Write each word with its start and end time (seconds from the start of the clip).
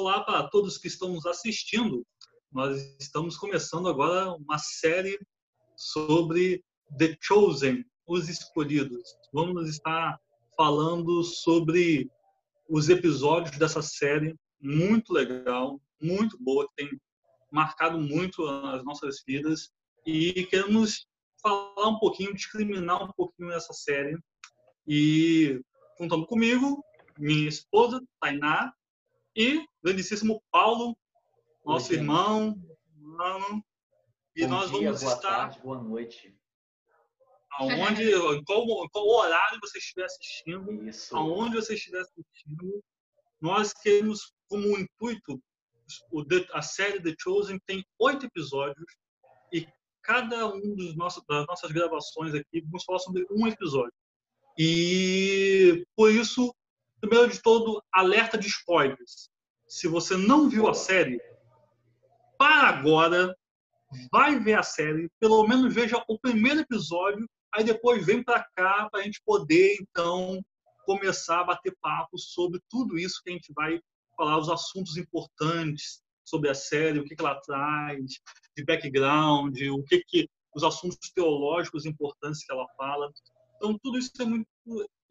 Olá 0.00 0.24
para 0.24 0.48
todos 0.48 0.78
que 0.78 0.86
estão 0.88 1.12
nos 1.12 1.26
assistindo. 1.26 2.06
Nós 2.50 2.96
estamos 2.98 3.36
começando 3.36 3.86
agora 3.86 4.32
uma 4.32 4.56
série 4.56 5.20
sobre 5.76 6.64
The 6.96 7.18
Chosen, 7.20 7.84
os 8.06 8.26
escolhidos. 8.26 9.14
Vamos 9.30 9.68
estar 9.68 10.18
falando 10.56 11.22
sobre 11.22 12.10
os 12.66 12.88
episódios 12.88 13.58
dessa 13.58 13.82
série 13.82 14.34
muito 14.58 15.12
legal, 15.12 15.78
muito 16.00 16.42
boa, 16.42 16.66
que 16.68 16.76
tem 16.76 17.00
marcado 17.52 18.00
muito 18.00 18.42
as 18.46 18.82
nossas 18.82 19.22
vidas 19.26 19.68
e 20.06 20.46
queremos 20.46 21.06
falar 21.42 21.88
um 21.88 21.98
pouquinho, 21.98 22.34
discriminar 22.34 23.04
um 23.04 23.12
pouquinho 23.12 23.52
essa 23.52 23.74
série. 23.74 24.18
E 24.88 25.60
contando 25.98 26.26
comigo, 26.26 26.82
minha 27.18 27.50
esposa, 27.50 28.02
Tainá, 28.18 28.72
e 29.34 29.64
grandíssimo 29.82 30.42
Paulo, 30.50 30.96
nosso 31.64 31.90
Oi, 31.90 31.98
irmão, 31.98 32.56
mano. 32.96 33.64
E 34.34 34.42
Bom 34.42 34.48
nós 34.48 34.70
dia, 34.70 34.86
vamos 34.86 35.02
boa 35.02 35.14
estar. 35.14 35.28
Tarde, 35.28 35.60
boa 35.60 35.82
noite. 35.82 36.36
Aonde, 37.52 38.10
qual, 38.46 38.88
qual 38.90 39.08
horário 39.08 39.58
você 39.60 39.78
estiver 39.78 40.04
assistindo, 40.04 40.88
Isso. 40.88 41.16
aonde 41.16 41.56
você 41.56 41.74
estiver 41.74 42.00
assistindo, 42.00 42.82
nós 43.40 43.72
queremos 43.72 44.32
como 44.48 44.78
intuito 44.78 45.40
a 46.52 46.62
série 46.62 47.02
The 47.02 47.14
Chosen 47.18 47.58
tem 47.66 47.84
oito 47.98 48.26
episódios 48.26 48.86
e 49.52 49.66
cada 50.02 50.46
um 50.46 50.74
dos 50.74 50.96
nossos, 50.96 51.24
das 51.26 51.46
nossas 51.46 51.72
gravações 51.72 52.34
aqui 52.34 52.60
vamos 52.62 52.84
falar 52.84 53.00
sobre 53.00 53.26
um 53.30 53.46
episódio. 53.46 53.92
E 54.58 55.84
por 55.96 56.12
isso, 56.12 56.54
primeiro 57.00 57.30
de 57.30 57.40
todo, 57.40 57.82
alerta 57.92 58.36
de 58.36 58.46
spoilers. 58.46 59.30
Se 59.66 59.88
você 59.88 60.16
não 60.16 60.48
viu 60.48 60.68
a 60.68 60.74
série, 60.74 61.20
para 62.38 62.68
agora, 62.68 63.34
vai 64.10 64.38
ver 64.38 64.54
a 64.54 64.62
série, 64.62 65.10
pelo 65.18 65.46
menos 65.46 65.74
veja 65.74 66.02
o 66.08 66.18
primeiro 66.18 66.60
episódio, 66.60 67.28
aí 67.54 67.64
depois 67.64 68.04
vem 68.04 68.22
para 68.22 68.46
cá 68.54 68.88
para 68.90 69.00
a 69.00 69.02
gente 69.02 69.20
poder 69.24 69.76
então 69.80 70.40
começar 70.84 71.40
a 71.40 71.44
bater 71.44 71.76
papo 71.80 72.18
sobre 72.18 72.60
tudo 72.68 72.98
isso 72.98 73.20
que 73.22 73.30
a 73.30 73.32
gente 73.32 73.52
vai 73.54 73.80
falar, 74.16 74.38
os 74.38 74.48
assuntos 74.48 74.96
importantes 74.96 76.02
sobre 76.24 76.50
a 76.50 76.54
série, 76.54 76.98
o 76.98 77.04
que, 77.04 77.16
que 77.16 77.22
ela 77.22 77.40
traz, 77.40 78.04
de 78.56 78.64
background, 78.64 79.56
o 79.72 79.82
que, 79.84 80.02
que 80.06 80.28
os 80.54 80.62
assuntos 80.62 80.98
teológicos 81.14 81.86
importantes 81.86 82.44
que 82.44 82.52
ela 82.52 82.66
fala. 82.76 83.10
Então, 83.60 83.78
tudo 83.78 83.98
isso 83.98 84.10
é 84.20 84.24
muito 84.24 84.48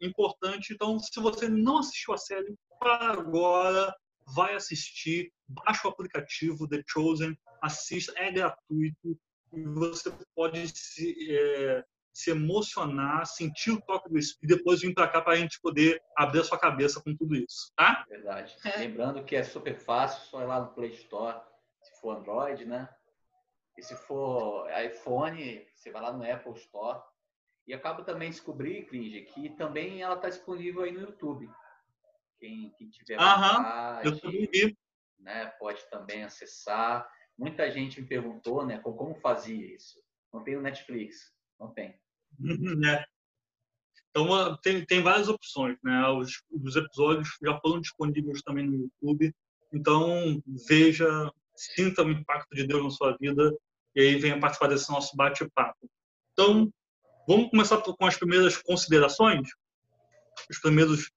importante. 0.00 0.72
Então, 0.72 0.98
se 0.98 1.20
você 1.20 1.48
não 1.48 1.78
assistiu 1.78 2.14
a 2.14 2.18
série, 2.18 2.52
para 2.80 3.12
agora, 3.12 3.94
vai 4.34 4.54
assistir, 4.54 5.32
baixa 5.46 5.86
o 5.86 5.90
aplicativo 5.90 6.68
The 6.68 6.82
Chosen, 6.86 7.38
assista, 7.62 8.12
é 8.16 8.32
gratuito 8.32 9.16
e 9.52 9.62
você 9.62 10.12
pode 10.34 10.68
se, 10.68 11.14
é, 11.30 11.84
se 12.12 12.30
emocionar, 12.30 13.24
sentir 13.26 13.72
o 13.72 13.80
toque 13.82 14.08
do 14.08 14.18
Espírito 14.18 14.54
e 14.54 14.56
depois 14.56 14.80
vir 14.80 14.94
para 14.94 15.08
cá 15.08 15.20
para 15.20 15.34
a 15.34 15.36
gente 15.36 15.60
poder 15.60 16.02
abrir 16.16 16.40
a 16.40 16.44
sua 16.44 16.58
cabeça 16.58 17.00
com 17.02 17.14
tudo 17.16 17.36
isso, 17.36 17.72
tá? 17.76 18.04
Verdade. 18.08 18.56
É. 18.64 18.78
Lembrando 18.78 19.24
que 19.24 19.36
é 19.36 19.42
super 19.42 19.78
fácil, 19.78 20.28
só 20.28 20.42
ir 20.42 20.46
lá 20.46 20.60
no 20.60 20.72
Play 20.72 20.90
Store, 20.90 21.40
se 21.82 22.00
for 22.00 22.16
Android, 22.16 22.64
né? 22.64 22.88
E 23.76 23.82
se 23.82 23.94
for 23.94 24.68
iPhone, 24.80 25.66
você 25.74 25.90
vai 25.90 26.02
lá 26.02 26.12
no 26.12 26.30
Apple 26.30 26.52
Store. 26.52 27.00
E 27.70 27.72
acabo 27.72 28.02
também 28.02 28.30
descobrir, 28.30 28.84
Cringe, 28.86 29.20
que 29.20 29.48
também 29.50 30.02
ela 30.02 30.16
está 30.16 30.28
disponível 30.28 30.82
aí 30.82 30.90
no 30.90 31.02
YouTube. 31.02 31.48
Quem, 32.40 32.72
quem 32.76 32.90
tiver 32.90 33.16
vontade, 33.16 34.08
YouTube. 34.08 34.76
né, 35.20 35.46
pode 35.56 35.88
também 35.88 36.24
acessar. 36.24 37.08
Muita 37.38 37.70
gente 37.70 38.00
me 38.00 38.08
perguntou, 38.08 38.66
né, 38.66 38.80
como 38.80 39.14
fazia 39.20 39.72
isso. 39.72 40.02
Não 40.32 40.42
tem 40.42 40.56
no 40.56 40.62
Netflix, 40.62 41.32
não 41.60 41.72
tem. 41.72 41.94
É. 42.92 43.04
Então, 44.10 44.56
tem, 44.56 44.84
tem 44.84 45.00
várias 45.00 45.28
opções, 45.28 45.78
né? 45.84 46.08
Os, 46.08 46.42
os 46.50 46.74
episódios 46.74 47.28
já 47.40 47.56
foram 47.60 47.80
disponíveis 47.80 48.42
também 48.42 48.66
no 48.66 48.78
YouTube. 48.78 49.32
Então, 49.72 50.42
veja, 50.68 51.06
sinta 51.54 52.02
o 52.02 52.10
impacto 52.10 52.52
de 52.52 52.66
Deus 52.66 52.82
na 52.82 52.90
sua 52.90 53.16
vida 53.20 53.56
e 53.94 54.00
aí 54.00 54.16
venha 54.16 54.40
participar 54.40 54.66
desse 54.66 54.90
nosso 54.90 55.16
bate-papo. 55.16 55.88
Então, 56.32 56.68
vamos 57.30 57.48
começar 57.50 57.80
com 57.80 58.06
as 58.06 58.16
primeiras 58.16 58.56
considerações? 58.56 59.48
Os 60.50 60.58
primeiros, 60.58 61.12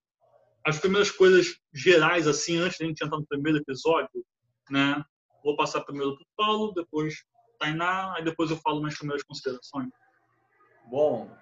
as 0.64 0.78
primeiras 0.78 1.10
coisas 1.10 1.60
gerais, 1.74 2.28
assim, 2.28 2.58
antes 2.58 2.78
de 2.78 2.84
a 2.84 2.88
gente 2.88 3.04
entrar 3.04 3.18
no 3.18 3.26
primeiro 3.26 3.58
episódio, 3.58 4.24
né? 4.70 5.04
Vou 5.44 5.56
passar 5.56 5.82
primeiro 5.82 6.16
para 6.16 6.24
o 6.24 6.28
Paulo, 6.38 6.74
depois 6.74 7.16
Tainá, 7.58 8.14
aí 8.16 8.24
depois 8.24 8.52
eu 8.52 8.58
falo 8.58 8.80
nas 8.80 8.96
primeiras 8.96 9.24
considerações. 9.24 9.90
Bom, 10.86 11.36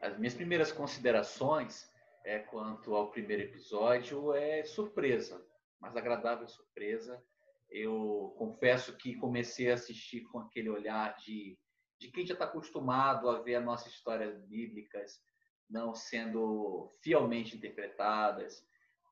as 0.00 0.16
minhas 0.16 0.34
primeiras 0.34 0.72
considerações 0.72 1.86
é 2.24 2.38
quanto 2.38 2.94
ao 2.94 3.10
primeiro 3.10 3.42
episódio 3.42 4.32
é 4.32 4.64
surpresa, 4.64 5.44
mas 5.78 5.96
agradável 5.96 6.48
surpresa. 6.48 7.22
Eu 7.68 8.34
confesso 8.38 8.96
que 8.96 9.16
comecei 9.16 9.70
a 9.70 9.74
assistir 9.74 10.22
com 10.32 10.38
aquele 10.38 10.70
olhar 10.70 11.14
de, 11.18 11.58
de 12.04 12.10
quem 12.10 12.26
já 12.26 12.34
está 12.34 12.44
acostumado 12.44 13.30
a 13.30 13.40
ver 13.40 13.54
as 13.54 13.64
nossas 13.64 13.90
histórias 13.90 14.38
bíblicas 14.42 15.22
não 15.70 15.94
sendo 15.94 16.92
fielmente 17.02 17.56
interpretadas, 17.56 18.62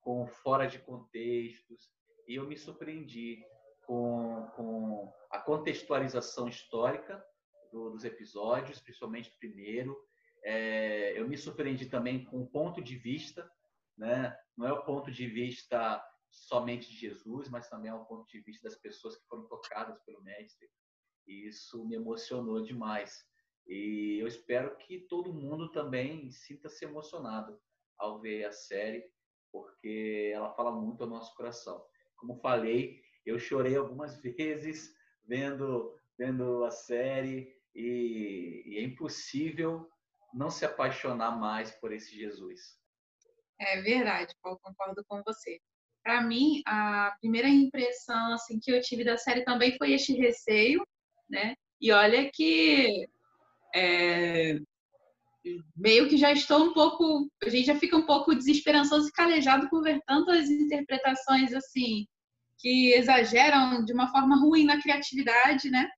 com 0.02 0.26
fora 0.26 0.66
de 0.66 0.78
contextos, 0.78 1.90
e 2.28 2.34
eu 2.34 2.46
me 2.46 2.56
surpreendi 2.56 3.42
com, 3.86 4.46
com 4.54 5.10
a 5.30 5.40
contextualização 5.40 6.48
histórica 6.48 7.24
do, 7.72 7.90
dos 7.90 8.04
episódios, 8.04 8.80
principalmente 8.80 9.30
o 9.30 9.38
primeiro. 9.38 9.96
É, 10.44 11.18
eu 11.18 11.26
me 11.26 11.38
surpreendi 11.38 11.86
também 11.86 12.24
com 12.26 12.42
o 12.42 12.46
ponto 12.46 12.82
de 12.82 12.96
vista, 12.96 13.50
né? 13.96 14.36
não 14.54 14.66
é 14.66 14.72
o 14.72 14.84
ponto 14.84 15.10
de 15.10 15.26
vista 15.26 16.04
somente 16.30 16.90
de 16.90 16.98
Jesus, 16.98 17.48
mas 17.48 17.70
também 17.70 17.90
é 17.90 17.94
o 17.94 18.04
ponto 18.04 18.26
de 18.28 18.40
vista 18.40 18.68
das 18.68 18.78
pessoas 18.78 19.16
que 19.16 19.26
foram 19.26 19.46
tocadas 19.46 19.98
pelo 20.04 20.22
Mestre. 20.22 20.68
E 21.26 21.48
isso 21.48 21.84
me 21.86 21.96
emocionou 21.96 22.62
demais. 22.62 23.24
E 23.66 24.18
eu 24.20 24.26
espero 24.26 24.76
que 24.76 25.00
todo 25.08 25.32
mundo 25.32 25.70
também 25.70 26.30
sinta-se 26.30 26.84
emocionado 26.84 27.58
ao 27.98 28.20
ver 28.20 28.44
a 28.44 28.52
série, 28.52 29.04
porque 29.50 30.32
ela 30.34 30.52
fala 30.54 30.72
muito 30.72 31.04
ao 31.04 31.10
nosso 31.10 31.34
coração. 31.36 31.84
Como 32.16 32.40
falei, 32.40 33.00
eu 33.24 33.38
chorei 33.38 33.76
algumas 33.76 34.20
vezes 34.22 34.94
vendo 35.24 35.96
vendo 36.18 36.64
a 36.64 36.70
série 36.70 37.56
e, 37.74 38.62
e 38.66 38.78
é 38.78 38.82
impossível 38.82 39.88
não 40.32 40.50
se 40.50 40.64
apaixonar 40.64 41.38
mais 41.38 41.70
por 41.72 41.92
esse 41.92 42.16
Jesus. 42.16 42.78
É 43.60 43.80
verdade, 43.80 44.34
Paulo, 44.42 44.58
concordo 44.62 45.04
com 45.06 45.22
você. 45.24 45.60
Para 46.02 46.22
mim, 46.22 46.62
a 46.66 47.16
primeira 47.20 47.48
impressão 47.48 48.32
assim 48.32 48.58
que 48.60 48.72
eu 48.72 48.80
tive 48.80 49.04
da 49.04 49.16
série 49.16 49.44
também 49.44 49.76
foi 49.76 49.92
este 49.92 50.14
receio, 50.14 50.84
né? 51.32 51.54
E 51.80 51.90
olha 51.90 52.30
que 52.32 53.08
é, 53.74 54.58
meio 55.74 56.08
que 56.08 56.16
já 56.16 56.30
estou 56.30 56.66
um 56.66 56.72
pouco, 56.72 57.28
a 57.42 57.48
gente 57.48 57.66
já 57.66 57.74
fica 57.74 57.96
um 57.96 58.06
pouco 58.06 58.34
desesperançoso 58.34 59.08
e 59.08 59.12
calejado 59.12 59.68
por 59.68 59.82
ver 59.82 60.00
tantas 60.06 60.48
interpretações 60.48 61.52
assim 61.54 62.06
que 62.58 62.92
exageram 62.92 63.84
de 63.84 63.92
uma 63.92 64.08
forma 64.12 64.36
ruim 64.36 64.64
na 64.64 64.80
criatividade, 64.80 65.68
né? 65.68 65.90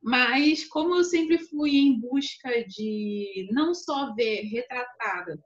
Mas 0.00 0.64
como 0.68 0.94
eu 0.94 1.02
sempre 1.02 1.38
fui 1.38 1.76
em 1.76 1.98
busca 1.98 2.64
de 2.68 3.48
não 3.50 3.74
só 3.74 4.14
ver 4.14 4.42
retratada 4.42 5.36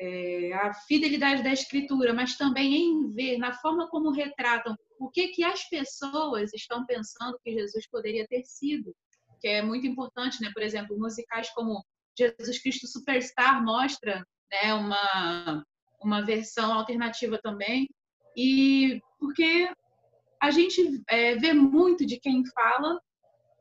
é, 0.00 0.52
a 0.54 0.72
fidelidade 0.72 1.42
da 1.42 1.52
escritura, 1.52 2.14
mas 2.14 2.36
também 2.38 2.74
em 2.74 3.12
ver 3.12 3.36
na 3.36 3.52
forma 3.52 3.88
como 3.90 4.10
retratam 4.10 4.74
o 4.98 5.10
que 5.10 5.28
que 5.28 5.44
as 5.44 5.68
pessoas 5.68 6.52
estão 6.54 6.84
pensando 6.86 7.38
que 7.42 7.52
Jesus 7.52 7.86
poderia 7.88 8.26
ter 8.26 8.44
sido, 8.44 8.94
que 9.40 9.48
é 9.48 9.62
muito 9.62 9.86
importante, 9.86 10.40
né? 10.40 10.50
Por 10.52 10.62
exemplo, 10.62 10.98
musicais 10.98 11.50
como 11.50 11.84
Jesus 12.18 12.58
Cristo 12.60 12.86
Superstar 12.86 13.62
mostra, 13.64 14.26
né, 14.50 14.74
uma 14.74 15.64
uma 16.00 16.22
versão 16.22 16.72
alternativa 16.74 17.40
também 17.42 17.88
e 18.36 19.00
porque 19.18 19.70
a 20.40 20.50
gente 20.50 21.02
é, 21.08 21.36
vê 21.36 21.54
muito 21.54 22.04
de 22.04 22.20
quem 22.20 22.44
fala 22.52 23.00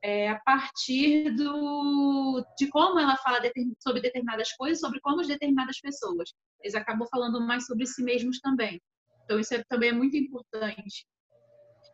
é, 0.04 0.28
a 0.28 0.40
partir 0.40 1.32
do, 1.32 2.46
de 2.58 2.68
como 2.68 3.00
ela 3.00 3.16
fala 3.18 3.40
sobre 3.80 4.02
determinadas 4.02 4.52
coisas, 4.54 4.82
sobre 4.82 5.00
como 5.00 5.26
determinadas 5.26 5.80
pessoas. 5.80 6.34
Eles 6.62 6.76
acabam 6.76 7.08
falando 7.10 7.40
mais 7.40 7.66
sobre 7.66 7.86
si 7.86 8.04
mesmos 8.04 8.40
também. 8.42 8.82
Então, 9.24 9.40
isso 9.40 9.54
é, 9.54 9.64
também 9.70 9.90
é 9.90 9.94
muito 9.94 10.18
importante. 10.18 11.06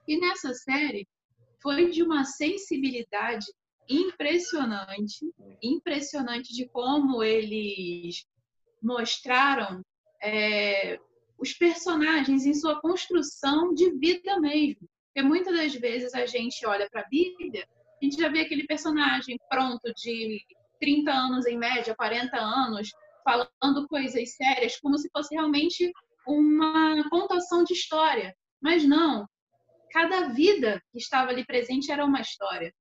E 0.09 0.19
nessa 0.19 0.55
série, 0.55 1.07
foi 1.61 1.91
de 1.91 2.01
uma 2.01 2.23
sensibilidade 2.23 3.45
impressionante 3.87 5.23
impressionante 5.61 6.51
de 6.51 6.67
como 6.69 7.23
eles 7.23 8.25
mostraram 8.81 9.83
é, 10.21 10.99
os 11.37 11.53
personagens 11.53 12.43
em 12.47 12.55
sua 12.55 12.81
construção 12.81 13.71
de 13.75 13.91
vida 13.99 14.39
mesmo. 14.39 14.89
Porque 15.13 15.27
muitas 15.27 15.55
das 15.55 15.75
vezes 15.75 16.15
a 16.15 16.25
gente 16.25 16.65
olha 16.65 16.89
para 16.89 17.01
a 17.01 17.07
Bíblia, 17.07 17.67
a 18.01 18.03
gente 18.03 18.19
já 18.19 18.29
vê 18.29 18.41
aquele 18.41 18.65
personagem 18.65 19.37
pronto 19.47 19.93
de 19.95 20.41
30 20.79 21.11
anos 21.11 21.45
em 21.45 21.57
média, 21.57 21.95
40 21.95 22.35
anos, 22.35 22.89
falando 23.23 23.87
coisas 23.87 24.35
sérias, 24.35 24.79
como 24.79 24.97
se 24.97 25.07
fosse 25.11 25.35
realmente 25.35 25.91
uma 26.27 27.07
contação 27.11 27.63
de 27.63 27.73
história. 27.73 28.35
Mas 28.59 28.83
não, 28.83 29.27
cada 29.91 30.29
vida 30.29 30.81
que 30.91 30.97
estava 30.97 31.31
ali 31.31 31.45
presente 31.45 31.91
era 31.91 32.05
uma 32.05 32.21
história. 32.21 32.73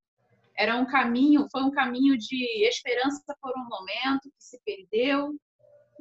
Era 0.56 0.76
um 0.76 0.86
caminho, 0.86 1.46
foi 1.50 1.62
um 1.62 1.70
caminho 1.70 2.16
de 2.18 2.66
esperança 2.66 3.22
por 3.40 3.52
um 3.56 3.64
momento 3.68 4.30
que 4.30 4.44
se 4.44 4.60
perdeu, 4.64 5.38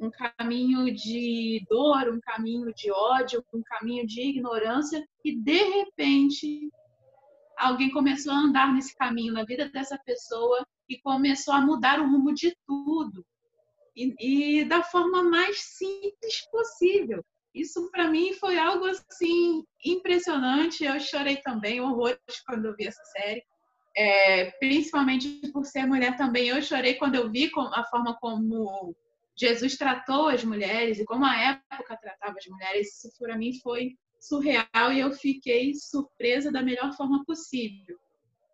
um 0.00 0.10
caminho 0.10 0.92
de 0.94 1.64
dor, 1.68 2.08
um 2.12 2.20
caminho 2.20 2.72
de 2.74 2.90
ódio, 2.90 3.44
um 3.52 3.62
caminho 3.64 4.06
de 4.06 4.20
ignorância, 4.20 5.06
e 5.24 5.36
de 5.36 5.62
repente 5.62 6.70
alguém 7.56 7.90
começou 7.90 8.32
a 8.32 8.38
andar 8.38 8.72
nesse 8.72 8.96
caminho 8.96 9.32
na 9.32 9.44
vida 9.44 9.68
dessa 9.68 9.98
pessoa 9.98 10.64
e 10.88 10.98
começou 11.00 11.54
a 11.54 11.60
mudar 11.60 12.00
o 12.00 12.04
rumo 12.04 12.32
de 12.32 12.56
tudo. 12.66 13.24
E, 13.94 14.60
e 14.60 14.64
da 14.64 14.82
forma 14.82 15.22
mais 15.24 15.60
simples 15.60 16.48
possível. 16.50 17.24
Isso 17.58 17.90
para 17.90 18.08
mim 18.08 18.32
foi 18.34 18.58
algo 18.58 18.86
assim 18.86 19.64
impressionante. 19.84 20.84
Eu 20.84 20.98
chorei 21.00 21.38
também 21.38 21.80
horrores 21.80 22.20
quando 22.46 22.66
eu 22.66 22.76
vi 22.76 22.86
essa 22.86 23.04
série. 23.04 23.42
É, 23.96 24.52
principalmente 24.60 25.50
por 25.52 25.64
ser 25.64 25.84
mulher 25.84 26.16
também. 26.16 26.48
Eu 26.48 26.62
chorei 26.62 26.94
quando 26.94 27.16
eu 27.16 27.30
vi 27.30 27.50
a 27.72 27.84
forma 27.84 28.16
como 28.20 28.94
Jesus 29.36 29.76
tratou 29.76 30.28
as 30.28 30.44
mulheres 30.44 30.98
e 30.98 31.04
como 31.04 31.24
a 31.24 31.36
época 31.36 31.96
tratava 31.96 32.36
as 32.38 32.46
mulheres. 32.46 33.04
Isso 33.04 33.18
para 33.18 33.36
mim 33.36 33.58
foi 33.60 33.96
surreal 34.20 34.92
e 34.92 35.00
eu 35.00 35.12
fiquei 35.12 35.74
surpresa 35.74 36.50
da 36.50 36.62
melhor 36.62 36.92
forma 36.94 37.24
possível, 37.24 37.96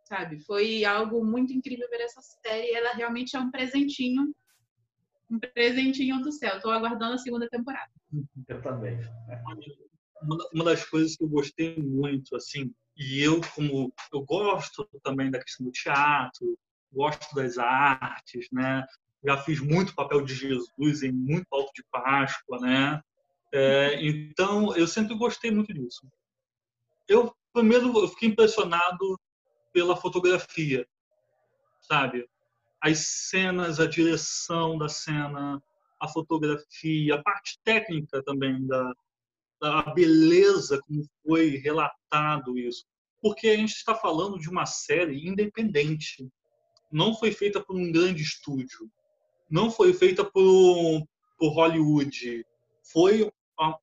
sabe? 0.04 0.40
Foi 0.44 0.84
algo 0.84 1.24
muito 1.24 1.52
incrível 1.52 1.88
ver 1.90 2.02
essa 2.02 2.20
série. 2.22 2.72
Ela 2.72 2.92
realmente 2.92 3.36
é 3.36 3.38
um 3.40 3.50
presentinho, 3.50 4.34
um 5.34 5.38
presentinho 5.38 6.20
do 6.20 6.32
céu. 6.32 6.56
Estou 6.56 6.70
aguardando 6.70 7.14
a 7.14 7.19
segunda 7.19 7.48
temporada. 7.48 7.90
Eu 8.48 8.62
também. 8.62 8.98
Uma 10.52 10.64
das 10.64 10.84
coisas 10.88 11.16
que 11.16 11.25
eu 11.25 11.28
gostei 11.28 11.76
muito, 11.76 12.34
assim, 12.36 12.72
e 12.96 13.20
eu 13.20 13.40
como 13.54 13.92
eu 14.12 14.22
gosto 14.22 14.88
também 15.02 15.31
da 15.31 15.40
questão 15.40 15.66
do 15.66 15.72
teatro, 15.72 16.58
gosto 16.92 17.34
das 17.34 17.58
artes, 17.58 18.48
né? 18.52 18.86
Já 19.25 19.36
fiz 19.38 19.60
muito 19.60 19.94
papel 19.94 20.22
de 20.22 20.34
Jesus 20.34 21.02
em 21.02 21.12
muito 21.12 21.46
alto 21.50 21.72
de 21.75 21.84
Páscoa, 21.90 22.60
né? 22.60 23.02
É, 23.52 24.04
então, 24.04 24.75
eu 24.76 24.86
sempre 24.86 25.14
gostei 25.14 25.50
muito 25.50 25.72
disso. 25.72 26.06
Eu, 27.08 27.34
primeiro, 27.52 27.86
eu 27.98 28.08
fiquei 28.08 28.28
impressionado 28.28 29.19
pela 29.72 29.96
fotografia, 29.96 30.86
sabe? 31.81 32.28
As 32.86 32.98
cenas, 33.31 33.81
a 33.81 33.86
direção 33.86 34.76
da 34.76 34.90
cena, 34.90 35.58
a 35.98 36.06
fotografia, 36.06 37.14
a 37.14 37.22
parte 37.22 37.58
técnica 37.64 38.22
também 38.22 38.66
da, 38.66 38.92
da 39.58 39.82
beleza 39.94 40.78
como 40.86 41.02
foi 41.26 41.56
relatado 41.56 42.58
isso. 42.58 42.84
Porque 43.22 43.48
a 43.48 43.56
gente 43.56 43.72
está 43.72 43.94
falando 43.94 44.38
de 44.38 44.50
uma 44.50 44.66
série 44.66 45.26
independente. 45.26 46.28
Não 46.92 47.14
foi 47.14 47.32
feita 47.32 47.58
por 47.58 47.75
um 47.75 47.90
grande 47.90 48.22
estúdio. 48.22 48.90
Não 49.50 49.70
foi 49.70 49.94
feita 49.94 50.22
por, 50.22 51.06
por 51.38 51.54
Hollywood. 51.54 52.44
Foi 52.92 53.32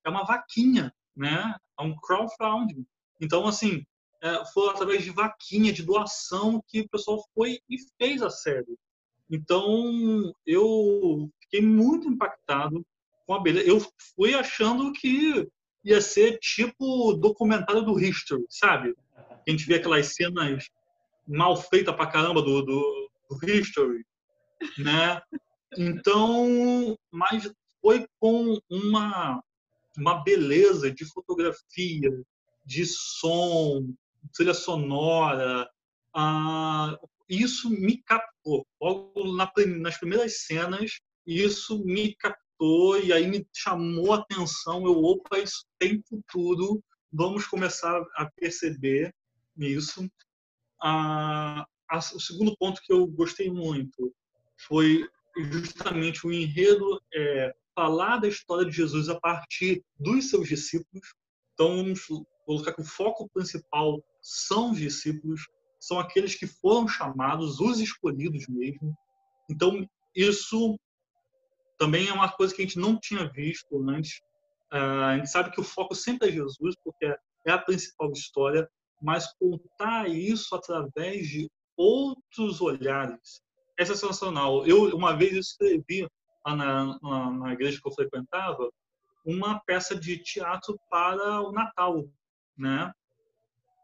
é 0.06 0.10
uma 0.12 0.26
vaquinha, 0.26 0.94
né? 1.18 1.56
É 1.80 1.82
um 1.82 1.96
crowdfunding. 1.96 2.86
Então, 3.20 3.48
assim, 3.48 3.84
é, 4.22 4.46
foi 4.54 4.70
através 4.70 5.04
de 5.04 5.10
vaquinha, 5.10 5.74
de 5.74 5.82
doação, 5.82 6.64
que 6.68 6.82
o 6.82 6.90
pessoal 6.90 7.20
foi 7.34 7.60
e 7.68 7.78
fez 7.98 8.22
a 8.22 8.30
série. 8.30 8.78
Então, 9.32 10.34
eu 10.46 11.30
fiquei 11.42 11.62
muito 11.62 12.08
impactado 12.08 12.86
com 13.26 13.34
a 13.34 13.40
beleza. 13.40 13.68
Eu 13.68 13.80
fui 14.16 14.34
achando 14.34 14.92
que 14.92 15.48
ia 15.84 16.02
ser 16.02 16.38
tipo 16.40 17.14
documentário 17.14 17.82
do 17.82 18.00
History, 18.00 18.46
sabe? 18.50 18.94
A 19.16 19.50
gente 19.50 19.66
vê 19.66 19.76
aquelas 19.76 20.14
cenas 20.14 20.70
mal 21.28 21.56
feitas 21.56 21.96
pra 21.96 22.08
caramba 22.08 22.42
do, 22.42 22.62
do, 22.62 23.10
do 23.30 23.50
History, 23.50 24.06
né? 24.78 25.22
Então, 25.78 26.98
mas 27.12 27.50
foi 27.82 28.06
com 28.20 28.60
uma 28.70 29.42
uma 29.98 30.24
beleza 30.24 30.92
de 30.92 31.06
fotografia, 31.06 32.10
de 32.66 32.86
som, 32.86 33.94
trilha 34.34 34.54
sonora. 34.54 35.70
Ah, 36.14 36.98
isso 37.32 37.70
me 37.70 37.98
captou. 38.04 38.68
Logo 38.82 39.36
na, 39.36 39.50
nas 39.80 39.98
primeiras 39.98 40.44
cenas, 40.44 41.00
isso 41.26 41.84
me 41.86 42.14
captou 42.16 43.00
e 43.00 43.14
aí 43.14 43.26
me 43.26 43.48
chamou 43.56 44.14
a 44.14 44.18
atenção. 44.18 44.86
Eu, 44.86 45.02
opa, 45.02 45.40
isso 45.40 45.66
tem 45.80 46.04
futuro. 46.08 46.84
Vamos 47.12 47.48
começar 47.48 48.02
a 48.16 48.30
perceber 48.32 49.14
isso. 49.58 50.10
Ah, 50.82 51.66
o 52.14 52.20
segundo 52.20 52.56
ponto 52.58 52.82
que 52.82 52.92
eu 52.92 53.08
gostei 53.08 53.50
muito 53.50 54.14
foi 54.68 55.08
justamente 55.52 56.28
o 56.28 56.32
enredo 56.32 57.02
é, 57.14 57.54
falar 57.74 58.18
da 58.18 58.28
história 58.28 58.66
de 58.66 58.76
Jesus 58.76 59.08
a 59.08 59.20
partir 59.20 59.84
dos 59.98 60.30
seus 60.30 60.48
discípulos. 60.48 61.14
Então, 61.54 61.78
vamos 61.78 62.08
colocar 62.46 62.74
que 62.74 62.82
o 62.82 62.86
foco 62.86 63.30
principal 63.34 64.04
são 64.22 64.72
os 64.72 64.78
discípulos, 64.78 65.42
são 65.82 66.00
aqueles 66.00 66.36
que 66.36 66.46
foram 66.46 66.88
chamados, 66.88 67.60
os 67.60 67.80
escolhidos 67.80 68.48
mesmo. 68.48 68.96
Então, 69.50 69.86
isso 70.16 70.80
também 71.78 72.08
é 72.08 72.14
uma 72.14 72.32
coisa 72.32 72.56
que 72.56 72.62
a 72.62 72.66
gente 72.66 72.78
não 72.78 73.00
tinha 73.00 73.28
visto 73.28 73.90
antes. 73.90 74.22
Ah, 74.72 75.08
a 75.08 75.18
gente 75.18 75.30
sabe 75.30 75.50
que 75.52 75.60
o 75.60 75.64
foco 75.64 75.96
sempre 75.96 76.30
é 76.30 76.32
Jesus, 76.32 76.76
porque 76.84 77.06
é 77.46 77.52
a 77.52 77.58
principal 77.58 78.12
história, 78.12 78.70
mas 79.02 79.34
contar 79.40 80.08
isso 80.08 80.56
através 80.56 81.28
de 81.28 81.50
outros 81.76 82.62
olhares 82.62 83.42
é 83.76 83.84
sensacional. 83.84 84.66
Eu, 84.68 84.96
uma 84.96 85.18
vez, 85.18 85.34
escrevi 85.34 86.08
na, 86.46 87.00
na, 87.02 87.32
na 87.32 87.54
igreja 87.54 87.80
que 87.82 87.88
eu 87.88 87.94
frequentava, 87.94 88.70
uma 89.26 89.60
peça 89.62 89.96
de 89.96 90.18
teatro 90.20 90.80
para 90.90 91.42
o 91.42 91.52
Natal, 91.52 92.04
né? 92.56 92.92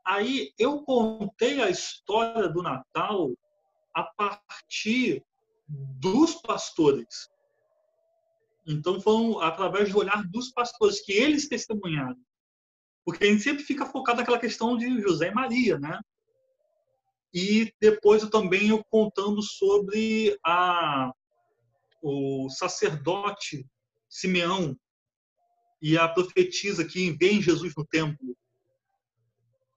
Aí 0.07 0.53
eu 0.57 0.83
contei 0.83 1.61
a 1.61 1.69
história 1.69 2.47
do 2.47 2.63
Natal 2.63 3.29
a 3.93 4.03
partir 4.03 5.21
dos 5.67 6.35
pastores. 6.35 7.29
Então 8.65 9.01
foram 9.01 9.41
através 9.41 9.91
do 9.91 9.99
olhar 9.99 10.23
dos 10.29 10.49
pastores 10.51 11.03
que 11.03 11.11
eles 11.11 11.49
testemunharam. 11.49 12.15
Porque 13.03 13.25
a 13.25 13.27
gente 13.27 13.43
sempre 13.43 13.65
fica 13.65 13.85
focado 13.85 14.19
naquela 14.19 14.39
questão 14.39 14.77
de 14.77 15.01
José 15.01 15.27
e 15.27 15.33
Maria, 15.33 15.77
né? 15.77 15.99
E 17.33 17.73
depois 17.81 18.23
eu 18.23 18.29
também 18.29 18.69
eu 18.69 18.81
contando 18.85 19.41
sobre 19.41 20.39
a 20.41 21.11
o 22.01 22.47
sacerdote 22.49 23.65
Simeão 24.07 24.77
e 25.81 25.97
a 25.97 26.07
profetisa 26.07 26.85
que 26.85 27.11
vem 27.11 27.41
Jesus 27.41 27.73
no 27.75 27.85
templo. 27.85 28.37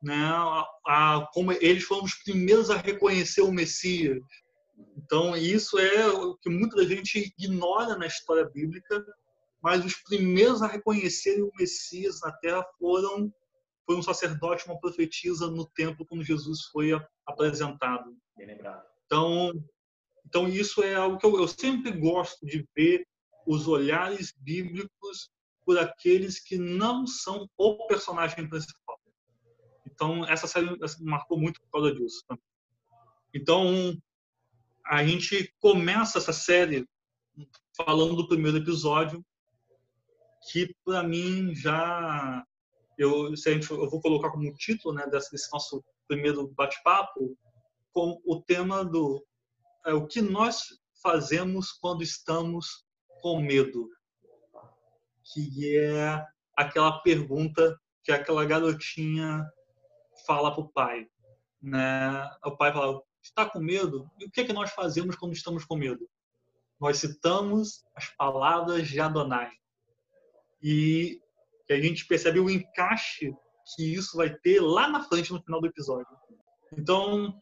Né? 0.02 0.16
A, 0.16 0.66
a, 0.86 1.28
como 1.32 1.52
eles 1.52 1.84
foram 1.84 2.04
os 2.04 2.14
primeiros 2.14 2.70
a 2.70 2.76
reconhecer 2.76 3.42
o 3.42 3.52
Messias. 3.52 4.22
Então, 4.96 5.36
isso 5.36 5.78
é 5.78 6.06
o 6.08 6.36
que 6.36 6.48
muita 6.48 6.86
gente 6.86 7.34
ignora 7.38 7.96
na 7.96 8.06
história 8.06 8.48
bíblica, 8.48 9.04
mas 9.62 9.84
os 9.84 9.94
primeiros 9.94 10.62
a 10.62 10.66
reconhecerem 10.66 11.42
o 11.42 11.52
Messias 11.58 12.20
na 12.22 12.32
Terra 12.32 12.64
foram 12.78 13.32
foi 13.86 13.96
um 13.96 14.02
sacerdote, 14.02 14.66
uma 14.66 14.78
profetisa 14.78 15.48
no 15.48 15.66
templo 15.66 16.06
quando 16.06 16.22
Jesus 16.22 16.66
foi 16.66 16.90
apresentado. 17.26 18.16
Então, 19.04 19.52
então, 20.24 20.48
isso 20.48 20.80
é 20.82 20.94
algo 20.94 21.18
que 21.18 21.26
eu, 21.26 21.36
eu 21.40 21.48
sempre 21.48 21.90
gosto 21.90 22.46
de 22.46 22.64
ver 22.76 23.04
os 23.44 23.66
olhares 23.66 24.32
bíblicos 24.38 25.28
por 25.64 25.76
aqueles 25.76 26.38
que 26.38 26.56
não 26.56 27.04
são 27.04 27.48
o 27.58 27.86
personagem 27.88 28.48
principal. 28.48 28.89
Então, 30.00 30.24
essa 30.24 30.46
série 30.46 30.66
marcou 31.00 31.38
muito 31.38 31.60
por 31.60 31.70
causa 31.72 31.94
disso. 31.94 32.24
Então, 33.34 33.94
a 34.86 35.04
gente 35.04 35.54
começa 35.60 36.16
essa 36.16 36.32
série 36.32 36.88
falando 37.76 38.16
do 38.16 38.26
primeiro 38.26 38.56
episódio, 38.56 39.22
que 40.50 40.74
para 40.86 41.02
mim 41.02 41.54
já 41.54 42.42
eu, 42.96 43.36
se 43.36 43.50
a 43.50 43.52
gente, 43.52 43.70
eu 43.70 43.90
vou 43.90 44.00
colocar 44.00 44.30
como 44.30 44.54
título 44.54 44.94
né, 44.94 45.06
desse 45.06 45.52
nosso 45.52 45.84
primeiro 46.08 46.48
bate-papo, 46.48 47.36
com 47.92 48.18
o 48.24 48.40
tema 48.40 48.82
do 48.82 49.22
é 49.84 49.92
o 49.92 50.06
que 50.06 50.22
nós 50.22 50.80
fazemos 51.02 51.72
quando 51.72 52.02
estamos 52.02 52.86
com 53.20 53.42
medo, 53.42 53.86
que 55.30 55.76
é 55.76 56.26
aquela 56.56 57.00
pergunta 57.00 57.78
que 58.02 58.10
aquela 58.10 58.46
garotinha 58.46 59.46
fala 60.26 60.52
para 60.52 60.60
o 60.62 60.68
pai. 60.68 61.06
Né? 61.62 62.30
O 62.44 62.56
pai 62.56 62.72
fala: 62.72 63.02
está 63.22 63.46
com 63.46 63.60
medo? 63.60 64.10
E 64.18 64.24
o 64.24 64.30
que, 64.30 64.40
é 64.40 64.44
que 64.44 64.52
nós 64.52 64.70
fazemos 64.70 65.16
quando 65.16 65.32
estamos 65.32 65.64
com 65.64 65.76
medo? 65.76 66.08
Nós 66.80 66.98
citamos 66.98 67.84
as 67.94 68.08
palavras 68.08 68.88
de 68.88 68.98
Adonai. 69.00 69.50
E, 70.62 71.20
a 71.68 71.74
gente 71.80 72.06
percebe 72.06 72.40
o 72.40 72.50
encaixe 72.50 73.32
que 73.76 73.94
isso 73.94 74.16
vai 74.16 74.34
ter 74.34 74.60
lá 74.60 74.88
na 74.88 75.04
frente, 75.04 75.32
no 75.32 75.42
final 75.42 75.60
do 75.60 75.68
episódio. 75.68 76.16
Então, 76.76 77.38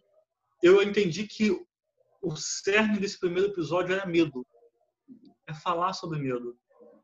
eu 0.63 0.83
entendi 0.83 1.27
que 1.27 1.51
o 2.21 2.37
cerne 2.37 2.99
desse 2.99 3.19
primeiro 3.19 3.49
episódio 3.49 3.95
era 3.95 4.05
medo. 4.05 4.47
É 5.47 5.55
falar 5.55 5.95
sobre 5.95 6.19
medo. 6.19 6.59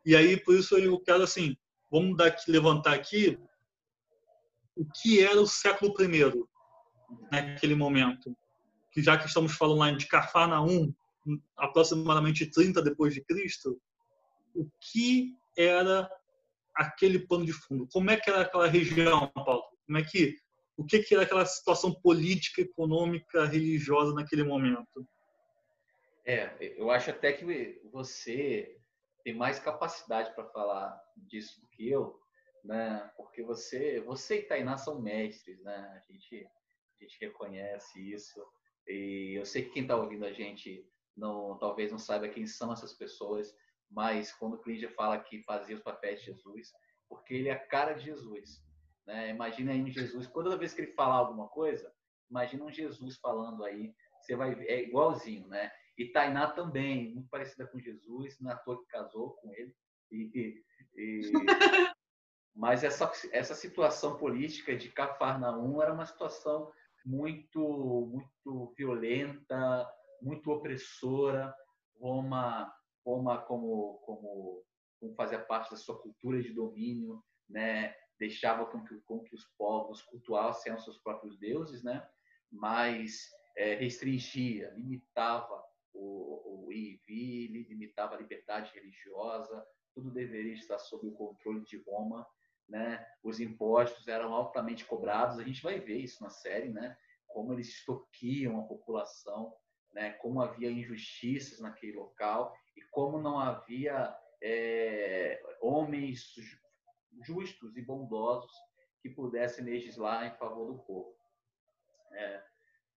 E 0.05 0.15
aí, 0.15 0.37
por 0.37 0.55
isso, 0.55 0.77
eu 0.77 1.01
quero, 1.01 1.23
assim, 1.23 1.57
vamos 1.91 2.17
daqui, 2.17 2.51
levantar 2.51 2.93
aqui 2.93 3.39
o 4.77 4.85
que 4.85 5.21
era 5.21 5.41
o 5.41 5.47
século 5.47 5.95
I 6.01 6.45
naquele 7.31 7.75
momento. 7.75 8.37
Que 8.91 9.03
já 9.03 9.17
que 9.17 9.27
estamos 9.27 9.53
falando 9.53 9.79
lá 9.79 9.91
de 9.91 10.07
Cafarnaum, 10.07 10.93
aproximadamente 11.57 12.47
30 12.47 12.83
depois 12.83 13.15
de 13.15 13.21
Cristo, 13.23 13.81
o 14.55 14.69
que 14.81 15.35
era 15.57 16.09
aquele 16.75 17.19
pano 17.19 17.45
de 17.45 17.53
fundo? 17.53 17.89
Como 17.93 18.11
é 18.11 18.17
que 18.17 18.31
era 18.31 18.43
aquela 18.43 18.67
região, 18.67 19.29
Paulo? 19.29 19.65
Como 19.87 19.99
é 19.99 20.03
que 20.03 20.37
o 20.77 20.85
que, 20.85 21.01
que 21.01 21.15
era 21.15 21.23
aquela 21.23 21.47
situação 21.47 21.93
política, 21.93 22.61
econômica, 22.61 23.45
religiosa 23.47 24.13
naquele 24.13 24.43
momento? 24.43 25.07
É, 26.25 26.75
eu 26.77 26.91
acho 26.91 27.11
até 27.11 27.33
que 27.33 27.81
você 27.93 28.77
tem 29.23 29.35
mais 29.35 29.59
capacidade 29.59 30.35
para 30.35 30.45
falar 30.47 31.01
disso 31.17 31.61
do 31.61 31.69
que 31.69 31.89
eu, 31.89 32.21
né? 32.65 33.11
Porque 33.17 33.43
você, 33.43 34.01
você 34.01 34.41
e 34.41 34.43
Tainá 34.43 34.77
são 34.77 35.01
mestres, 35.01 35.63
né? 35.63 35.77
A 35.77 36.13
gente, 36.13 36.47
a 36.47 37.05
gente 37.05 37.19
reconhece 37.21 38.01
isso. 38.13 38.45
E 38.89 39.35
eu 39.39 39.45
sei 39.45 39.65
que 39.65 39.71
quem 39.71 39.83
está 39.83 39.97
ouvindo 39.97 40.25
a 40.25 40.33
gente 40.33 40.89
não, 41.17 41.59
talvez 41.59 41.93
não 41.93 41.99
saiba 41.99 42.29
quem 42.29 42.47
são 42.47 42.73
essas 42.73 42.95
pessoas, 42.95 43.55
mas 43.91 44.33
quando 44.33 44.55
o 44.55 44.59
Clídia 44.59 44.91
fala 44.91 45.19
que 45.19 45.43
fazia 45.43 45.77
os 45.77 45.83
papéis 45.83 46.21
de 46.21 46.27
Jesus, 46.27 46.73
porque 47.09 47.35
ele 47.35 47.49
é 47.49 47.53
a 47.53 47.67
cara 47.67 47.93
de 47.93 48.07
Jesus. 48.07 48.63
Né? 49.07 49.31
Imagina 49.31 49.73
aí 49.73 49.83
um 49.83 49.91
Jesus, 49.91 50.27
toda 50.29 50.57
vez 50.57 50.73
que 50.73 50.81
ele 50.81 50.93
falar 50.93 51.17
alguma 51.17 51.49
coisa, 51.49 51.93
imagina 52.31 52.65
um 52.65 52.73
Jesus 52.73 53.17
falando 53.19 53.63
aí, 53.65 53.95
você 54.21 54.35
vai 54.35 54.55
é 54.67 54.83
igualzinho, 54.83 55.47
né? 55.49 55.71
E 55.99 56.07
Tainá 56.07 56.51
também, 56.51 57.13
muito 57.13 57.29
parecida 57.29 57.67
com 57.67 57.79
Jesus, 57.79 58.41
na 58.41 58.57
toa 58.57 58.81
que 58.81 58.87
casou 58.89 59.35
com 59.35 59.53
ele. 59.53 59.73
E, 60.11 60.65
e, 60.97 61.33
mas 62.55 62.85
essa, 62.85 63.11
essa 63.33 63.55
situação 63.55 64.17
política 64.17 64.77
de 64.77 64.89
Cafarnaum 64.89 65.83
era 65.83 65.93
uma 65.93 66.07
situação 66.07 66.71
muito, 67.05 68.07
muito 68.07 68.73
violenta, 68.77 69.91
muito 70.23 70.51
opressora. 70.51 71.55
Roma, 72.01 72.73
Roma 73.05 73.43
como, 73.43 73.99
como, 74.05 74.65
como 75.01 75.15
fazia 75.15 75.39
parte 75.39 75.71
da 75.73 75.77
sua 75.77 76.01
cultura 76.01 76.41
de 76.41 76.53
domínio, 76.53 77.23
né? 77.49 77.95
deixava 78.19 78.67
com 78.67 78.85
que, 78.85 78.95
com 79.01 79.21
que 79.21 79.35
os 79.35 79.45
povos 79.59 80.01
cultuassem 80.03 80.73
os 80.73 80.85
seus 80.85 80.99
próprios 80.99 81.37
deuses, 81.39 81.83
né? 81.83 82.07
mas 82.51 83.31
é, 83.57 83.75
restringia, 83.75 84.71
limitava 84.77 85.63
o, 85.93 86.67
o 86.67 86.73
ir 86.73 87.01
e 87.09 87.49
vir, 87.49 87.69
limitava 87.69 88.15
a 88.15 88.19
liberdade 88.19 88.73
religiosa, 88.75 89.67
tudo 89.95 90.11
deveria 90.11 90.55
estar 90.55 90.79
sob 90.79 91.07
o 91.07 91.13
controle 91.13 91.65
de 91.65 91.79
Roma, 91.83 92.27
né? 92.69 93.05
Os 93.23 93.41
impostos 93.41 94.09
eram 94.09 94.33
altamente 94.33 94.85
cobrados, 94.85 95.39
a 95.39 95.45
gente 95.45 95.63
vai 95.63 95.79
ver 95.79 95.99
isso 95.99 96.23
na 96.23 96.31
série, 96.31 96.69
né? 96.69 96.97
Como 97.27 97.53
eles 97.53 97.69
extorquiam 97.69 98.61
a 98.61 98.65
população, 98.65 99.55
né? 99.93 100.13
Como 100.15 100.41
havia 100.41 100.71
injustiças 100.71 101.61
naquele 101.61 101.93
local 101.93 102.55
e 102.77 102.83
como 102.91 103.21
não 103.21 103.39
havia 103.39 104.17
é, 104.43 105.41
homens 105.61 106.35
justos 107.23 107.77
e 107.77 107.83
bondosos 107.83 108.53
que 109.01 109.09
pudessem 109.09 109.65
legislar 109.65 110.27
em 110.27 110.37
favor 110.39 110.67
do 110.73 110.79
povo. 110.83 111.15
É, 112.13 112.43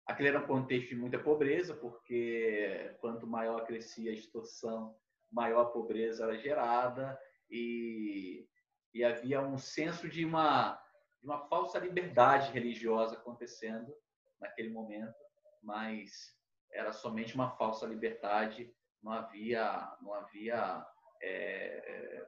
aquele 0.06 0.30
era 0.30 0.40
um 0.40 0.48
contexto 0.48 0.90
de 0.90 0.96
muita 0.96 1.20
pobreza, 1.20 1.76
porque 1.76 2.96
quanto 3.00 3.28
maior 3.28 3.66
crescia 3.66 4.12
a 4.12 4.14
extorsão, 4.14 4.96
maior 5.32 5.62
a 5.62 5.70
pobreza 5.70 6.24
era 6.24 6.38
gerada 6.38 7.20
e, 7.50 8.48
e 8.98 9.04
havia 9.04 9.39
um 9.42 9.60
senso 9.60 10.10
de 10.10 10.25
uma, 10.25 10.74
de 11.22 11.27
uma 11.27 11.48
falsa 11.48 11.77
liberdade 11.77 12.51
religiosa 12.51 13.16
acontecendo 13.16 13.96
naquele 14.39 14.72
momento, 14.72 15.16
mas 15.62 16.36
era 16.74 16.92
somente 16.92 17.36
uma 17.36 17.51
falsa 17.58 17.86
liberdade, 17.86 18.74
não 19.04 19.12
havia, 19.12 19.96
não 20.01 20.13
havia 20.16 20.84
é, 21.22 22.27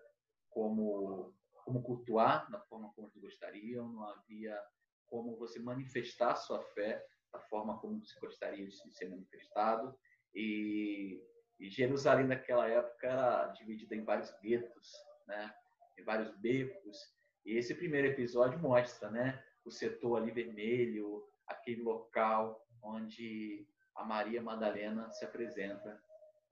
como 0.52 1.34
como 1.66 1.84
cultuar 1.84 2.50
da 2.50 2.60
forma 2.62 2.92
como 2.94 3.08
eles 3.08 3.22
gostariam, 3.22 3.88
não 3.92 4.04
havia 4.10 4.60
como 5.06 5.38
você 5.38 5.60
manifestar 5.60 6.36
sua 6.36 6.64
fé 6.74 7.04
da 7.32 7.40
forma 7.42 7.80
como 7.80 8.04
você 8.04 8.20
gostaria 8.20 8.68
de 8.68 8.92
ser 8.96 9.10
manifestado. 9.10 9.96
E, 10.34 11.22
e 11.60 11.70
Jerusalém 11.70 12.26
naquela 12.26 12.68
época 12.68 13.08
era 13.08 13.48
dividida 13.50 13.96
em 13.96 14.04
vários 14.04 14.32
guetos, 14.42 14.92
né? 15.28 15.54
Em 16.00 16.04
vários 16.04 16.36
becos. 16.40 16.98
E 17.46 17.58
esse 17.58 17.74
primeiro 17.76 18.08
episódio 18.08 18.60
mostra 18.60 19.10
né? 19.10 19.44
o 19.66 19.72
setor 19.72 20.22
ali 20.22 20.32
vermelho, 20.32 21.24
aquele 21.48 21.82
local 21.82 22.66
onde 22.82 23.68
a 23.96 24.04
Maria 24.04 24.42
Madalena 24.42 25.10
se 25.12 25.26
apresenta. 25.26 26.02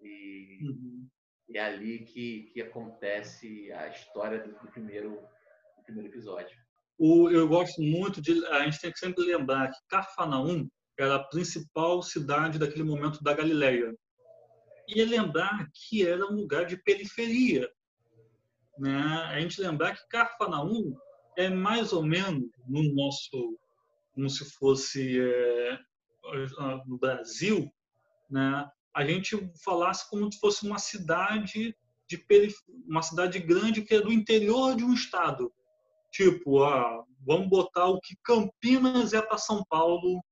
E, 0.02 0.60
uhum 0.64 1.08
é 1.56 1.60
ali 1.60 2.00
que, 2.00 2.50
que 2.54 2.62
acontece 2.62 3.72
a 3.72 3.88
história 3.88 4.40
do, 4.40 4.52
do 4.52 4.72
primeiro, 4.72 5.12
do 5.12 5.84
primeiro 5.84 6.10
episódio. 6.10 6.58
O, 6.98 7.30
eu 7.30 7.48
gosto 7.48 7.82
muito 7.82 8.22
de. 8.22 8.44
A 8.48 8.64
gente 8.64 8.82
tem 8.82 8.92
que 8.92 9.00
sempre 9.00 9.24
lembrar 9.24 9.72
que 9.72 9.78
Cafarnaum 9.88 10.68
era 11.00 11.16
a 11.16 11.24
principal 11.24 12.02
cidade 12.02 12.58
daquele 12.58 12.84
momento 12.84 13.24
da 13.24 13.34
Galileia. 13.34 13.94
E 14.88 15.04
lembrar 15.04 15.68
que 15.74 16.06
era 16.06 16.26
um 16.26 16.36
lugar 16.36 16.66
de 16.66 16.82
periferia. 16.82 17.70
Né? 18.78 18.98
A 19.30 19.40
gente 19.40 19.62
lembrar 19.62 19.96
que 19.96 20.08
Cafarnaum 20.08 20.96
é 21.36 21.50
mais 21.50 21.94
ou 21.94 22.04
menos 22.04 22.50
no 22.68 22.84
nosso. 22.94 23.58
como 24.14 24.30
se 24.30 24.46
fosse 24.52 25.20
é, 25.20 25.80
no 26.86 26.98
Brasil, 26.98 27.72
né? 28.30 28.70
a 28.98 29.06
gente 29.06 29.38
falasse 29.64 30.10
como 30.10 30.32
se 30.32 30.40
fosse 30.40 30.66
uma 30.66 30.80
cidade 30.80 31.76
de 32.08 32.26
uma 32.88 33.04
cidade 33.04 33.38
grande 33.38 33.84
que 33.84 33.94
é 33.94 34.02
do 34.02 34.12
interior 34.12 34.76
de 34.76 34.84
um 34.84 34.94
estado. 34.94 35.54
Tipo, 36.12 36.64
ah, 36.64 37.04
vamos 37.24 37.48
botar 37.48 37.86
o 37.86 38.00
que 38.00 38.16
Campinas 38.24 39.14
é 39.14 39.22
para 39.22 39.38
São 39.38 39.64
Paulo. 39.70 40.24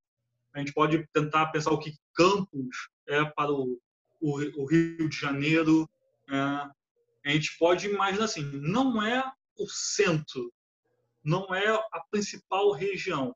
A 0.54 0.60
gente 0.60 0.74
pode 0.74 1.06
tentar 1.14 1.48
pensar 1.48 1.72
o 1.72 1.78
que 1.78 1.94
Campos 2.16 2.90
é 3.08 3.24
para 3.24 3.52
o, 3.52 3.80
o, 4.20 4.62
o 4.62 4.66
Rio 4.66 5.10
de 5.10 5.16
Janeiro. 5.16 5.88
É. 6.28 6.85
A 7.26 7.32
gente 7.32 7.58
pode 7.58 7.88
imaginar 7.88 8.26
assim, 8.26 8.44
não 8.44 9.02
é 9.02 9.24
o 9.58 9.68
centro, 9.68 10.54
não 11.24 11.54
é 11.56 11.68
a 11.68 12.00
principal 12.12 12.72
região. 12.72 13.36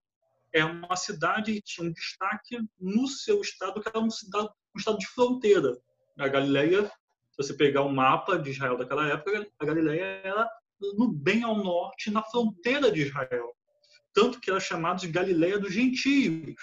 É 0.53 0.63
uma 0.63 0.95
cidade 0.95 1.53
que 1.53 1.61
tinha 1.61 1.87
um 1.87 1.91
destaque 1.91 2.59
no 2.79 3.07
seu 3.07 3.41
estado, 3.41 3.81
que 3.81 3.89
era 3.89 3.99
uma 3.99 4.11
cidade, 4.11 4.47
um 4.75 4.79
estado 4.79 4.99
de 4.99 5.07
fronteira. 5.07 5.75
A 6.19 6.27
Galileia, 6.27 6.85
se 6.85 7.37
você 7.37 7.53
pegar 7.53 7.81
o 7.81 7.87
um 7.87 7.93
mapa 7.93 8.37
de 8.37 8.51
Israel 8.51 8.77
daquela 8.77 9.07
época, 9.07 9.47
a 9.57 9.65
Galileia 9.65 10.21
era 10.23 10.47
no 10.95 11.11
bem 11.11 11.43
ao 11.43 11.57
norte, 11.57 12.11
na 12.11 12.21
fronteira 12.23 12.91
de 12.91 13.01
Israel. 13.01 13.55
Tanto 14.13 14.39
que 14.39 14.51
era 14.51 14.59
chamado 14.59 14.99
de 14.99 15.07
Galileia 15.07 15.57
dos 15.57 15.73
gentios, 15.73 16.55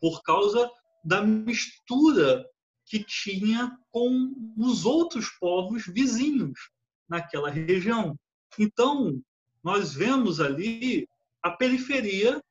por 0.00 0.22
causa 0.22 0.68
da 1.04 1.22
mistura 1.22 2.44
que 2.88 3.04
tinha 3.04 3.78
com 3.90 4.34
os 4.56 4.86
outros 4.86 5.28
povos 5.38 5.86
vizinhos 5.86 6.70
naquela 7.08 7.50
região. 7.50 8.18
Então, 8.58 9.22
nós 9.62 9.94
vemos 9.94 10.40
ali 10.40 11.08
a 11.42 11.50
periferia 11.50 12.42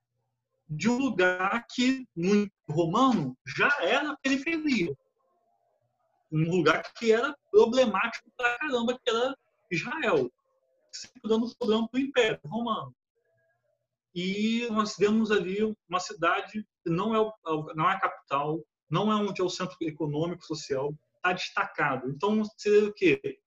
de 0.70 0.89
um 0.89 0.98
lugar 0.98 1.65
que, 1.70 2.06
no 2.15 2.50
romano, 2.70 3.36
já 3.46 3.70
era 3.82 4.17
periferia. 4.22 4.96
Um 6.32 6.50
lugar 6.50 6.84
que 6.94 7.12
era 7.12 7.36
problemático 7.50 8.29
pra 8.36 8.58
caramba, 8.58 9.00
que 9.00 9.10
era 9.10 9.36
Israel, 9.72 10.32
sempre 10.91 11.22
dando 11.24 11.56
problema 11.56 11.88
para 11.88 11.98
o 11.98 12.03
Império 12.03 12.39
Romano. 12.46 12.94
E 14.13 14.67
nós 14.72 14.96
vemos 14.98 15.32
ali 15.32 15.75
uma 15.88 16.00
cidade 16.00 16.67
que 16.84 16.89
não 16.89 17.15
é, 17.15 17.34
não 17.75 17.89
é 17.89 17.94
a 17.94 18.00
capital, 18.00 18.60
não 18.89 19.12
é 19.12 19.15
onde 19.15 19.41
é 19.41 19.44
o 19.44 19.50
centro 19.50 19.75
econômico, 19.82 20.46
social, 20.46 20.94
está 21.15 21.34
destacado. 21.34 22.10
Então, 22.10 22.44
seria 22.58 22.89
o 22.89 22.94
quê? 22.94 23.39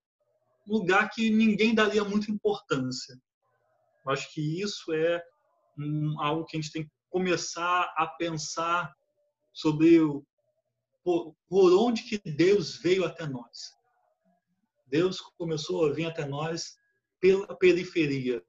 um 0.67 0.73
lugar 0.77 1.09
que 1.09 1.29
ninguém 1.29 1.73
daria 1.73 2.03
muita 2.03 2.31
importância. 2.31 3.19
Eu 4.05 4.11
acho 4.11 4.31
que 4.33 4.61
isso 4.61 4.91
é 4.93 5.23
um, 5.77 6.19
algo 6.21 6.45
que 6.45 6.57
a 6.57 6.61
gente 6.61 6.71
tem 6.71 6.83
que 6.83 6.91
começar 7.09 7.93
a 7.95 8.07
pensar 8.07 8.93
sobre 9.53 9.99
o, 9.99 10.25
por, 11.03 11.35
por 11.49 11.73
onde 11.73 12.03
que 12.03 12.17
Deus 12.17 12.77
veio 12.77 13.05
até 13.05 13.27
nós. 13.27 13.75
Deus 14.87 15.19
começou 15.37 15.85
a 15.85 15.93
vir 15.93 16.05
até 16.05 16.25
nós 16.25 16.77
pela 17.19 17.55
periferia. 17.55 18.43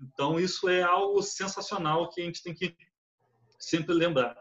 Então, 0.00 0.38
isso 0.38 0.68
é 0.68 0.82
algo 0.82 1.22
sensacional 1.22 2.08
que 2.10 2.20
a 2.20 2.24
gente 2.24 2.42
tem 2.42 2.54
que 2.54 2.76
sempre 3.58 3.94
lembrar. 3.94 4.36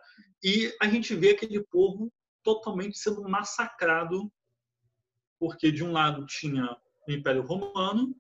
E 0.46 0.72
a 0.80 0.88
gente 0.88 1.16
vê 1.16 1.32
aquele 1.32 1.60
povo 1.64 2.14
totalmente 2.44 3.00
sendo 3.00 3.28
massacrado, 3.28 4.32
porque 5.40 5.72
de 5.72 5.84
um 5.84 5.92
lado 5.92 6.24
tinha 6.28 6.78
o 7.08 7.12
Império 7.12 7.42
Romano, 7.42 8.16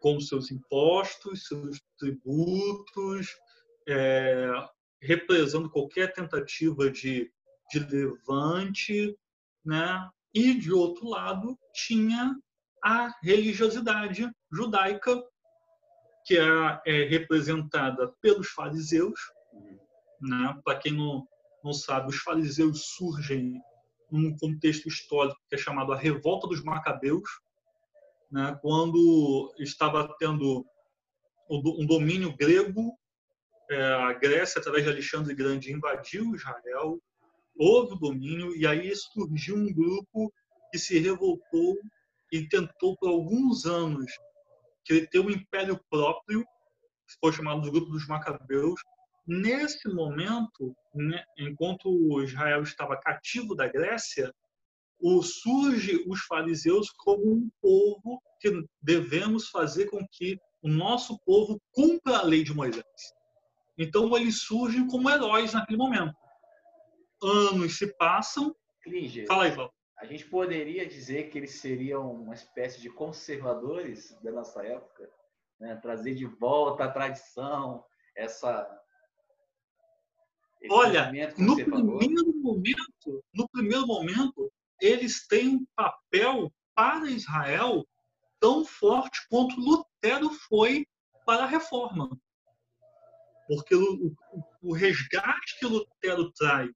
com 0.00 0.18
seus 0.18 0.50
impostos, 0.50 1.46
seus 1.46 1.80
tributos, 1.96 3.28
é, 3.88 4.50
represando 5.00 5.70
qualquer 5.70 6.12
tentativa 6.12 6.90
de, 6.90 7.32
de 7.70 7.78
levante, 7.78 9.16
né? 9.64 10.10
E 10.34 10.54
de 10.54 10.72
outro 10.72 11.08
lado 11.08 11.56
tinha 11.72 12.36
a 12.82 13.14
religiosidade 13.22 14.28
judaica, 14.50 15.22
que 16.26 16.36
é, 16.36 16.82
é 16.84 17.04
representada 17.04 18.12
pelos 18.20 18.48
fariseus. 18.48 19.20
Né? 20.22 20.60
Para 20.64 20.78
quem 20.78 20.92
não, 20.92 21.26
não 21.64 21.72
sabe, 21.72 22.08
os 22.08 22.16
fariseus 22.16 22.94
surgem 22.94 23.60
num 24.10 24.36
contexto 24.36 24.88
histórico 24.88 25.40
que 25.48 25.56
é 25.56 25.58
chamado 25.58 25.92
a 25.92 25.96
Revolta 25.96 26.46
dos 26.46 26.62
Macabeus, 26.62 27.28
né? 28.30 28.56
quando 28.62 29.52
estava 29.58 30.14
tendo 30.18 30.64
um 31.50 31.84
domínio 31.84 32.34
grego, 32.34 32.96
é, 33.70 33.82
a 33.94 34.12
Grécia, 34.14 34.58
através 34.58 34.84
de 34.84 34.90
Alexandre 34.90 35.34
Grande, 35.34 35.72
invadiu 35.72 36.34
Israel, 36.34 36.98
houve 37.56 37.94
o 37.94 37.98
domínio, 37.98 38.56
e 38.56 38.66
aí 38.66 38.94
surgiu 38.94 39.56
um 39.56 39.72
grupo 39.72 40.32
que 40.70 40.78
se 40.78 40.98
revoltou 40.98 41.76
e 42.32 42.48
tentou 42.48 42.96
por 42.96 43.08
alguns 43.08 43.66
anos 43.66 44.10
ter 44.84 45.20
um 45.20 45.30
império 45.30 45.78
próprio, 45.90 46.44
foi 47.20 47.32
chamado 47.32 47.60
do 47.60 47.70
grupo 47.70 47.90
dos 47.90 48.06
Macabeus. 48.06 48.80
Nesse 49.26 49.88
momento, 49.88 50.74
né, 50.94 51.24
enquanto 51.38 52.22
Israel 52.22 52.62
estava 52.62 52.98
cativo 52.98 53.54
da 53.54 53.68
Grécia, 53.68 54.34
o, 54.98 55.22
surge 55.22 56.04
os 56.06 56.20
fariseus 56.22 56.90
como 56.90 57.32
um 57.32 57.50
povo 57.60 58.22
que 58.40 58.50
devemos 58.80 59.48
fazer 59.48 59.86
com 59.86 60.06
que 60.10 60.38
o 60.62 60.68
nosso 60.68 61.18
povo 61.24 61.60
cumpra 61.72 62.18
a 62.18 62.22
lei 62.22 62.44
de 62.44 62.54
Moisés. 62.54 62.84
Então 63.78 64.16
eles 64.16 64.42
surgem 64.42 64.86
como 64.86 65.10
heróis 65.10 65.52
naquele 65.52 65.78
momento. 65.78 66.14
Anos 67.22 67.78
se 67.78 67.86
passam. 67.96 68.54
Klinger, 68.82 69.26
Fala 69.26 69.44
aí, 69.44 69.54
Paulo 69.54 69.72
a 70.02 70.04
gente 70.04 70.24
poderia 70.24 70.84
dizer 70.84 71.30
que 71.30 71.38
eles 71.38 71.60
seriam 71.60 72.10
uma 72.10 72.34
espécie 72.34 72.80
de 72.80 72.90
conservadores 72.90 74.10
da 74.20 74.32
nossa 74.32 74.60
época, 74.66 75.08
né? 75.60 75.76
trazer 75.76 76.16
de 76.16 76.26
volta 76.26 76.82
a 76.82 76.90
tradição, 76.90 77.84
essa 78.16 78.81
Olha, 80.70 81.10
no 81.36 81.56
primeiro 81.56 82.36
momento, 82.36 83.24
no 83.34 83.48
primeiro 83.48 83.86
momento, 83.86 84.52
eles 84.80 85.26
têm 85.26 85.48
um 85.48 85.66
papel 85.76 86.52
para 86.74 87.10
Israel 87.10 87.86
tão 88.40 88.64
forte 88.64 89.20
quanto 89.28 89.60
Lutero 89.60 90.30
foi 90.48 90.86
para 91.24 91.44
a 91.44 91.46
reforma. 91.46 92.10
Porque 93.46 93.74
o, 93.74 94.14
o, 94.32 94.44
o 94.62 94.72
resgate 94.72 95.58
que 95.58 95.66
Lutero 95.66 96.32
traz 96.32 96.70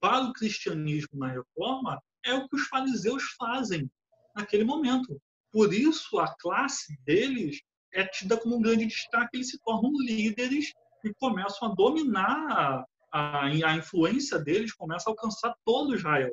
para 0.00 0.24
o 0.24 0.32
cristianismo 0.32 1.18
na 1.18 1.28
reforma 1.28 2.02
é 2.24 2.34
o 2.34 2.48
que 2.48 2.56
os 2.56 2.66
fariseus 2.68 3.22
fazem 3.38 3.90
naquele 4.34 4.64
momento. 4.64 5.20
Por 5.52 5.72
isso, 5.74 6.18
a 6.18 6.34
classe 6.36 6.96
deles 7.04 7.60
é 7.92 8.04
tida 8.04 8.36
como 8.36 8.56
um 8.56 8.62
grande 8.62 8.86
destaque, 8.86 9.36
eles 9.36 9.50
se 9.50 9.58
tornam 9.60 9.92
líderes 10.00 10.72
e 11.04 11.12
começam 11.14 11.70
a 11.70 11.74
dominar 11.74 12.84
a, 13.12 13.46
a 13.46 13.76
influência 13.76 14.38
deles, 14.38 14.72
começa 14.72 15.08
a 15.08 15.12
alcançar 15.12 15.54
todo 15.64 15.94
Israel. 15.94 16.30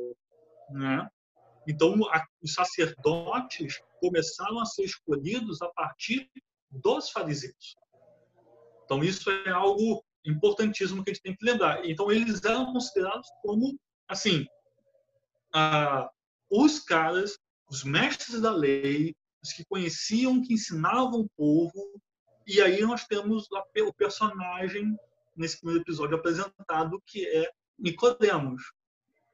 Né? 0.70 1.08
Então, 1.68 1.96
a, 2.12 2.26
os 2.42 2.54
sacerdotes 2.54 3.82
começaram 4.00 4.60
a 4.60 4.66
ser 4.66 4.84
escolhidos 4.84 5.62
a 5.62 5.70
partir 5.70 6.30
dos 6.70 7.10
fariseus. 7.10 7.76
Então, 8.86 9.04
isso 9.04 9.30
é 9.30 9.50
algo 9.50 10.04
importantíssimo 10.26 11.04
que 11.04 11.12
a 11.12 11.14
gente 11.14 11.24
tem 11.24 11.36
que 11.36 11.46
lembrar. 11.46 11.86
Então, 11.86 12.12
eles 12.12 12.44
eram 12.44 12.72
considerados 12.72 13.28
como, 13.42 13.78
assim, 14.08 14.46
os 16.50 16.80
caras, 16.80 17.38
os 17.70 17.84
mestres 17.84 18.42
da 18.42 18.52
lei, 18.52 19.16
os 19.44 19.52
que 19.52 19.66
conheciam, 19.66 20.42
que 20.42 20.54
ensinavam 20.54 21.22
o 21.22 21.30
povo, 21.36 22.02
e 22.46 22.62
aí 22.62 22.82
nós 22.82 23.06
temos 23.06 23.48
o 23.52 23.94
personagem 23.94 24.98
nesse 25.38 25.60
primeiro 25.60 25.84
episódio 25.84 26.18
apresentado 26.18 27.02
que 27.06 27.26
é 27.28 27.52
Nicodemos, 27.78 28.64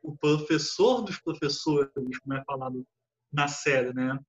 o 0.01 0.15
professor 0.17 1.01
dos 1.01 1.17
professores, 1.19 1.89
como 2.19 2.33
é 2.33 2.43
falado 2.43 2.85
na 3.31 3.47
série, 3.47 3.93
né? 3.93 4.19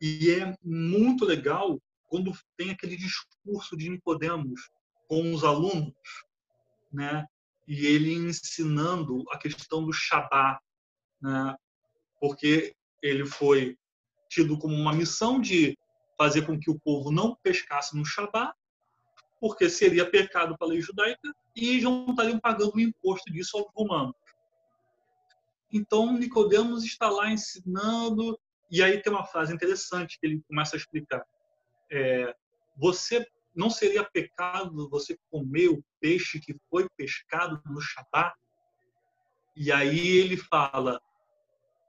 E 0.00 0.30
é 0.30 0.56
muito 0.62 1.24
legal 1.24 1.80
quando 2.08 2.36
tem 2.56 2.70
aquele 2.70 2.96
discurso 2.96 3.76
de 3.76 3.88
Nicodemos 3.88 4.68
com 5.08 5.32
os 5.32 5.44
alunos, 5.44 5.94
né? 6.92 7.26
E 7.66 7.86
ele 7.86 8.12
ensinando 8.12 9.24
a 9.30 9.38
questão 9.38 9.84
do 9.84 9.92
Shabat, 9.92 10.60
né? 11.22 11.56
porque 12.20 12.74
ele 13.02 13.24
foi 13.24 13.78
tido 14.28 14.58
como 14.58 14.74
uma 14.74 14.92
missão 14.92 15.40
de 15.40 15.78
fazer 16.16 16.46
com 16.46 16.58
que 16.58 16.70
o 16.70 16.78
povo 16.80 17.10
não 17.10 17.36
pescasse 17.42 17.96
no 17.96 18.04
Shabat, 18.04 18.54
porque 19.44 19.68
seria 19.68 20.10
pecado 20.10 20.56
pela 20.56 20.70
lei 20.70 20.80
judaica 20.80 21.30
e 21.54 21.78
não 21.82 22.06
estariam 22.08 22.40
pagando 22.40 22.76
o 22.76 22.80
imposto 22.80 23.30
disso 23.30 23.58
aos 23.58 23.66
romanos. 23.74 24.16
Então, 25.70 26.14
Nicodemos 26.14 26.82
está 26.82 27.10
lá 27.10 27.30
ensinando, 27.30 28.40
e 28.70 28.82
aí 28.82 29.02
tem 29.02 29.12
uma 29.12 29.26
frase 29.26 29.52
interessante 29.52 30.18
que 30.18 30.26
ele 30.26 30.42
começa 30.48 30.74
a 30.74 30.78
explicar. 30.78 31.22
É, 31.92 32.34
você 32.74 33.30
não 33.54 33.68
seria 33.68 34.02
pecado 34.02 34.88
você 34.88 35.14
comer 35.30 35.68
o 35.68 35.84
peixe 36.00 36.40
que 36.40 36.56
foi 36.70 36.88
pescado 36.96 37.60
no 37.66 37.82
Shabat? 37.82 38.34
E 39.54 39.70
aí 39.70 40.08
ele 40.16 40.38
fala, 40.38 40.98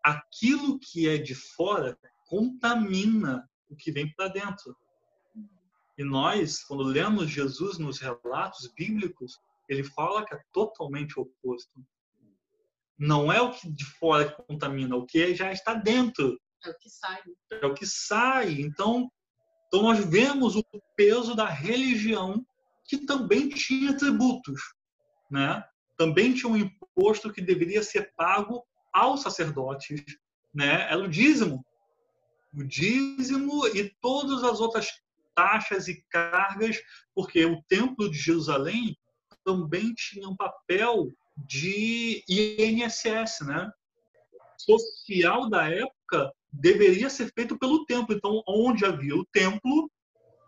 aquilo 0.04 0.78
que 0.78 1.08
é 1.08 1.18
de 1.18 1.34
fora 1.34 1.98
contamina 2.28 3.50
o 3.70 3.78
que 3.78 3.94
vem 3.94 4.14
para 4.14 4.28
dentro. 4.28 4.76
E 5.98 6.04
nós, 6.04 6.64
quando 6.64 6.84
lemos 6.84 7.30
Jesus 7.30 7.78
nos 7.78 8.00
relatos 8.00 8.72
bíblicos, 8.76 9.40
ele 9.70 9.84
fala 9.84 10.26
que 10.26 10.34
é 10.34 10.42
totalmente 10.52 11.20
oposto. 11.20 11.86
Não 12.98 13.32
é 13.32 13.42
o 13.42 13.52
que 13.52 13.70
de 13.70 13.86
fora 13.86 14.30
que 14.30 14.44
contamina, 14.44 14.96
o 14.96 15.06
que 15.06 15.34
já 15.36 15.52
está 15.52 15.74
dentro. 15.74 16.40
É 16.64 16.70
o 16.70 16.78
que 16.78 16.90
sai. 16.90 17.22
É 17.52 17.66
o 17.66 17.74
que 17.74 17.86
sai. 17.86 18.62
Então, 18.62 19.10
então 19.68 19.82
nós 19.82 20.04
vemos 20.06 20.56
o 20.56 20.64
peso 20.96 21.36
da 21.36 21.48
religião 21.48 22.46
que 22.86 22.98
também 23.00 23.50
tinha 23.50 23.98
tributos, 23.98 24.62
né? 25.30 25.64
Também 25.98 26.34
tinha 26.34 26.52
um 26.52 26.58
imposto 26.58 27.32
que 27.32 27.42
deveria 27.42 27.82
ser 27.82 28.14
pago 28.16 28.64
aos 28.94 29.22
sacerdotes, 29.22 30.04
né? 30.54 30.90
Era 30.90 31.04
o 31.04 31.10
dízimo. 31.10 31.66
O 32.54 32.64
dízimo 32.64 33.68
e 33.68 33.90
todas 34.02 34.44
as 34.44 34.60
outras 34.60 34.88
taxas 35.36 35.88
e 35.88 36.04
cargas, 36.10 36.78
porque 37.14 37.46
o 37.46 37.62
Templo 37.64 38.10
de 38.10 38.18
Jerusalém 38.18 38.98
também 39.44 39.94
tinha 39.94 40.28
um 40.28 40.36
papel 40.36 41.12
de 41.38 42.24
INSS, 42.28 43.46
né? 43.46 43.72
Social 44.58 45.50
da 45.50 45.70
época 45.70 46.32
deveria 46.52 47.10
ser 47.10 47.32
feito 47.34 47.60
pelo 47.60 47.86
templo. 47.86 48.16
Então, 48.16 48.42
onde 48.48 48.86
havia 48.86 49.16
o 49.16 49.26
templo, 49.26 49.92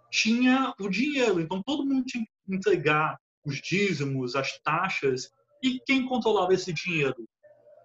tinha 0.10 0.73
o 0.80 0.89
dinheiro. 0.89 1.41
Então, 1.41 1.62
todo 1.62 1.86
mundo 1.86 2.06
tinha 2.06 2.23
que 2.23 2.56
entregar 2.56 3.19
os 3.45 3.62
dízimos, 3.62 4.36
as 4.36 4.58
taxas. 4.60 5.30
E 5.62 5.80
quem 5.82 6.08
controlava 6.08 6.54
esse 6.54 6.71
dinheiro? 6.71 7.28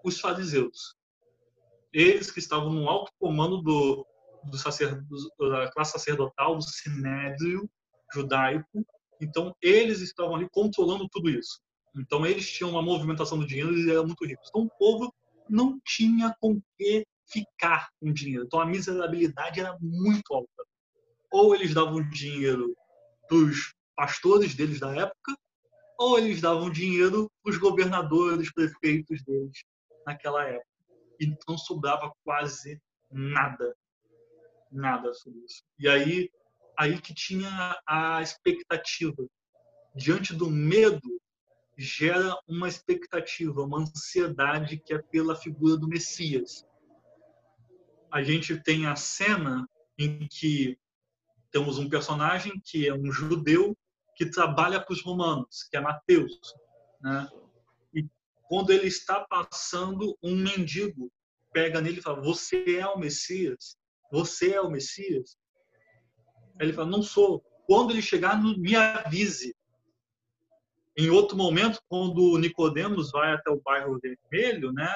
os 0.03 0.21
fariseus. 0.21 0.97
Eles 1.93 2.31
que 2.31 2.39
estavam 2.39 2.71
no 2.71 2.89
alto 2.89 3.13
comando 3.19 3.61
do, 3.63 4.07
do 4.45 5.51
da 5.51 5.71
classe 5.71 5.93
sacerdotal, 5.93 6.57
do 6.57 6.63
sinédrio 6.63 7.69
judaico. 8.13 8.87
Então, 9.21 9.55
eles 9.63 10.01
estavam 10.01 10.37
ali 10.37 10.49
controlando 10.51 11.09
tudo 11.11 11.31
isso. 11.31 11.61
Então, 11.97 12.27
eles 12.27 12.51
tinham 12.51 12.71
uma 12.71 12.83
movimentação 12.83 13.39
do 13.39 13.47
dinheiro 13.47 13.77
e 13.77 13.91
eram 13.91 14.07
muito 14.07 14.25
ricos. 14.25 14.49
Então, 14.49 14.63
o 14.63 14.71
povo 14.79 15.13
não 15.49 15.79
tinha 15.85 16.35
com 16.41 16.61
que 16.77 17.07
ficar 17.33 17.89
com 18.01 18.13
dinheiro. 18.13 18.45
Então 18.45 18.61
a 18.61 18.67
miserabilidade 18.67 19.61
era 19.61 19.77
muito 19.81 20.35
alta. 20.35 20.65
Ou 21.31 21.55
eles 21.55 21.75
davam 21.75 22.07
dinheiro 22.11 22.77
para 23.27 23.37
os 23.37 23.75
pastores 23.97 24.55
deles 24.55 24.81
da 24.81 24.95
época, 24.95 25.37
ou 25.99 26.19
eles 26.19 26.41
davam 26.41 26.71
dinheiro 26.71 27.31
para 27.43 27.51
os 27.51 27.59
governadores, 27.59 28.53
prefeitos 28.53 29.23
deles 29.25 29.65
naquela 30.07 30.45
época. 30.45 30.67
Então 31.21 31.57
sobrava 31.57 32.13
quase 32.25 32.81
nada, 33.11 33.75
nada 34.73 35.13
sobre 35.15 35.41
isso. 35.41 35.63
E 35.79 35.89
aí, 35.89 36.31
aí 36.79 37.01
que 37.01 37.15
tinha 37.15 37.81
a 37.87 38.23
expectativa. 38.23 39.27
Diante 39.95 40.35
do 40.35 40.51
medo, 40.51 41.21
gera 41.77 42.37
uma 42.47 42.69
expectativa, 42.69 43.63
uma 43.63 43.81
ansiedade 43.81 44.79
que 44.79 44.95
é 44.95 44.99
pela 44.99 45.37
figura 45.37 45.77
do 45.77 45.89
Messias. 45.89 46.67
A 48.11 48.23
gente 48.23 48.61
tem 48.63 48.87
a 48.87 48.97
cena 48.97 49.69
em 49.99 50.27
que 50.29 50.79
temos 51.51 51.79
um 51.79 51.89
personagem 51.89 52.61
que 52.65 52.89
é 52.89 52.95
um 52.95 53.11
judeu 53.11 53.77
que 54.15 54.27
trabalha 54.27 54.81
para 54.81 54.93
os 54.93 55.03
romanos, 55.03 55.65
que 55.71 55.77
é 55.77 55.81
Mateus, 55.81 56.55
né? 57.01 57.29
E 57.95 58.07
quando 58.45 58.71
ele 58.71 58.87
está 58.87 59.21
passando, 59.21 60.17
um 60.23 60.37
mendigo 60.37 61.11
pega 61.53 61.81
nele 61.81 61.99
e 61.99 62.03
fala: 62.03 62.21
"Você 62.23 62.79
é 62.79 62.87
o 62.87 62.99
Messias? 62.99 63.79
Você 64.13 64.53
é 64.53 64.61
o 64.61 64.71
Messias?" 64.71 65.37
Ele 66.61 66.73
fala: 66.73 66.89
"Não 66.89 67.03
sou. 67.03 67.43
Quando 67.67 67.91
ele 67.91 68.03
chegar, 68.03 68.41
me 68.41 68.77
avise." 68.77 69.57
Em 70.97 71.09
outro 71.09 71.37
momento, 71.37 71.81
quando 71.89 72.39
Nicodemos 72.39 73.11
vai 73.11 73.33
até 73.33 73.51
o 73.51 73.61
bairro 73.61 73.99
Vermelho, 73.99 74.73
né? 74.73 74.95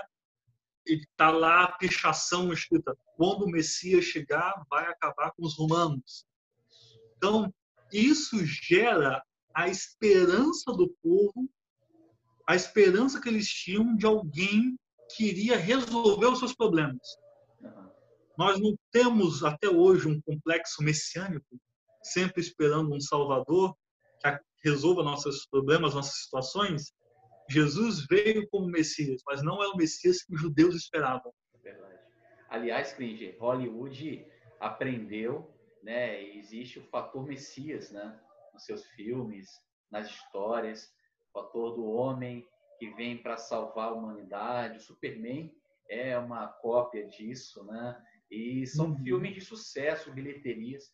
E 0.87 1.00
está 1.00 1.31
lá 1.31 1.64
a 1.64 1.72
pichação 1.72 2.52
escrita: 2.52 2.96
quando 3.16 3.44
o 3.44 3.50
Messias 3.50 4.05
chegar, 4.05 4.64
vai 4.70 4.85
acabar 4.87 5.33
com 5.33 5.44
os 5.44 5.57
romanos. 5.57 6.26
Então, 7.16 7.52
isso 7.92 8.44
gera 8.44 9.24
a 9.55 9.68
esperança 9.68 10.70
do 10.72 10.88
povo, 11.02 11.48
a 12.46 12.55
esperança 12.55 13.20
que 13.20 13.29
eles 13.29 13.48
tinham 13.48 13.96
de 13.96 14.05
alguém 14.05 14.79
que 15.16 15.24
iria 15.24 15.57
resolver 15.57 16.26
os 16.26 16.38
seus 16.38 16.55
problemas. 16.55 17.16
Nós 18.37 18.61
não 18.61 18.77
temos 18.90 19.42
até 19.42 19.68
hoje 19.68 20.09
um 20.09 20.20
complexo 20.20 20.83
messiânico, 20.83 21.59
sempre 22.03 22.40
esperando 22.40 22.94
um 22.94 23.01
Salvador 23.01 23.75
que 24.22 24.68
resolva 24.68 25.03
nossos 25.03 25.46
problemas, 25.46 25.94
nossas 25.94 26.22
situações. 26.25 26.92
Jesus 27.49 28.07
veio 28.07 28.49
como 28.49 28.66
Messias, 28.66 29.22
mas 29.27 29.42
não 29.42 29.62
é 29.62 29.68
o 29.68 29.77
Messias 29.77 30.22
que 30.22 30.35
os 30.35 30.40
judeus 30.40 30.75
esperavam. 30.75 31.33
Verdade. 31.62 31.99
Aliás, 32.49 32.92
Cringer, 32.92 33.37
Hollywood 33.38 34.27
aprendeu 34.61 35.57
né? 35.87 36.20
Existe 36.20 36.81
o 36.81 36.83
fator 36.83 37.25
Messias, 37.25 37.92
né? 37.92 38.20
Nos 38.53 38.64
seus 38.64 38.85
filmes, 38.87 39.49
nas 39.88 40.11
histórias, 40.11 40.92
o 41.29 41.40
fator 41.40 41.77
do 41.77 41.85
homem 41.85 42.44
que 42.77 42.90
vem 42.90 43.16
para 43.16 43.37
salvar 43.37 43.90
a 43.90 43.92
humanidade. 43.92 44.79
O 44.79 44.81
Superman 44.81 45.55
é 45.88 46.18
uma 46.18 46.49
cópia 46.49 47.07
disso, 47.07 47.64
né? 47.64 48.05
E 48.30 48.66
são 48.66 48.86
uhum. 48.90 48.96
filmes 48.96 49.34
de 49.34 49.40
sucesso, 49.40 50.12
bilheterias, 50.12 50.84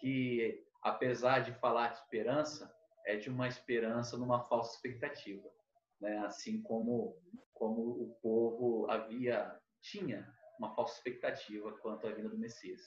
que 0.00 0.64
apesar 0.82 1.40
de 1.40 1.52
falar 1.58 1.88
de 1.88 1.98
esperança, 1.98 2.72
é 3.06 3.16
de 3.16 3.28
uma 3.30 3.48
esperança 3.48 4.16
numa 4.16 4.44
falsa 4.44 4.74
expectativa, 4.74 5.48
né? 6.00 6.18
Assim 6.18 6.62
como 6.62 7.16
como 7.54 7.80
o 7.82 8.16
povo 8.22 8.88
havia 8.88 9.58
tinha 9.82 10.32
uma 10.58 10.72
falsa 10.74 10.94
expectativa 10.96 11.76
quanto 11.78 12.06
à 12.06 12.12
vinda 12.12 12.28
do 12.28 12.38
Messias 12.38 12.80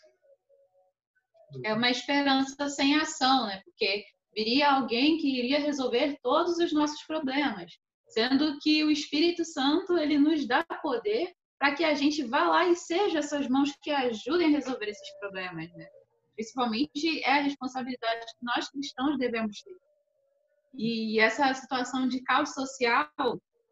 é 1.64 1.74
uma 1.74 1.90
esperança 1.90 2.70
sem 2.70 2.96
ação, 2.96 3.48
né? 3.48 3.62
Porque 3.66 4.06
viria 4.34 4.72
alguém 4.72 5.18
que 5.18 5.40
iria 5.40 5.60
resolver 5.60 6.18
todos 6.22 6.58
os 6.58 6.72
nossos 6.72 7.04
problemas, 7.04 7.74
sendo 8.08 8.58
que 8.60 8.84
o 8.84 8.92
Espírito 8.92 9.44
Santo 9.44 9.98
ele 9.98 10.18
nos 10.18 10.48
dá 10.48 10.64
poder 10.82 11.34
para 11.62 11.76
que 11.76 11.84
a 11.84 11.94
gente 11.94 12.24
vá 12.24 12.48
lá 12.48 12.68
e 12.68 12.76
seja 12.76 13.20
essas 13.20 13.48
mãos 13.48 13.72
que 13.84 13.92
ajudem 13.92 14.48
a 14.48 14.58
resolver 14.58 14.90
esses 14.90 15.20
problemas, 15.20 15.72
né? 15.74 15.88
Principalmente 16.34 17.24
é 17.24 17.34
a 17.34 17.42
responsabilidade 17.44 18.26
que 18.26 18.44
nós 18.44 18.68
cristãos 18.68 19.16
devemos 19.20 19.62
ter. 19.62 19.78
E 20.74 21.20
essa 21.20 21.54
situação 21.54 22.08
de 22.08 22.20
caos 22.24 22.56
social, 22.56 23.12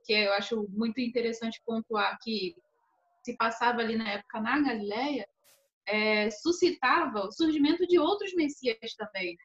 que 0.06 0.14
eu 0.14 0.32
acho 0.34 0.68
muito 0.70 1.02
interessante 1.02 1.60
pontuar 1.66 2.16
que 2.22 2.56
se 3.24 3.36
passava 3.38 3.82
ali 3.82 3.96
na 3.96 4.08
época 4.08 4.40
na 4.40 4.62
Galileia, 4.62 5.28
é, 5.88 6.30
suscitava 6.30 7.26
o 7.26 7.32
surgimento 7.32 7.88
de 7.88 7.98
outros 7.98 8.36
messias 8.36 8.78
também. 8.96 9.36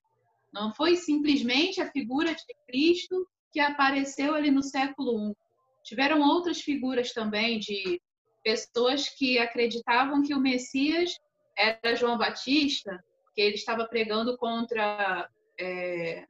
Não 0.52 0.70
foi 0.74 0.96
simplesmente 0.96 1.80
a 1.80 1.90
figura 1.90 2.34
de 2.34 2.44
Cristo 2.66 3.26
que 3.50 3.58
apareceu 3.58 4.34
ali 4.34 4.50
no 4.50 4.62
século 4.62 5.30
I. 5.30 5.36
Tiveram 5.82 6.20
outras 6.20 6.60
figuras 6.60 7.10
também 7.14 7.58
de 7.58 8.02
pessoas 8.44 9.08
que 9.08 9.38
acreditavam 9.38 10.22
que 10.22 10.34
o 10.34 10.40
Messias 10.40 11.18
era 11.56 11.96
João 11.96 12.18
Batista, 12.18 13.02
que 13.34 13.40
ele 13.40 13.54
estava 13.54 13.86
pregando 13.88 14.36
contra 14.36 15.28
é, 15.58 16.26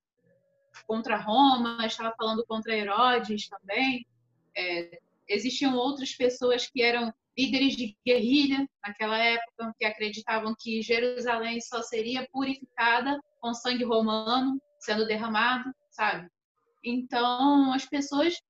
contra 0.86 1.16
Roma, 1.16 1.84
estava 1.84 2.14
falando 2.16 2.44
contra 2.46 2.76
Herodes 2.76 3.48
também. 3.48 4.06
É, 4.56 4.98
existiam 5.28 5.76
outras 5.76 6.14
pessoas 6.14 6.66
que 6.66 6.82
eram 6.82 7.12
líderes 7.36 7.76
de 7.76 7.96
guerrilha 8.06 8.68
naquela 8.86 9.18
época 9.18 9.74
que 9.78 9.84
acreditavam 9.84 10.54
que 10.58 10.82
Jerusalém 10.82 11.60
só 11.60 11.82
seria 11.82 12.28
purificada 12.32 13.20
com 13.40 13.52
sangue 13.52 13.84
romano 13.84 14.60
sendo 14.78 15.06
derramado, 15.06 15.72
sabe? 15.90 16.28
Então 16.82 17.72
as 17.72 17.86
pessoas 17.86 18.40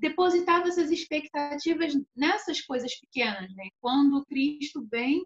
depositavam 0.00 0.68
essas 0.68 0.90
expectativas 0.90 1.92
nessas 2.16 2.60
coisas 2.62 2.98
pequenas, 2.98 3.54
né? 3.54 3.68
Quando 3.80 4.24
Cristo 4.24 4.86
vem, 4.90 5.22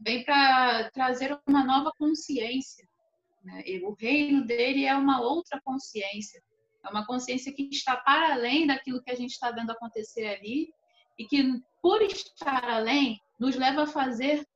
vem 0.00 0.24
para 0.24 0.90
trazer 0.90 1.38
uma 1.46 1.62
nova 1.62 1.92
consciência. 1.98 2.88
Né? 3.44 3.62
O 3.84 3.92
reino 3.92 4.44
dele 4.44 4.86
é 4.86 4.96
uma 4.96 5.20
outra 5.20 5.60
consciência, 5.62 6.42
é 6.84 6.88
uma 6.88 7.06
consciência 7.06 7.52
que 7.52 7.68
está 7.70 7.96
para 7.96 8.32
além 8.32 8.66
daquilo 8.66 9.02
que 9.02 9.10
a 9.10 9.14
gente 9.14 9.32
está 9.32 9.50
vendo 9.50 9.70
acontecer 9.70 10.26
ali 10.26 10.72
e 11.18 11.26
que, 11.26 11.42
por 11.82 12.00
estar 12.02 12.64
além, 12.64 13.20
nos 13.38 13.56
leva 13.56 13.82
a 13.82 13.86
fazer 13.86 14.46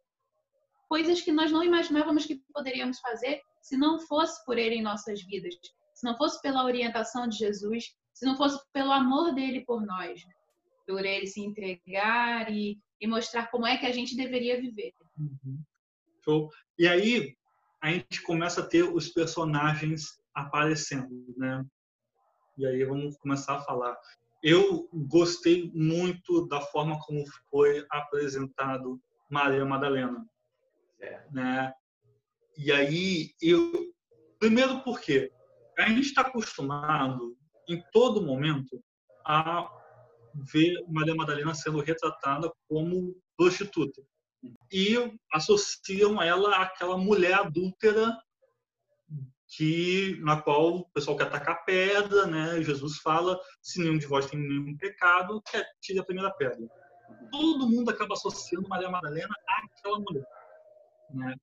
coisas 0.88 1.20
que 1.20 1.30
nós 1.30 1.52
não 1.52 1.62
imaginávamos 1.62 2.24
que 2.24 2.42
poderíamos 2.52 2.98
fazer 3.00 3.42
se 3.61 3.76
não 3.76 4.00
fosse 4.00 4.44
por 4.46 4.59
Ele 4.59 4.76
em 4.76 4.83
nossas 4.83 5.22
vidas, 5.22 5.54
se 5.94 6.04
não 6.04 6.16
fosse 6.16 6.40
pela 6.40 6.64
orientação 6.64 7.28
de 7.28 7.37
Jesus, 7.37 7.94
se 8.20 8.26
não 8.26 8.37
fosse 8.37 8.61
pelo 8.72 8.92
amor 8.92 9.35
dele 9.35 9.64
por 9.64 9.85
nós, 9.85 10.24
né? 10.24 10.33
por 10.87 11.04
Ele 11.04 11.26
se 11.26 11.40
entregar 11.40 12.52
e, 12.52 12.78
e, 13.00 13.06
mostrar 13.06 13.46
como 13.50 13.66
é 13.66 13.76
que 13.76 13.87
a 13.87 13.92
gente 13.92 14.16
deveria 14.16 14.61
viver. 14.61 14.92
Uhum. 15.18 15.62
Show. 16.24 16.50
E 16.78 16.87
aí 16.87 17.37
a 17.80 17.90
gente 17.90 18.22
começa 18.22 18.61
a 18.61 18.66
ter 18.66 18.83
os 18.83 19.09
personagens 19.09 20.20
aparecendo, 20.35 21.35
né? 21.37 21.64
E 22.59 22.66
aí 22.66 22.85
vamos 22.85 23.16
começar 23.18 23.56
a 23.56 23.62
falar 23.62 23.96
eu 24.42 24.88
gostei 24.92 25.70
muito 25.74 26.46
da 26.46 26.61
forma 26.61 26.98
como 27.00 27.24
foi 27.50 27.85
apresentado 27.90 29.00
Maria 29.28 29.64
Madalena. 29.64 30.26
É. 31.00 31.24
Né? 31.30 31.72
E 32.56 32.72
aí, 32.72 33.35
eu. 33.40 33.90
Primeiro, 34.38 34.83
porque 34.83 35.30
a 35.78 35.88
gente 35.88 36.00
está 36.00 36.22
acostumado, 36.22 37.37
em 37.74 37.83
todo 37.92 38.22
momento, 38.22 38.83
a 39.24 39.70
ver 40.35 40.74
Maria 40.88 41.14
Madalena 41.14 41.54
sendo 41.54 41.80
retratada 41.80 42.50
como 42.68 43.16
prostituta. 43.37 44.02
E 44.72 44.96
associam 45.33 46.20
ela 46.22 46.62
àquela 46.62 46.96
mulher 46.96 47.35
adúltera 47.35 48.16
que 49.48 50.16
na 50.20 50.40
qual 50.40 50.76
o 50.76 50.90
pessoal 50.90 51.16
quer 51.16 51.26
atacar 51.26 51.64
pedra, 51.64 52.26
né? 52.26 52.62
Jesus 52.62 52.98
fala: 52.98 53.38
se 53.61 53.80
nenhum 53.80 53.98
de 53.98 54.06
vós 54.06 54.26
tem 54.26 54.38
nenhum 54.38 54.76
pecado, 54.76 55.42
que 55.42 55.62
tire 55.80 55.98
a 55.98 56.04
primeira 56.04 56.30
pedra. 56.33 56.66
Todo 57.30 57.68
mundo 57.68 57.90
acaba 57.90 58.14
associando 58.14 58.68
Maria 58.68 58.88
Madalena 58.88 59.35
àquela 59.46 59.98
mulher, 59.98 60.26
né? 61.11 61.35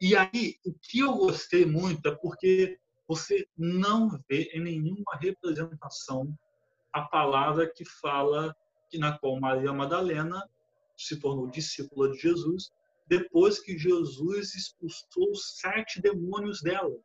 E 0.00 0.16
aí, 0.16 0.56
o 0.66 0.74
que 0.74 0.98
eu 0.98 1.14
gostei 1.14 1.64
muito 1.64 2.06
é 2.08 2.14
porque 2.16 2.78
você 3.06 3.46
não 3.56 4.08
vê 4.28 4.50
em 4.54 4.60
nenhuma 4.60 5.16
representação 5.20 6.36
a 6.92 7.02
palavra 7.02 7.70
que 7.70 7.84
fala 7.84 8.54
que 8.88 8.98
na 8.98 9.18
qual 9.18 9.40
Maria 9.40 9.72
Madalena 9.72 10.48
se 10.96 11.18
tornou 11.18 11.48
discípula 11.48 12.10
de 12.12 12.18
Jesus 12.18 12.70
depois 13.06 13.58
que 13.58 13.76
Jesus 13.76 14.54
expulsou 14.54 15.34
sete 15.34 16.00
demônios 16.00 16.62
dela 16.62 16.96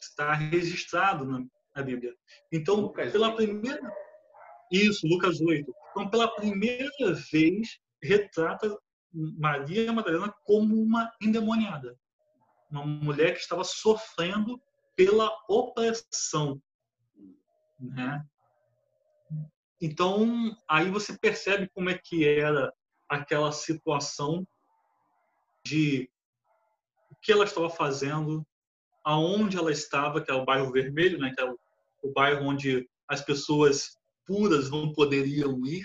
está 0.00 0.32
registrado 0.32 1.24
na, 1.24 1.44
na 1.74 1.82
Bíblia. 1.82 2.14
Então, 2.52 2.76
Lucas 2.76 3.12
pela 3.12 3.28
8. 3.28 3.36
primeira 3.36 3.92
isso, 4.70 5.06
Lucas 5.06 5.40
8. 5.40 5.72
Então, 5.90 6.10
pela 6.10 6.28
primeira 6.34 7.14
vez 7.30 7.78
retrata 8.02 8.76
Maria 9.12 9.92
Madalena 9.92 10.32
como 10.44 10.80
uma 10.80 11.10
endemoniada, 11.20 11.98
uma 12.70 12.84
mulher 12.84 13.32
que 13.32 13.40
estava 13.40 13.64
sofrendo 13.64 14.60
pela 14.96 15.30
opressão, 15.48 16.60
né? 17.78 18.24
Então, 19.80 20.56
aí 20.68 20.90
você 20.90 21.16
percebe 21.18 21.68
como 21.68 21.90
é 21.90 21.98
que 21.98 22.26
era 22.26 22.72
aquela 23.08 23.52
situação 23.52 24.46
de 25.64 26.10
o 27.10 27.14
que 27.16 27.30
ela 27.30 27.44
estava 27.44 27.68
fazendo, 27.68 28.44
aonde 29.04 29.58
ela 29.58 29.70
estava, 29.70 30.20
que 30.20 30.30
é 30.30 30.34
o 30.34 30.44
bairro 30.44 30.72
Vermelho, 30.72 31.18
né, 31.18 31.32
que 31.36 31.42
é 31.42 31.44
o, 31.44 31.58
bairro 32.12 32.46
onde 32.46 32.88
as 33.08 33.20
pessoas 33.20 33.98
puras 34.24 34.70
não 34.70 34.92
poderiam 34.92 35.64
ir, 35.66 35.84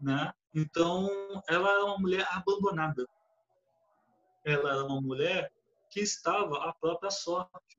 né? 0.00 0.32
Então, 0.54 1.08
ela 1.48 1.70
era 1.70 1.84
uma 1.84 1.98
mulher 1.98 2.26
abandonada. 2.30 3.06
Ela 4.44 4.70
era 4.70 4.84
uma 4.84 5.00
mulher 5.00 5.50
que 5.90 6.00
estava 6.00 6.68
à 6.68 6.72
própria 6.72 7.10
sorte. 7.10 7.78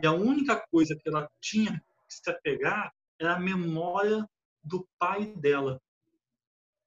E 0.00 0.06
a 0.06 0.12
única 0.12 0.64
coisa 0.70 0.96
que 0.96 1.08
ela 1.08 1.28
tinha 1.40 1.72
que 1.72 2.14
se 2.14 2.30
apegar 2.30 2.92
era 3.20 3.34
a 3.34 3.40
memória 3.40 4.28
do 4.62 4.88
pai 4.98 5.26
dela, 5.36 5.80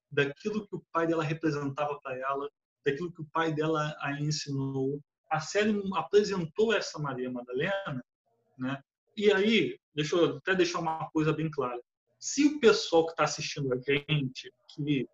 daquilo 0.09 0.67
que 0.67 0.75
o 0.75 0.83
pai 0.91 1.07
dela 1.07 1.23
representava 1.23 1.99
para 1.99 2.17
ela, 2.17 2.49
daquilo 2.85 3.11
que 3.11 3.21
o 3.21 3.27
pai 3.31 3.53
dela 3.53 3.95
a 3.99 4.13
ensinou. 4.19 5.01
A 5.29 5.39
série 5.39 5.73
apresentou 5.95 6.73
essa 6.73 6.99
Maria 6.99 7.31
Madalena, 7.31 8.03
né? 8.57 8.81
E 9.15 9.31
aí, 9.31 9.77
deixa 9.93 10.15
eu 10.15 10.37
até 10.37 10.55
deixar 10.55 10.79
uma 10.79 11.09
coisa 11.11 11.33
bem 11.33 11.49
clara. 11.49 11.81
Se 12.19 12.45
o 12.45 12.59
pessoal 12.59 13.05
que 13.05 13.11
está 13.11 13.23
assistindo 13.23 13.73
a 13.73 13.77
gente, 13.77 14.51
que 14.69 15.07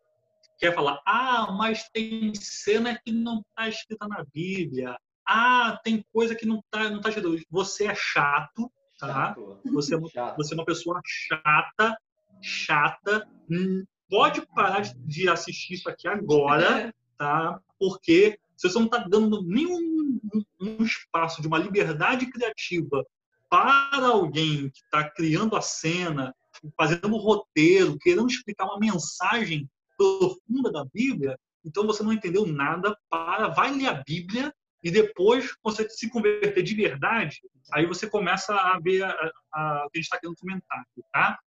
quer 0.60 0.74
falar, 0.74 1.02
ah, 1.06 1.52
mas 1.52 1.90
tem 1.90 2.34
cena 2.36 3.00
que 3.00 3.12
não 3.12 3.40
está 3.40 3.70
escrita 3.70 4.08
na 4.08 4.24
Bíblia, 4.34 4.98
ah, 5.28 5.80
tem 5.84 6.06
coisa 6.14 6.34
que 6.34 6.46
não 6.46 6.60
está 6.60 6.90
não 6.90 7.02
tá 7.02 7.10
escrita. 7.10 7.46
Você 7.50 7.86
é 7.86 7.96
chato, 7.96 8.72
tá? 8.98 9.08
Chato. 9.08 9.60
Você, 9.66 9.96
é, 9.96 10.08
chato. 10.08 10.38
você 10.38 10.54
é 10.54 10.58
uma 10.58 10.66
pessoa 10.66 11.02
chata, 11.06 11.98
chata. 12.42 13.28
Hum, 13.52 13.84
pode 14.10 14.46
parar 14.48 14.82
de 14.82 15.28
assistir 15.28 15.74
isso 15.74 15.90
aqui 15.90 16.08
agora, 16.08 16.94
tá? 17.18 17.60
Porque 17.78 18.40
você 18.56 18.74
não 18.80 18.86
está 18.86 19.00
dando 19.00 19.44
nenhum 19.44 20.20
um 20.60 20.84
espaço 20.84 21.42
de 21.42 21.48
uma 21.48 21.60
liberdade 21.60 22.26
criativa 22.32 23.06
para 23.50 24.08
alguém 24.08 24.70
que 24.70 24.80
está 24.80 25.10
criando 25.10 25.56
a 25.56 25.62
cena, 25.62 26.34
fazendo 26.76 27.14
o 27.14 27.18
roteiro, 27.18 27.98
querendo 28.00 28.28
explicar 28.28 28.66
uma 28.66 28.80
mensagem 28.80 29.70
profunda 29.98 30.72
da 30.72 30.86
Bíblia, 30.86 31.38
então 31.66 31.86
você 31.86 32.02
não 32.02 32.14
entendeu 32.14 32.46
nada. 32.46 32.98
Para, 33.10 33.50
vai 33.50 33.74
ler 33.74 33.88
a 33.88 34.04
Bíblia 34.04 34.54
e 34.84 34.92
depois, 34.92 35.54
quando 35.62 35.76
você 35.76 35.90
se 35.90 36.10
converter 36.10 36.62
de 36.62 36.76
verdade, 36.76 37.42
aí 37.74 37.86
você 37.86 38.10
começa 38.10 38.54
a 38.54 38.80
ver 38.80 39.04
a, 39.04 39.32
a, 39.54 39.86
o 39.86 39.90
que 39.90 39.98
a 39.98 40.02
gente 40.02 40.06
está 40.06 40.20
querendo 40.20 40.38
comentar, 40.38 40.86
tá? 41.12 41.40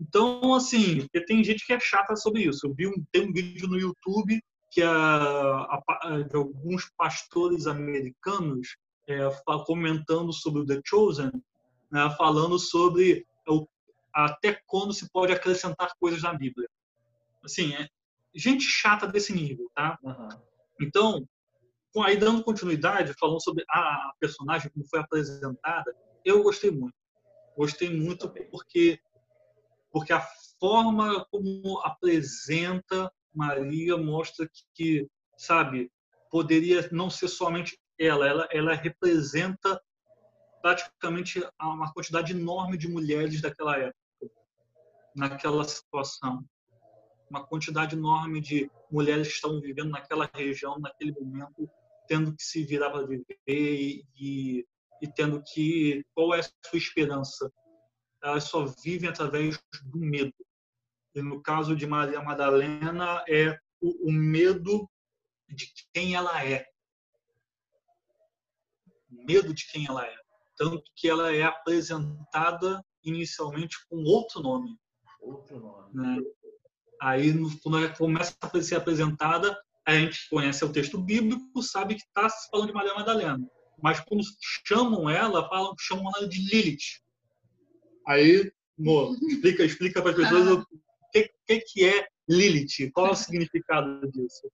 Então, 0.00 0.54
assim, 0.54 1.06
tem 1.26 1.42
gente 1.42 1.66
que 1.66 1.72
é 1.72 1.80
chata 1.80 2.16
sobre 2.16 2.42
isso. 2.42 2.66
Eu 2.66 2.74
vi 2.74 2.86
um, 2.86 3.04
tem 3.12 3.28
um 3.28 3.32
vídeo 3.32 3.68
no 3.68 3.78
YouTube 3.78 4.42
que 4.70 4.82
a, 4.82 4.92
a, 4.92 6.22
de 6.28 6.36
alguns 6.36 6.90
pastores 6.96 7.66
americanos 7.66 8.76
é, 9.08 9.18
comentando 9.64 10.32
sobre 10.32 10.60
o 10.60 10.66
The 10.66 10.80
Chosen, 10.84 11.30
né, 11.90 12.14
falando 12.18 12.58
sobre 12.58 13.24
o, 13.48 13.66
até 14.12 14.60
quando 14.66 14.92
se 14.92 15.10
pode 15.10 15.32
acrescentar 15.32 15.92
coisas 15.98 16.22
na 16.22 16.34
Bíblia. 16.34 16.68
Assim, 17.44 17.74
é 17.74 17.88
gente 18.34 18.64
chata 18.64 19.06
desse 19.06 19.32
nível, 19.32 19.70
tá? 19.74 19.98
Uhum. 20.02 20.28
Então, 20.80 21.26
aí 22.02 22.16
dando 22.16 22.42
continuidade, 22.42 23.14
falando 23.14 23.42
sobre 23.42 23.64
a 23.70 24.12
personagem, 24.20 24.70
como 24.70 24.88
foi 24.88 25.00
apresentada, 25.00 25.94
eu 26.24 26.42
gostei 26.42 26.70
muito. 26.70 26.94
Gostei 27.56 27.90
muito 27.90 28.28
porque 28.50 28.98
porque 29.90 30.12
a 30.12 30.20
forma 30.60 31.24
como 31.30 31.78
apresenta 31.78 33.10
Maria 33.34 33.96
mostra 33.96 34.46
que, 34.74 35.08
sabe, 35.38 35.90
poderia 36.30 36.86
não 36.92 37.08
ser 37.08 37.28
somente 37.28 37.78
ela, 37.98 38.26
ela, 38.26 38.48
ela 38.50 38.74
representa 38.74 39.80
praticamente 40.60 41.42
uma 41.60 41.92
quantidade 41.92 42.32
enorme 42.32 42.76
de 42.76 42.88
mulheres 42.88 43.40
daquela 43.40 43.78
época, 43.78 44.30
naquela 45.14 45.64
situação. 45.64 46.44
Uma 47.30 47.46
quantidade 47.46 47.96
enorme 47.96 48.40
de 48.40 48.70
mulheres 48.90 49.28
que 49.28 49.34
estão 49.34 49.60
vivendo 49.60 49.90
naquela 49.90 50.28
região, 50.34 50.78
naquele 50.78 51.12
momento, 51.12 51.70
tendo 52.06 52.34
que 52.34 52.42
se 52.42 52.64
virar 52.64 52.90
para 52.90 53.06
viver 53.06 53.38
e, 53.46 54.04
e, 54.16 54.66
e 55.02 55.08
tendo 55.14 55.42
que. 55.42 56.04
Qual 56.14 56.34
é 56.34 56.40
a 56.40 56.42
sua 56.42 56.78
esperança? 56.78 57.50
elas 58.22 58.44
só 58.44 58.64
vivem 58.82 59.08
através 59.08 59.60
do 59.84 59.98
medo. 59.98 60.34
E 61.14 61.22
no 61.22 61.40
caso 61.40 61.74
de 61.74 61.86
Maria 61.86 62.20
Madalena, 62.20 63.24
é 63.28 63.58
o, 63.80 64.08
o 64.08 64.12
medo 64.12 64.88
de 65.48 65.72
quem 65.92 66.14
ela 66.14 66.44
é. 66.44 66.66
O 69.10 69.24
medo 69.24 69.54
de 69.54 69.66
quem 69.70 69.86
ela 69.86 70.04
é. 70.04 70.16
Tanto 70.56 70.82
que 70.94 71.08
ela 71.08 71.34
é 71.34 71.42
apresentada 71.42 72.84
inicialmente 73.04 73.76
com 73.88 74.02
outro 74.04 74.40
nome. 74.40 74.76
Outro 75.20 75.60
nome. 75.60 75.94
Né? 75.94 76.18
Aí, 77.00 77.32
quando 77.62 77.78
ela 77.78 77.96
começa 77.96 78.36
a 78.40 78.62
ser 78.62 78.76
apresentada, 78.76 79.56
a 79.86 79.94
gente 79.94 80.28
conhece 80.28 80.64
o 80.64 80.72
texto 80.72 80.98
bíblico, 80.98 81.62
sabe 81.62 81.94
que 81.94 82.02
está 82.02 82.28
se 82.28 82.50
falando 82.50 82.68
de 82.68 82.74
Maria 82.74 82.94
Madalena. 82.94 83.38
Mas 83.80 84.00
quando 84.00 84.24
chamam 84.66 85.08
ela, 85.08 85.48
falam, 85.48 85.74
chamam 85.78 86.10
ela 86.16 86.28
de 86.28 86.38
Lilith. 86.48 87.00
Aí, 88.06 88.50
Mo, 88.76 89.14
explica, 89.28 89.64
explica 89.64 90.02
para 90.02 90.10
as 90.10 90.16
pessoas 90.16 90.48
o 90.50 90.66
que, 91.12 91.30
que, 91.46 91.60
que 91.60 91.84
é 91.84 92.08
Lilith, 92.28 92.90
qual 92.92 93.08
é 93.08 93.10
o 93.10 93.14
significado 93.14 94.10
disso? 94.10 94.50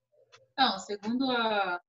Então, 0.53 0.79
segundo 0.79 1.31
a, 1.31 1.81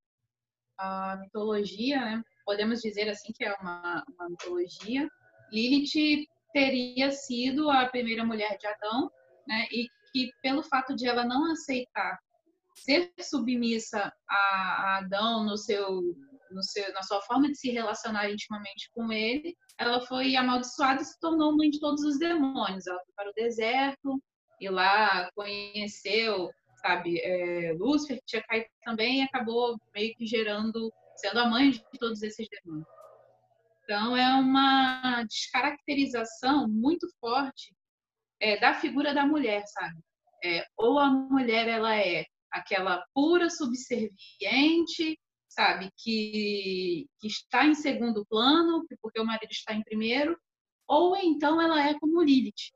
a 0.78 1.18
mitologia, 1.22 2.00
né, 2.00 2.24
podemos 2.46 2.80
dizer 2.80 3.10
assim 3.10 3.34
que 3.34 3.44
é 3.44 3.54
uma, 3.56 4.04
uma 4.16 4.30
mitologia, 4.30 5.10
Lilith 5.52 6.28
teria 6.54 7.12
sido 7.12 7.70
a 7.70 7.88
primeira 7.88 8.24
mulher 8.24 8.58
de 8.58 8.68
Adão, 8.68 9.12
né, 9.46 9.68
e 9.72 9.88
que 10.14 10.32
pelo 10.42 10.64
fato 10.64 10.96
de 10.96 11.08
ela 11.08 11.26
não 11.26 11.52
aceitar 11.52 12.20
ser 12.76 13.12
submissa 13.22 14.12
a, 14.30 14.98
Adão 14.98 15.44
no 15.44 15.58
seu, 15.58 16.02
no 16.52 16.64
seu, 16.64 16.92
na 16.94 17.02
sua 17.04 17.22
forma 17.22 17.48
de 17.48 17.58
se 17.58 17.72
relacionar 17.72 18.30
intimamente 18.30 18.90
com 18.94 19.12
ele, 19.12 19.56
ela 19.78 20.06
foi 20.06 20.36
amaldiçoada 20.36 21.02
e 21.02 21.06
se 21.06 21.20
tornou 21.20 21.56
mãe 21.56 21.70
de 21.70 21.80
todos 21.80 22.04
os 22.04 22.20
demônios. 22.20 22.86
Ela 22.88 23.00
foi 23.06 23.14
para 23.16 23.30
o 23.30 23.34
deserto 23.34 24.22
e 24.60 24.70
lá 24.70 25.30
conheceu, 25.36 26.50
sabe, 26.82 27.20
é, 27.20 27.74
Lúcifer, 27.78 28.18
que 28.18 28.26
tinha 28.26 28.44
caído 28.44 28.68
também, 28.84 29.20
e 29.20 29.24
acabou 29.24 29.78
meio 29.94 30.14
que 30.16 30.26
gerando, 30.26 30.92
sendo 31.18 31.40
a 31.40 31.50
mãe 31.50 31.72
de 31.72 31.84
todos 32.00 32.22
esses 32.22 32.48
demônios. 32.50 32.88
Então, 33.84 34.16
é 34.16 34.34
uma 34.36 35.24
descaracterização 35.24 36.68
muito 36.70 37.06
forte 37.20 37.76
é, 38.40 38.58
da 38.60 38.74
figura 38.76 39.14
da 39.14 39.26
mulher, 39.26 39.64
sabe? 39.68 40.00
É, 40.44 40.66
ou 40.78 41.00
a 41.00 41.10
mulher 41.10 41.68
ela 41.68 41.96
é 41.96 42.26
aquela 42.54 43.04
pura 43.14 43.50
subserviente 43.50 45.20
sabe, 45.54 45.92
que, 45.98 47.08
que 47.20 47.28
está 47.28 47.66
em 47.66 47.76
segundo 47.76 48.26
plano, 48.26 48.86
porque 49.02 49.20
o 49.20 49.26
marido 49.26 49.52
está 49.52 49.74
em 49.74 49.84
primeiro, 49.84 50.38
ou 50.88 51.16
então 51.16 51.62
ela 51.62 51.88
é 51.88 51.98
como 52.00 52.24
Lilith, 52.24 52.72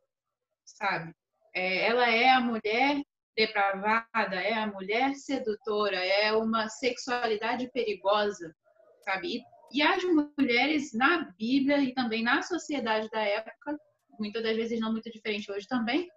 sabe? 0.64 1.12
É, 1.56 1.88
ela 1.88 2.08
é 2.08 2.30
a 2.30 2.40
mulher 2.40 3.02
depravada, 3.36 4.36
é 4.36 4.54
a 4.54 4.68
mulher 4.68 5.16
sedutora, 5.16 5.98
é 5.98 6.32
uma 6.34 6.70
sexualidade 6.70 7.70
perigosa, 7.72 8.56
sabe? 9.04 9.38
E, 9.38 9.44
e 9.74 9.82
as 9.82 10.04
mulheres 10.04 10.94
na 10.94 11.32
Bíblia 11.38 11.80
e 11.80 11.94
também 11.94 12.24
na 12.24 12.42
sociedade 12.42 13.10
da 13.10 13.22
época, 13.22 13.78
muitas 14.20 14.44
das 14.44 14.56
vezes 14.56 14.80
não 14.80 14.92
muito 14.92 15.12
diferente 15.12 15.52
hoje 15.52 15.68
também, 15.68 16.08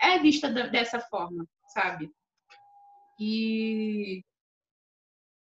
é 0.00 0.18
vista 0.18 0.48
dessa 0.48 1.00
forma, 1.00 1.46
sabe? 1.68 2.10
E 3.20 4.24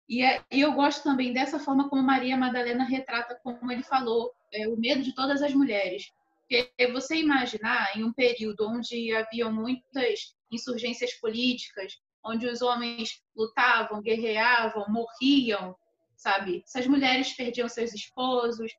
e, 0.08 0.22
é, 0.22 0.44
e, 0.52 0.62
eu 0.62 0.74
gosto 0.74 1.04
também 1.04 1.34
dessa 1.34 1.60
forma 1.60 1.90
como 1.90 2.04
Maria 2.04 2.38
Madalena 2.38 2.84
retrata, 2.84 3.40
como 3.44 3.72
ele 3.72 3.84
falou, 3.84 4.32
é, 4.54 4.68
o 4.68 4.78
medo 4.78 5.02
de 5.02 5.14
todas 5.16 5.42
as 5.42 5.54
mulheres. 5.54 6.12
Porque 6.48 6.92
você 6.92 7.16
imaginar 7.16 7.98
em 7.98 8.04
um 8.04 8.14
período 8.14 8.68
onde 8.70 9.14
haviam 9.16 9.52
muitas 9.52 10.36
insurgências 10.52 11.14
políticas, 11.16 12.00
onde 12.24 12.48
os 12.48 12.62
homens 12.62 13.22
lutavam, 13.36 14.02
guerreavam, 14.02 14.86
morriam, 14.90 15.76
sabe? 16.16 16.64
Essas 16.66 16.86
mulheres 16.86 17.34
perdiam 17.34 17.68
seus 17.68 17.94
esposos, 17.94 18.72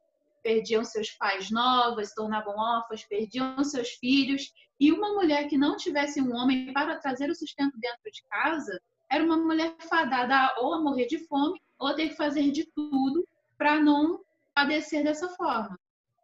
perdiam 0.45 0.85
seus 0.85 1.11
pais 1.11 1.51
novos, 1.51 2.09
se 2.09 2.15
tornavam 2.15 2.57
órfãos, 2.57 3.05
perdiam 3.05 3.63
seus 3.65 3.91
filhos, 3.91 4.53
e 4.79 4.93
uma 4.93 5.15
mulher 5.15 5.49
que 5.49 5.57
não 5.57 5.77
tivesse 5.77 6.21
um 6.21 6.35
homem 6.35 6.73
para 6.73 6.97
trazer 6.97 7.31
o 7.31 7.35
sustento 7.35 7.79
dentro 7.79 8.11
de 8.11 8.23
casa 8.25 8.81
era 9.11 9.25
uma 9.25 9.37
mulher 9.37 9.75
fadada 9.89 10.55
ou 10.59 10.75
a 10.75 10.81
morrer 10.81 11.07
de 11.07 11.19
fome 11.27 11.61
ou 11.79 11.89
a 11.89 11.95
ter 11.95 12.11
que 12.11 12.17
fazer 12.17 12.51
de 12.51 12.65
tudo 12.73 13.27
para 13.57 13.81
não 13.81 14.21
padecer 14.55 15.05
dessa 15.05 15.29
forma. 15.31 15.79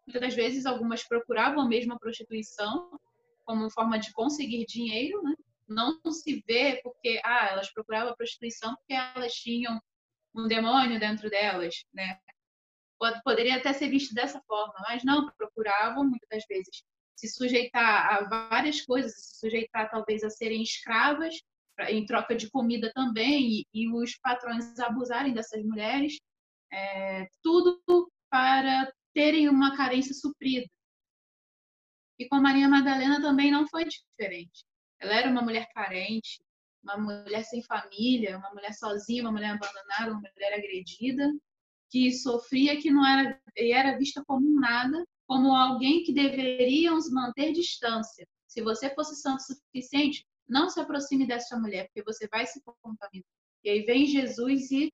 Muitas 0.07 0.21
das 0.21 0.35
vezes, 0.35 0.67
algumas 0.67 1.05
procuravam 1.05 1.67
mesmo 1.69 1.95
a 1.95 1.99
prostituição 1.99 2.99
como 3.45 3.71
forma 3.71 3.99
de 3.99 4.12
conseguir 4.12 4.67
dinheiro, 4.67 5.23
né? 5.23 5.35
não 5.69 5.99
se 6.11 6.43
vê 6.47 6.81
porque 6.83 7.21
ah, 7.25 7.49
elas 7.51 7.73
procuravam 7.73 8.12
a 8.12 8.17
prostituição 8.17 8.75
porque 8.77 8.95
elas 8.95 9.33
tinham 9.33 9.81
um 10.35 10.47
demônio 10.47 10.99
dentro 10.99 11.29
delas, 11.31 11.85
né? 11.93 12.19
Poderia 13.25 13.57
até 13.57 13.73
ser 13.73 13.88
visto 13.88 14.15
dessa 14.15 14.41
forma, 14.43 14.75
mas 14.88 15.03
não, 15.03 15.29
procuravam 15.33 16.05
muitas 16.05 16.29
das 16.29 16.45
vezes 16.47 16.85
se 17.16 17.29
sujeitar 17.29 18.14
a 18.14 18.29
várias 18.29 18.81
coisas, 18.83 19.12
se 19.14 19.38
sujeitar 19.40 19.90
talvez 19.90 20.22
a 20.22 20.31
serem 20.31 20.62
escravas 20.62 21.35
em 21.88 22.05
troca 22.05 22.35
de 22.35 22.51
comida 22.51 22.92
também 22.94 23.61
e, 23.61 23.66
e 23.72 23.88
os 23.92 24.16
patrões 24.18 24.79
abusarem 24.79 25.33
dessas 25.33 25.64
mulheres, 25.64 26.18
é, 26.72 27.29
tudo 27.42 27.81
para 28.31 28.92
terem 29.14 29.48
uma 29.48 29.77
carência 29.77 30.14
suprida. 30.14 30.66
E 32.18 32.29
com 32.29 32.40
Maria 32.40 32.68
Madalena 32.68 33.20
também 33.20 33.51
não 33.51 33.66
foi 33.68 33.85
diferente. 33.85 34.64
Ela 35.01 35.14
era 35.14 35.31
uma 35.31 35.42
mulher 35.42 35.68
carente, 35.75 36.42
uma 36.83 36.96
mulher 36.96 37.44
sem 37.44 37.62
família, 37.62 38.38
uma 38.38 38.51
mulher 38.51 38.72
sozinha, 38.75 39.22
uma 39.22 39.33
mulher 39.33 39.51
abandonada, 39.51 40.12
uma 40.12 40.31
mulher 40.35 40.55
agredida, 40.55 41.31
que 41.90 42.12
sofria, 42.12 42.81
que 42.81 42.90
não 42.90 43.07
era 43.07 43.40
e 43.57 43.72
era 43.72 43.98
vista 43.98 44.25
como 44.25 44.48
nada, 44.61 45.05
como 45.33 45.57
alguém 45.57 46.05
que 46.05 46.12
deveríamos 46.12 47.11
manter 47.11 47.53
distância. 47.53 48.29
Se 48.47 48.61
você 48.61 48.95
fosse 48.95 49.16
santo 49.16 49.40
o 49.40 49.55
suficiente, 49.55 50.27
não 50.47 50.68
se 50.68 50.79
aproxime 50.79 51.27
dessa 51.27 51.59
mulher, 51.59 51.87
porque 51.87 52.03
você 52.03 52.29
vai 52.29 52.47
se 52.47 52.61
contaminar. 52.62 53.25
E 53.64 53.71
aí 53.71 53.83
vem 53.87 54.05
Jesus 54.05 54.71
e 54.71 54.92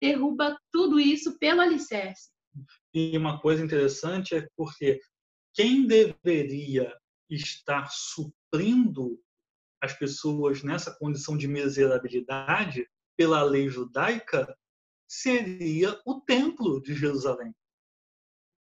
derruba 0.00 0.58
tudo 0.72 0.98
isso 0.98 1.38
pelo 1.38 1.60
alicerce. 1.60 2.30
E 2.94 3.14
uma 3.18 3.38
coisa 3.38 3.62
interessante 3.62 4.34
é 4.34 4.48
porque 4.56 5.00
quem 5.52 5.86
deveria 5.86 6.96
estar 7.28 7.90
suprindo 7.90 9.20
as 9.82 9.92
pessoas 9.92 10.62
nessa 10.62 10.96
condição 10.96 11.36
de 11.36 11.46
miserabilidade 11.46 12.88
pela 13.18 13.42
lei 13.42 13.68
judaica 13.68 14.56
seria 15.06 16.00
o 16.06 16.22
templo 16.22 16.80
de 16.80 16.94
Jerusalém. 16.94 17.54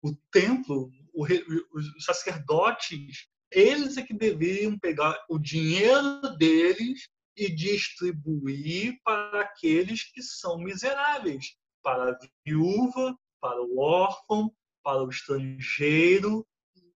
O 0.01 0.15
templo, 0.31 0.89
os 1.13 2.05
sacerdotes, 2.05 3.27
eles 3.51 3.97
é 3.97 4.01
que 4.01 4.13
deveriam 4.13 4.77
pegar 4.79 5.23
o 5.29 5.37
dinheiro 5.37 6.35
deles 6.37 7.07
e 7.35 7.49
distribuir 7.53 8.99
para 9.03 9.41
aqueles 9.41 10.03
que 10.11 10.21
são 10.21 10.57
miseráveis, 10.57 11.55
para 11.83 12.11
a 12.11 12.19
viúva, 12.45 13.17
para 13.39 13.61
o 13.61 13.79
órfão, 13.79 14.53
para 14.83 15.03
o 15.03 15.09
estrangeiro. 15.09 16.45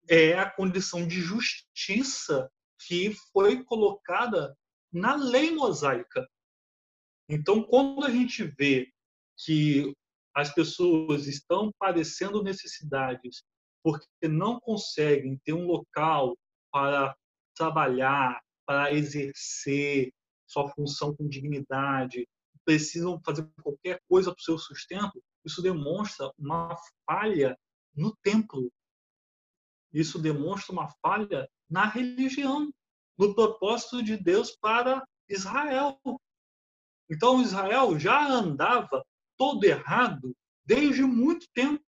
É 0.07 0.33
a 0.33 0.49
condição 0.49 1.07
de 1.07 1.19
justiça 1.19 2.49
que 2.87 3.15
foi 3.33 3.63
colocada 3.63 4.55
na 4.91 5.15
lei 5.15 5.51
mosaica. 5.51 6.27
Então, 7.27 7.63
quando 7.63 8.05
a 8.05 8.11
gente 8.11 8.43
vê 8.43 8.91
que 9.37 9.93
as 10.35 10.53
pessoas 10.53 11.27
estão 11.27 11.71
padecendo 11.79 12.43
necessidades 12.43 13.43
porque 13.81 14.27
não 14.27 14.59
conseguem 14.59 15.39
ter 15.45 15.53
um 15.53 15.65
local 15.65 16.37
para 16.71 17.15
trabalhar, 17.55 18.41
para 18.65 18.91
exercer 18.91 20.11
sua 20.45 20.67
função 20.69 21.15
com 21.15 21.29
dignidade, 21.29 22.27
precisam 22.65 23.21
fazer 23.23 23.47
qualquer 23.61 24.01
coisa 24.09 24.31
para 24.31 24.41
o 24.41 24.43
seu 24.43 24.57
sustento, 24.57 25.23
isso 25.45 25.61
demonstra 25.61 26.31
uma 26.37 26.75
falha 27.05 27.57
no 27.95 28.15
templo. 28.23 28.71
Isso 29.93 30.19
demonstra 30.19 30.73
uma 30.73 30.89
falha 31.01 31.47
na 31.69 31.85
religião, 31.85 32.69
no 33.17 33.33
propósito 33.33 34.03
de 34.03 34.17
Deus 34.17 34.57
para 34.59 35.05
Israel. 35.29 35.99
Então, 37.09 37.41
Israel 37.41 37.97
já 37.99 38.27
andava 38.27 39.05
todo 39.37 39.63
errado 39.63 40.35
desde 40.65 41.03
muito 41.03 41.47
tempo. 41.53 41.85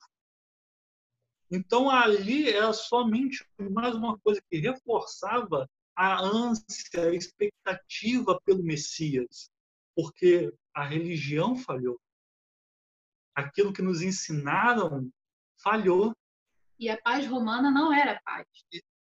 Então, 1.50 1.90
ali 1.90 2.50
era 2.50 2.74
somente 2.74 3.46
mais 3.72 3.96
uma 3.96 4.18
coisa 4.20 4.42
que 4.50 4.58
reforçava 4.58 5.70
a 5.96 6.22
ânsia, 6.22 7.10
a 7.10 7.14
expectativa 7.16 8.40
pelo 8.42 8.62
Messias, 8.62 9.50
porque 9.96 10.54
a 10.74 10.86
religião 10.86 11.56
falhou. 11.56 12.00
Aquilo 13.34 13.74
que 13.74 13.82
nos 13.82 14.02
ensinaram 14.02 15.10
falhou. 15.62 16.14
E 16.78 16.90
a 16.90 17.02
paz 17.02 17.26
romana 17.26 17.72
não 17.72 17.94
era 17.94 18.22
paz 18.24 18.46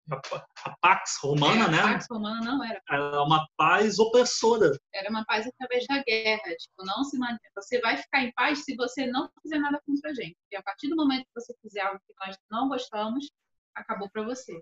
a 0.10 0.76
Pax 0.82 1.18
Romana, 1.22 1.63
é, 1.63 1.68
a 1.68 1.72
né? 1.72 1.80
A 1.80 1.94
Pax 1.94 2.08
Romana 2.10 2.41
não 2.41 2.63
era. 2.63 2.82
Era 2.89 3.24
uma 3.24 3.48
paz 3.58 3.98
opressora. 3.98 4.72
Era 4.94 5.10
uma 5.10 5.26
paz 5.26 5.48
através 5.48 5.86
da 5.88 6.04
guerra. 6.04 6.56
Tipo, 6.56 6.86
não 6.86 7.04
se 7.04 7.18
mantém. 7.18 7.52
Você 7.56 7.80
vai 7.82 7.98
ficar 7.98 8.22
em 8.22 8.32
paz 8.34 8.63
se 8.63 8.76
você 8.76 9.08
não 9.08 9.30
fizer 9.41 9.60
nada 9.60 9.82
contra 9.86 10.12
a 10.12 10.13
gente. 10.13 10.38
E 10.52 10.56
a 10.56 10.63
partir 10.63 10.89
do 10.89 10.96
momento 10.96 11.26
que 11.26 11.41
você 11.41 11.56
fizer 11.62 11.82
algo 11.82 12.00
que 12.06 12.13
nós 12.26 12.38
não 12.52 12.70
gostamos, 12.70 13.32
acabou 13.74 14.10
para 14.10 14.24
você. 14.24 14.62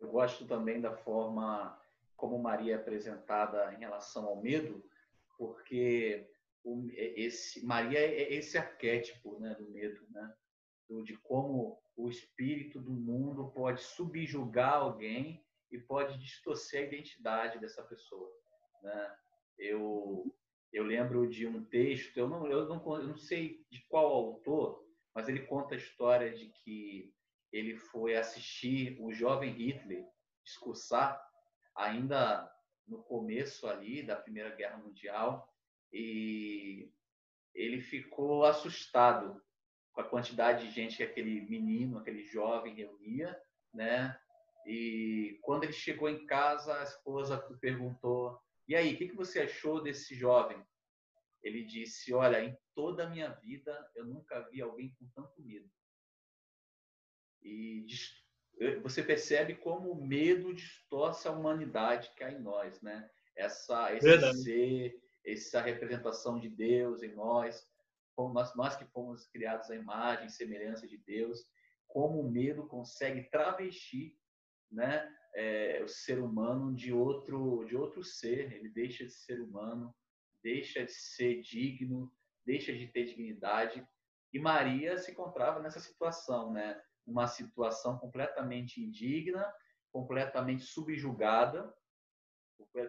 Eu 0.00 0.10
gosto 0.10 0.46
também 0.46 0.80
da 0.80 0.96
forma 0.96 1.78
como 2.16 2.38
Maria 2.38 2.74
é 2.74 2.76
apresentada 2.76 3.72
em 3.74 3.78
relação 3.78 4.26
ao 4.26 4.42
medo, 4.42 4.84
porque 5.38 6.28
o, 6.62 6.86
esse 6.92 7.64
Maria 7.64 7.98
é 7.98 8.34
esse 8.34 8.58
arquétipo, 8.58 9.38
né, 9.38 9.54
do 9.54 9.70
medo, 9.70 10.06
né? 10.10 10.34
De 11.04 11.16
como 11.18 11.80
o 11.96 12.08
espírito 12.08 12.80
do 12.80 12.90
mundo 12.90 13.50
pode 13.52 13.82
subjugar 13.82 14.74
alguém 14.74 15.44
e 15.70 15.78
pode 15.78 16.18
distorcer 16.18 16.82
a 16.82 16.86
identidade 16.86 17.60
dessa 17.60 17.82
pessoa. 17.82 18.30
Né? 18.82 19.16
Eu, 19.58 20.34
eu 20.72 20.84
lembro 20.84 21.28
de 21.28 21.46
um 21.46 21.64
texto, 21.64 22.16
eu 22.16 22.28
não, 22.28 22.46
eu, 22.46 22.68
não, 22.68 22.96
eu 22.96 23.08
não 23.08 23.16
sei 23.16 23.64
de 23.70 23.84
qual 23.88 24.06
autor, 24.06 24.84
mas 25.14 25.28
ele 25.28 25.46
conta 25.46 25.74
a 25.74 25.78
história 25.78 26.32
de 26.32 26.48
que 26.48 27.14
ele 27.52 27.76
foi 27.76 28.16
assistir 28.16 28.96
o 29.00 29.12
jovem 29.12 29.52
Hitler 29.52 30.04
discursar 30.44 31.20
ainda 31.74 32.50
no 32.86 33.02
começo 33.02 33.66
ali 33.66 34.02
da 34.02 34.16
Primeira 34.16 34.54
Guerra 34.54 34.78
Mundial 34.78 35.48
e 35.92 36.90
ele 37.54 37.80
ficou 37.80 38.44
assustado 38.44 39.40
com 39.92 40.00
a 40.00 40.08
quantidade 40.08 40.66
de 40.66 40.72
gente 40.72 40.96
que 40.96 41.02
aquele 41.02 41.40
menino, 41.42 41.98
aquele 41.98 42.24
jovem 42.24 42.74
reunia, 42.74 43.38
né? 43.72 44.18
E 44.66 45.38
quando 45.42 45.64
ele 45.64 45.72
chegou 45.72 46.08
em 46.08 46.26
casa, 46.26 46.78
a 46.78 46.82
esposa 46.82 47.38
perguntou: 47.60 48.38
"E 48.68 48.74
aí, 48.76 48.94
o 48.94 48.96
que, 48.96 49.08
que 49.08 49.16
você 49.16 49.40
achou 49.40 49.82
desse 49.82 50.14
jovem?" 50.14 50.62
Ele 51.42 51.64
disse: 51.64 52.12
"Olha, 52.12 52.42
em 52.44 52.56
toda 52.74 53.04
a 53.04 53.10
minha 53.10 53.30
vida 53.30 53.90
eu 53.94 54.04
nunca 54.04 54.40
vi 54.50 54.60
alguém 54.60 54.94
com 54.98 55.08
tanto 55.14 55.42
medo." 55.42 55.70
E 57.42 57.86
você 58.82 59.02
percebe 59.02 59.54
como 59.54 59.90
o 59.90 60.06
medo 60.06 60.52
distorce 60.52 61.26
a 61.26 61.32
humanidade 61.32 62.12
que 62.14 62.22
há 62.22 62.30
em 62.30 62.40
nós, 62.40 62.80
né? 62.82 63.08
Essa 63.34 63.94
esse 63.94 64.06
Verdade. 64.06 64.42
ser, 64.42 65.02
essa 65.24 65.60
representação 65.62 66.38
de 66.38 66.48
Deus 66.48 67.02
em 67.02 67.14
nós, 67.14 67.66
nós, 68.28 68.54
nós 68.54 68.76
que 68.76 68.84
fomos 68.86 69.26
criados 69.28 69.70
à 69.70 69.76
imagem 69.76 70.26
e 70.26 70.30
semelhança 70.30 70.86
de 70.86 70.98
Deus, 70.98 71.44
como 71.86 72.20
o 72.20 72.30
medo 72.30 72.66
consegue 72.66 73.28
travestir 73.30 74.16
né, 74.70 75.10
é, 75.34 75.82
o 75.82 75.88
ser 75.88 76.20
humano 76.20 76.74
de 76.74 76.92
outro, 76.92 77.64
de 77.64 77.76
outro 77.76 78.04
ser. 78.04 78.52
Ele 78.52 78.68
deixa 78.68 79.04
de 79.04 79.12
ser 79.12 79.40
humano, 79.40 79.94
deixa 80.42 80.84
de 80.84 80.92
ser 80.92 81.40
digno, 81.40 82.12
deixa 82.44 82.72
de 82.72 82.86
ter 82.86 83.04
dignidade. 83.06 83.86
E 84.32 84.38
Maria 84.38 84.98
se 84.98 85.10
encontrava 85.10 85.60
nessa 85.60 85.80
situação, 85.80 86.52
né? 86.52 86.80
uma 87.06 87.26
situação 87.26 87.98
completamente 87.98 88.80
indigna, 88.80 89.52
completamente 89.92 90.62
subjugada 90.62 91.74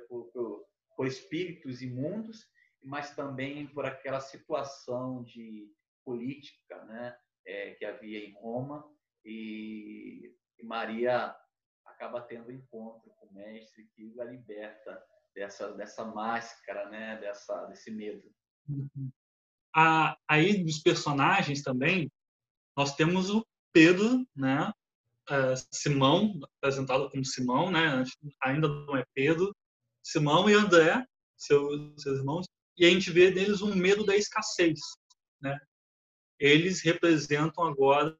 por, 0.07 0.31
por, 0.31 0.65
por 0.95 1.07
espíritos 1.07 1.81
imundos 1.81 2.47
mas 2.83 3.15
também 3.15 3.67
por 3.67 3.85
aquela 3.85 4.19
situação 4.19 5.23
de 5.23 5.71
política 6.03 6.83
né, 6.85 7.15
é, 7.45 7.71
que 7.75 7.85
havia 7.85 8.25
em 8.25 8.33
Roma 8.33 8.83
e, 9.23 10.33
e, 10.59 10.65
Maria 10.65 11.35
acaba 11.85 12.21
tendo 12.21 12.51
encontro 12.51 13.11
com 13.17 13.27
o 13.27 13.33
mestre 13.33 13.87
que 13.95 14.19
a 14.19 14.23
liberta 14.23 15.03
dessa, 15.35 15.71
dessa 15.73 16.03
máscara, 16.05 16.89
né, 16.89 17.17
dessa, 17.17 17.65
desse 17.65 17.91
medo. 17.91 18.23
Uhum. 18.67 19.11
Ah, 19.75 20.17
aí 20.27 20.63
dos 20.63 20.79
personagens 20.79 21.61
também, 21.61 22.11
nós 22.75 22.95
temos 22.95 23.29
o 23.29 23.45
Pedro, 23.71 24.25
né, 24.35 24.71
é, 25.29 25.55
Simão, 25.71 26.39
apresentado 26.57 27.09
como 27.09 27.23
Simão, 27.23 27.71
né, 27.71 28.03
ainda 28.41 28.67
não 28.67 28.97
é 28.97 29.05
Pedro, 29.13 29.55
Simão 30.03 30.49
e 30.49 30.53
André, 30.53 31.05
seus, 31.37 32.01
seus 32.01 32.19
irmãos, 32.19 32.47
e 32.77 32.85
a 32.85 32.89
gente 32.89 33.11
vê 33.11 33.31
neles 33.31 33.61
um 33.61 33.75
medo 33.75 34.05
da 34.05 34.15
escassez. 34.15 34.79
Né? 35.41 35.57
Eles 36.39 36.81
representam 36.81 37.65
agora 37.65 38.17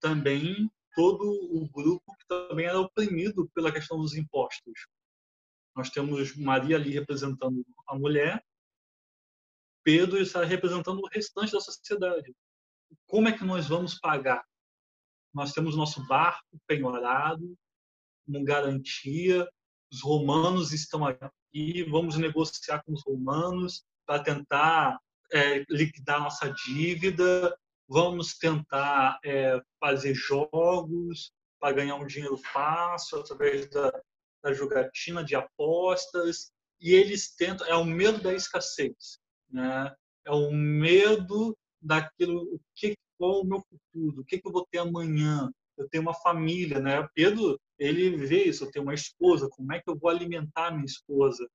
também 0.00 0.70
todo 0.94 1.24
o 1.24 1.68
grupo 1.70 2.04
que 2.18 2.26
também 2.26 2.66
era 2.66 2.80
oprimido 2.80 3.50
pela 3.54 3.72
questão 3.72 3.98
dos 3.98 4.14
impostos. 4.14 4.86
Nós 5.74 5.90
temos 5.90 6.36
Maria 6.36 6.76
ali 6.76 6.90
representando 6.90 7.64
a 7.88 7.96
mulher, 7.96 8.44
Pedro 9.82 10.18
está 10.18 10.42
representando 10.44 11.00
o 11.00 11.08
restante 11.08 11.52
da 11.52 11.60
sociedade. 11.60 12.34
Como 13.06 13.28
é 13.28 13.36
que 13.36 13.44
nós 13.44 13.68
vamos 13.68 13.98
pagar? 13.98 14.42
Nós 15.32 15.52
temos 15.52 15.76
nosso 15.76 16.06
barco 16.06 16.58
penhorado, 16.66 17.54
uma 18.26 18.42
garantia, 18.42 19.46
os 19.92 20.00
romanos 20.00 20.72
estão 20.72 21.04
aqui, 21.54 21.84
vamos 21.84 22.16
negociar 22.16 22.82
com 22.82 22.92
os 22.92 23.04
romanos 23.04 23.84
para 24.04 24.22
tentar 24.22 24.98
é, 25.32 25.64
liquidar 25.70 26.20
nossa 26.20 26.52
dívida, 26.52 27.56
vamos 27.88 28.36
tentar 28.36 29.18
é, 29.24 29.60
fazer 29.78 30.14
jogos 30.14 31.32
para 31.60 31.76
ganhar 31.76 31.94
um 31.96 32.06
dinheiro 32.06 32.36
fácil 32.36 33.20
através 33.20 33.70
da, 33.70 33.90
da 34.42 34.52
jogatina 34.52 35.22
de 35.22 35.34
apostas. 35.36 36.50
E 36.80 36.92
eles 36.92 37.34
tentam 37.34 37.66
é 37.66 37.74
o 37.74 37.84
medo 37.84 38.20
da 38.20 38.34
escassez 38.34 39.18
né? 39.48 39.94
É 40.26 40.32
o 40.32 40.50
medo 40.50 41.56
daquilo 41.80 42.42
o 42.54 42.60
que 42.74 42.96
qual 43.16 43.42
o 43.42 43.44
meu 43.44 43.60
futuro 43.60 44.20
o 44.20 44.24
que, 44.24 44.38
que 44.38 44.48
eu 44.48 44.52
vou 44.52 44.66
ter 44.70 44.78
amanhã 44.78 45.50
eu 45.76 45.88
tenho 45.88 46.02
uma 46.02 46.14
família 46.14 46.80
né? 46.80 47.06
Pedro 47.14 47.60
ele 47.78 48.16
vê 48.16 48.44
isso 48.44 48.64
eu 48.64 48.70
tenho 48.70 48.84
uma 48.84 48.94
esposa 48.94 49.48
como 49.50 49.72
é 49.72 49.80
que 49.80 49.90
eu 49.90 49.98
vou 49.98 50.10
alimentar 50.10 50.70
minha 50.70 50.84
esposa? 50.84 51.48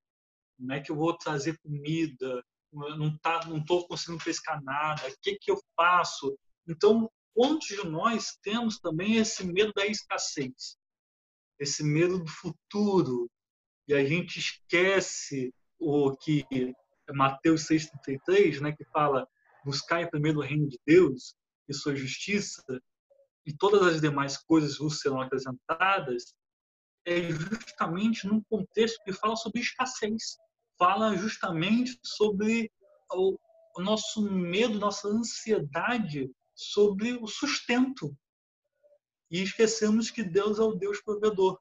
Como 0.57 0.74
é 0.74 0.82
que 0.82 0.91
eu 0.91 0.95
vou 0.95 1.17
trazer 1.17 1.57
comida? 1.59 2.43
Não 2.72 3.17
tá 3.20 3.45
não 3.47 3.57
estou 3.57 3.88
conseguindo 3.88 4.24
pescar 4.24 4.61
nada 4.63 5.07
o 5.07 5.15
que 5.22 5.36
que 5.36 5.51
eu 5.51 5.57
faço? 5.76 6.38
Então 6.67 7.09
quantos 7.34 7.67
de 7.67 7.88
nós 7.88 8.38
temos 8.43 8.80
também 8.80 9.15
esse 9.15 9.45
medo 9.45 9.72
da 9.74 9.86
escassez? 9.86 10.78
Esse 11.59 11.84
medo 11.84 12.20
do 12.20 12.30
futuro? 12.30 13.30
E 13.88 13.93
a 13.93 14.05
gente 14.05 14.39
esquece 14.39 15.53
o 15.80 16.15
que 16.15 16.45
Mateus 17.13 17.65
6:33 17.67 18.61
né 18.61 18.72
que 18.72 18.86
fala 18.86 19.28
buscar 19.63 20.01
em 20.01 20.09
primeiro 20.09 20.39
o 20.39 20.43
reino 20.43 20.67
de 20.67 20.78
Deus 20.86 21.34
e 21.67 21.74
sua 21.74 21.95
justiça 21.95 22.63
e 23.50 23.58
todas 23.58 23.82
as 23.82 24.00
demais 24.00 24.38
coisas 24.38 24.78
vos 24.78 25.00
serão 25.00 25.20
acrescentadas 25.20 26.36
é 27.04 27.32
justamente 27.32 28.28
num 28.28 28.43
contexto 28.43 29.04
que 29.04 29.12
fala 29.12 29.36
sobre 29.36 29.60
escassez 29.60 30.38
fala 30.78 31.18
justamente 31.18 32.00
sobre 32.04 32.72
o, 33.12 33.38
o 33.76 33.82
nosso 33.82 34.22
medo, 34.32 34.78
nossa 34.78 35.08
ansiedade 35.08 36.32
sobre 36.56 37.14
o 37.14 37.26
sustento. 37.28 38.16
E 39.32 39.41
esquecemos 39.41 40.12
que 40.12 40.24
Deus 40.24 40.60
é 40.60 40.62
o 40.62 40.76
Deus 40.76 41.02
provedor. 41.02 41.60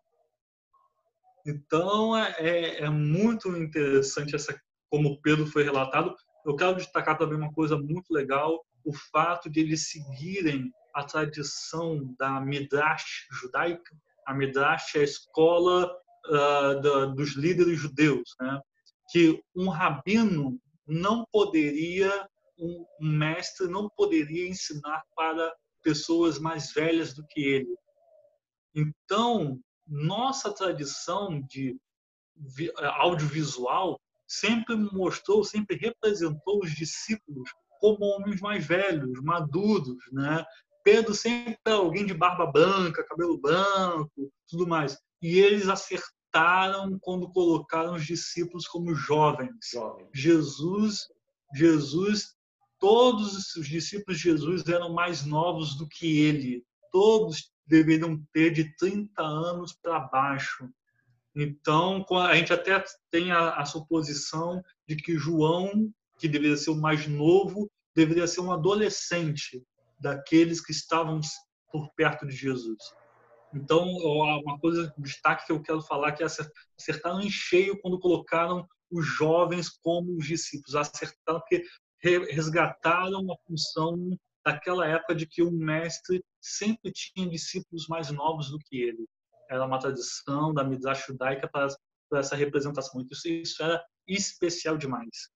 Então, 1.47 2.17
é, 2.17 2.35
é, 2.39 2.85
é 2.85 2.91
muito 2.91 3.49
interessante 3.57 4.37
essa 4.37 4.61
como 4.91 5.21
Pedro 5.21 5.47
foi 5.47 5.65
relatado. 5.65 6.15
Eu 6.45 6.55
quero 6.55 6.77
destacar 6.77 7.17
também 7.19 7.39
uma 7.39 7.53
coisa 7.53 7.77
muito 7.77 8.13
legal, 8.13 8.63
o 8.85 8.93
fato 8.93 9.51
de 9.51 9.61
eles 9.61 9.91
seguirem 9.91 10.71
a 10.95 11.05
tradição 11.05 12.15
da 12.19 12.41
Midrash 12.41 13.27
judaica. 13.31 13.97
A 14.27 14.35
Midrash 14.35 14.97
é 14.97 15.01
a 15.01 15.05
escola 15.05 15.91
uh, 16.27 16.81
da, 16.81 17.07
dos 17.07 17.37
líderes 17.37 17.79
judeus, 17.79 18.35
né? 18.41 18.61
que 19.11 19.43
um 19.57 19.69
rabino 19.69 20.61
não 20.87 21.25
poderia, 21.33 22.29
um 22.59 22.85
mestre 23.01 23.67
não 23.69 23.89
poderia 23.97 24.49
ensinar 24.49 25.03
para 25.17 25.55
pessoas 25.83 26.39
mais 26.39 26.73
velhas 26.73 27.15
do 27.15 27.27
que 27.27 27.41
ele. 27.41 27.77
Então, 28.75 29.59
nossa 29.87 30.53
tradição 30.53 31.41
de 31.43 31.79
audiovisual 33.01 33.99
sempre 34.27 34.77
mostrou, 34.77 35.43
sempre 35.43 35.77
representou 35.77 36.61
os 36.63 36.75
discípulos 36.75 37.51
como 37.81 38.05
homens 38.05 38.41
mais 38.41 38.67
velhos, 38.67 39.21
maduros, 39.23 39.99
né? 40.13 40.45
Pedro 40.91 41.15
sempre 41.15 41.59
era 41.67 41.77
alguém 41.77 42.07
de 42.07 42.15
barba 42.15 42.47
branca, 42.47 43.05
cabelo 43.05 43.37
branco, 43.37 44.33
tudo 44.49 44.67
mais. 44.67 44.97
E 45.21 45.39
eles 45.39 45.69
acertaram 45.69 46.99
quando 47.03 47.31
colocaram 47.31 47.93
os 47.93 48.07
discípulos 48.07 48.67
como 48.67 48.95
jovens. 48.95 49.51
Jovem. 49.71 50.09
Jesus, 50.15 51.07
Jesus, 51.55 52.35
todos 52.79 53.55
os 53.55 53.69
discípulos 53.69 54.17
de 54.17 54.31
Jesus 54.31 54.67
eram 54.67 54.95
mais 54.95 55.27
novos 55.27 55.77
do 55.77 55.87
que 55.87 56.23
ele. 56.23 56.65
Todos 56.91 57.53
deveriam 57.67 58.19
ter 58.33 58.51
de 58.51 58.75
30 58.79 59.23
anos 59.23 59.75
para 59.75 60.01
baixo. 60.01 60.71
Então, 61.37 62.03
a 62.17 62.35
gente 62.35 62.51
até 62.51 62.83
tem 63.11 63.31
a, 63.31 63.57
a, 63.57 63.67
suposição 63.67 64.63
de 64.89 64.97
que 64.97 65.19
João, 65.19 65.93
que 66.19 66.27
deveria 66.27 66.57
ser 66.57 66.71
o 66.71 66.81
mais 66.81 67.07
novo, 67.07 67.71
deveria 67.95 68.27
ser 68.27 68.41
um 68.41 68.51
adolescente 68.51 69.63
daqueles 69.99 70.61
que 70.65 70.73
estavam 70.73 71.21
por 71.71 71.93
perto 71.95 72.27
de 72.27 72.35
Jesus. 72.35 72.79
Então, 73.55 73.89
uma 73.89 74.59
coisa, 74.59 74.93
um 74.99 75.03
destaque 75.03 75.47
que 75.47 75.53
eu 75.53 75.63
quero 75.63 75.81
falar 75.83 76.13
que 76.13 76.23
é 76.23 76.27
acertaram 76.27 77.21
em 77.21 77.31
cheio 77.31 77.81
quando 77.81 77.99
colocaram 77.99 78.67
os 78.91 79.07
jovens 79.07 79.69
como 79.69 80.17
os 80.17 80.27
discípulos. 80.27 80.75
Acertaram 80.75 81.41
porque 81.41 81.65
resgataram 82.31 83.33
a 83.33 83.37
função 83.47 83.97
daquela 84.45 84.87
época 84.87 85.15
de 85.15 85.27
que 85.27 85.43
o 85.43 85.51
mestre 85.51 86.23
sempre 86.41 86.93
tinha 86.93 87.29
discípulos 87.29 87.87
mais 87.89 88.11
novos 88.11 88.51
do 88.51 88.59
que 88.59 88.81
ele. 88.81 89.07
Era 89.51 89.65
uma 89.65 89.79
tradição 89.79 90.53
da 90.53 90.63
Midrash 90.63 91.07
judaica 91.07 91.49
para, 91.49 91.69
para 92.09 92.21
essa 92.21 92.37
representação. 92.37 93.01
Então, 93.01 93.11
isso, 93.13 93.29
isso 93.29 93.63
era 93.63 93.83
especial 94.07 94.77
demais. 94.77 95.31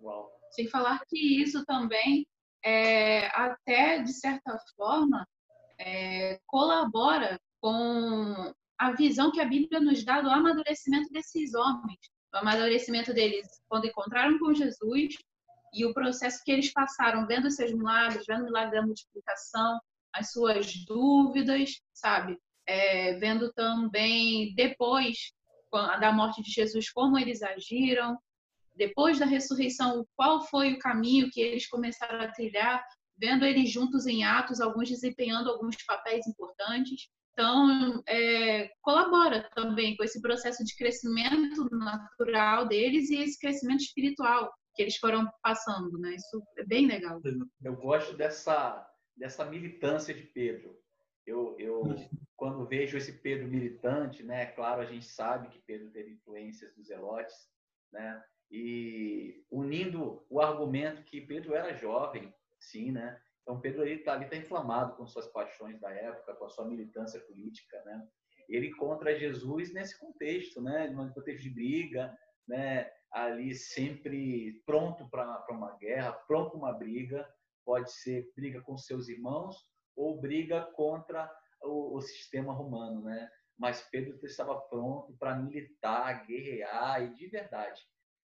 Uau. 0.00 0.30
Sem 0.50 0.66
falar 0.68 1.00
que 1.08 1.42
isso 1.42 1.64
também, 1.64 2.26
é, 2.64 3.26
até 3.28 4.02
de 4.02 4.12
certa 4.12 4.58
forma, 4.76 5.26
é, 5.78 6.38
colabora 6.46 7.40
com 7.60 8.52
a 8.78 8.92
visão 8.92 9.30
que 9.30 9.40
a 9.40 9.46
Bíblia 9.46 9.80
nos 9.80 10.04
dá 10.04 10.20
do 10.20 10.30
amadurecimento 10.30 11.10
desses 11.12 11.54
homens, 11.54 11.98
o 12.32 12.38
amadurecimento 12.38 13.12
deles 13.12 13.46
quando 13.68 13.86
encontraram 13.86 14.38
com 14.38 14.54
Jesus 14.54 15.14
e 15.72 15.84
o 15.84 15.94
processo 15.94 16.42
que 16.44 16.50
eles 16.50 16.72
passaram 16.72 17.26
vendo 17.26 17.50
seus 17.50 17.72
milagres, 17.72 18.24
vendo 18.26 18.42
o 18.42 18.44
milagre 18.46 18.76
da 18.78 18.86
multiplicação, 18.86 19.80
as 20.12 20.32
suas 20.32 20.72
dúvidas, 20.86 21.80
sabe? 21.92 22.38
É, 22.66 23.14
vendo 23.18 23.52
também 23.52 24.54
depois 24.54 25.32
da 26.00 26.12
morte 26.12 26.42
de 26.42 26.50
Jesus 26.50 26.90
como 26.90 27.18
eles 27.18 27.42
agiram, 27.42 28.18
depois 28.80 29.18
da 29.18 29.26
ressurreição, 29.26 30.06
qual 30.16 30.40
foi 30.46 30.72
o 30.72 30.78
caminho 30.78 31.30
que 31.30 31.38
eles 31.38 31.68
começaram 31.68 32.20
a 32.22 32.32
trilhar 32.32 32.82
vendo 33.18 33.44
eles 33.44 33.70
juntos 33.70 34.06
em 34.06 34.24
atos, 34.24 34.58
alguns 34.58 34.88
desempenhando 34.88 35.50
alguns 35.50 35.76
papéis 35.84 36.26
importantes. 36.26 37.10
Então, 37.34 38.02
é, 38.08 38.70
colabora 38.80 39.46
também 39.54 39.94
com 39.98 40.02
esse 40.02 40.22
processo 40.22 40.64
de 40.64 40.74
crescimento 40.74 41.68
natural 41.70 42.66
deles 42.66 43.10
e 43.10 43.16
esse 43.16 43.38
crescimento 43.38 43.80
espiritual 43.80 44.50
que 44.74 44.80
eles 44.80 44.96
foram 44.96 45.28
passando, 45.42 45.98
né? 45.98 46.14
Isso 46.14 46.42
é 46.56 46.64
bem 46.64 46.86
legal. 46.86 47.20
Eu 47.62 47.76
gosto 47.76 48.16
dessa 48.16 48.86
dessa 49.14 49.44
militância 49.44 50.14
de 50.14 50.22
Pedro. 50.22 50.80
Eu, 51.26 51.54
eu 51.58 51.82
quando 52.34 52.66
vejo 52.66 52.96
esse 52.96 53.12
Pedro 53.12 53.46
militante, 53.46 54.22
né? 54.22 54.46
Claro, 54.46 54.80
a 54.80 54.86
gente 54.86 55.04
sabe 55.04 55.50
que 55.50 55.60
Pedro 55.66 55.90
teve 55.90 56.12
influências 56.12 56.74
dos 56.74 56.86
Zelotes, 56.86 57.36
né? 57.92 58.22
E 58.50 59.44
unindo 59.50 60.24
o 60.28 60.40
argumento 60.40 61.04
que 61.04 61.20
Pedro 61.20 61.54
era 61.54 61.74
jovem, 61.74 62.34
sim, 62.58 62.90
né? 62.90 63.20
Então 63.42 63.60
Pedro 63.60 63.82
ele 63.82 64.00
está 64.00 64.14
ali 64.14 64.26
tá 64.28 64.36
inflamado 64.36 64.96
com 64.96 65.06
suas 65.06 65.28
paixões 65.28 65.80
da 65.80 65.90
época, 65.90 66.34
com 66.34 66.44
a 66.44 66.48
sua 66.48 66.66
militância 66.66 67.20
política, 67.20 67.82
né? 67.84 68.06
Ele 68.48 68.68
encontra 68.68 69.18
Jesus 69.18 69.72
nesse 69.72 69.98
contexto, 69.98 70.60
né? 70.60 70.88
No 70.88 71.12
contexto 71.12 71.42
de 71.42 71.50
briga, 71.50 72.16
né? 72.46 72.90
Ali 73.12 73.54
sempre 73.54 74.60
pronto 74.66 75.08
para 75.08 75.44
uma 75.50 75.76
guerra, 75.76 76.12
pronto 76.12 76.50
para 76.50 76.58
uma 76.58 76.72
briga, 76.72 77.28
pode 77.64 77.92
ser 77.92 78.30
briga 78.36 78.60
com 78.62 78.76
seus 78.76 79.08
irmãos 79.08 79.56
ou 79.96 80.20
briga 80.20 80.62
contra 80.74 81.30
o, 81.62 81.96
o 81.96 82.00
sistema 82.00 82.52
romano, 82.52 83.02
né? 83.02 83.30
Mas 83.58 83.82
Pedro 83.90 84.18
estava 84.24 84.58
pronto 84.60 85.14
para 85.18 85.36
militar, 85.36 86.26
guerrear 86.26 87.02
e 87.02 87.14
de 87.14 87.28
verdade. 87.28 87.80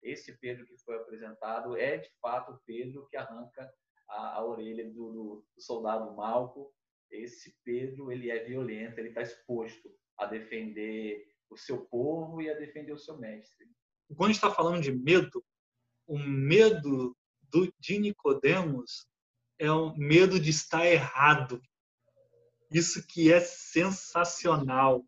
Esse 0.02 0.36
Pedro 0.38 0.66
que 0.66 0.78
foi 0.78 0.96
apresentado 0.96 1.76
é 1.76 1.98
de 1.98 2.10
fato 2.20 2.52
o 2.52 2.60
Pedro 2.66 3.06
que 3.10 3.16
arranca 3.16 3.70
a, 4.08 4.36
a 4.36 4.44
orelha 4.44 4.88
do, 4.90 5.12
do, 5.12 5.44
do, 5.54 5.62
soldado 5.62 6.14
Malco. 6.14 6.72
Esse 7.10 7.56
Pedro 7.64 8.10
ele 8.10 8.30
é 8.30 8.44
violento, 8.44 8.98
ele 8.98 9.08
está 9.08 9.22
exposto 9.22 9.90
a 10.16 10.26
defender 10.26 11.26
o 11.50 11.56
seu 11.56 11.84
povo 11.86 12.40
e 12.40 12.48
a 12.48 12.54
defender 12.54 12.92
o 12.92 12.98
seu 12.98 13.18
mestre. 13.18 13.66
quando 14.16 14.30
está 14.30 14.50
falando 14.50 14.80
de 14.80 14.92
medo, 14.92 15.44
o 16.06 16.18
medo 16.18 17.16
do, 17.42 17.72
de 17.78 17.98
Nicodemos 17.98 19.06
é 19.58 19.70
o 19.70 19.94
medo 19.96 20.40
de 20.40 20.50
estar 20.50 20.86
errado. 20.86 21.60
Isso 22.70 23.06
que 23.06 23.32
é 23.32 23.40
sensacional. 23.40 25.04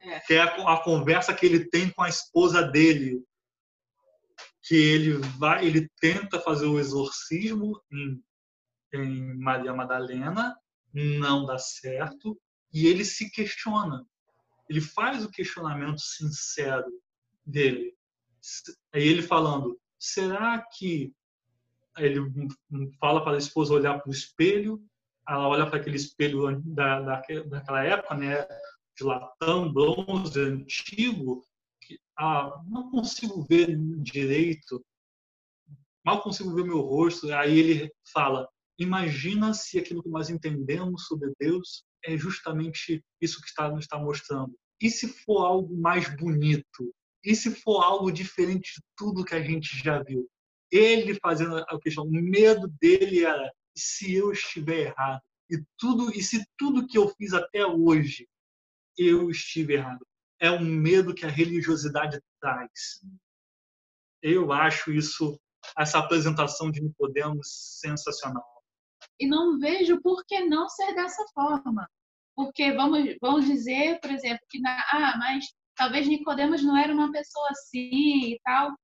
É. 0.00 0.20
Que 0.20 0.34
é 0.34 0.40
a, 0.40 0.74
a 0.74 0.82
conversa 0.82 1.34
que 1.34 1.46
ele 1.46 1.68
tem 1.68 1.90
com 1.90 2.02
a 2.02 2.08
esposa 2.08 2.62
dele, 2.62 3.24
que 4.66 4.74
ele 4.74 5.12
vai, 5.38 5.64
ele 5.64 5.88
tenta 6.00 6.40
fazer 6.40 6.66
o 6.66 6.78
exorcismo 6.80 7.80
em, 7.92 8.20
em 8.92 9.38
Maria 9.38 9.72
Madalena, 9.72 10.56
não 10.92 11.46
dá 11.46 11.56
certo, 11.56 12.36
e 12.72 12.88
ele 12.88 13.04
se 13.04 13.30
questiona. 13.30 14.04
Ele 14.68 14.80
faz 14.80 15.24
o 15.24 15.30
questionamento 15.30 16.00
sincero 16.00 16.90
dele. 17.46 17.94
Aí 18.92 19.06
ele 19.06 19.22
falando: 19.22 19.78
será 20.00 20.60
que 20.76 21.12
ele 21.96 22.20
fala 22.98 23.22
para 23.22 23.36
a 23.36 23.38
esposa 23.38 23.72
olhar 23.72 24.00
para 24.00 24.10
o 24.10 24.12
espelho? 24.12 24.82
Ela 25.28 25.46
olha 25.46 25.66
para 25.66 25.78
aquele 25.78 25.96
espelho 25.96 26.60
da, 26.64 27.00
da, 27.00 27.22
daquela 27.46 27.84
época, 27.84 28.16
né, 28.16 28.46
de 28.96 29.04
latão, 29.04 29.72
bronze, 29.72 30.40
antigo, 30.40 31.44
ah, 32.18 32.62
não 32.66 32.90
consigo 32.90 33.46
ver 33.48 33.76
direito, 34.00 34.84
mal 36.04 36.22
consigo 36.22 36.54
ver 36.54 36.64
meu 36.64 36.80
rosto. 36.80 37.32
Aí 37.32 37.58
ele 37.58 37.92
fala: 38.12 38.48
imagina 38.78 39.52
se 39.52 39.78
aquilo 39.78 40.02
que 40.02 40.08
nós 40.08 40.30
entendemos 40.30 41.06
sobre 41.06 41.32
Deus 41.38 41.84
é 42.04 42.16
justamente 42.16 43.02
isso 43.20 43.40
que 43.40 43.48
está 43.48 43.68
nos 43.70 43.84
está 43.84 43.98
mostrando. 43.98 44.54
E 44.80 44.90
se 44.90 45.08
for 45.08 45.44
algo 45.44 45.76
mais 45.76 46.14
bonito? 46.16 46.94
E 47.24 47.34
se 47.34 47.50
for 47.50 47.82
algo 47.82 48.12
diferente 48.12 48.74
de 48.74 48.82
tudo 48.96 49.24
que 49.24 49.34
a 49.34 49.42
gente 49.42 49.76
já 49.82 50.02
viu? 50.02 50.28
Ele 50.70 51.18
fazendo 51.20 51.56
a 51.56 51.80
questão, 51.80 52.04
o 52.04 52.10
medo 52.10 52.68
dele 52.80 53.24
era 53.24 53.52
se 53.74 54.14
eu 54.14 54.32
estiver 54.32 54.88
errado 54.88 55.22
e 55.50 55.62
tudo 55.78 56.10
e 56.10 56.22
se 56.22 56.44
tudo 56.56 56.86
que 56.86 56.98
eu 56.98 57.08
fiz 57.16 57.32
até 57.32 57.64
hoje 57.64 58.28
eu 58.98 59.30
estive 59.30 59.74
errado. 59.74 60.06
É 60.40 60.50
um 60.50 60.64
medo 60.64 61.14
que 61.14 61.24
a 61.24 61.30
religiosidade 61.30 62.20
traz. 62.40 63.00
Eu 64.22 64.52
acho 64.52 64.92
isso 64.92 65.40
essa 65.78 65.98
apresentação 65.98 66.70
de 66.70 66.80
Nicodemos 66.80 67.78
sensacional. 67.80 68.44
E 69.18 69.26
não 69.26 69.58
vejo 69.58 70.00
por 70.02 70.24
que 70.26 70.40
não 70.44 70.68
ser 70.68 70.94
dessa 70.94 71.24
forma. 71.34 71.88
Porque 72.34 72.72
vamos, 72.72 73.16
vamos 73.20 73.46
dizer, 73.46 73.98
por 74.00 74.10
exemplo, 74.10 74.44
que 74.50 74.60
na, 74.60 74.78
ah, 74.92 75.16
mas 75.18 75.46
talvez 75.74 76.06
Nicodemos 76.06 76.62
não 76.62 76.76
era 76.76 76.92
uma 76.92 77.10
pessoa 77.10 77.48
assim 77.50 78.32
e 78.32 78.40
tal. 78.44 78.76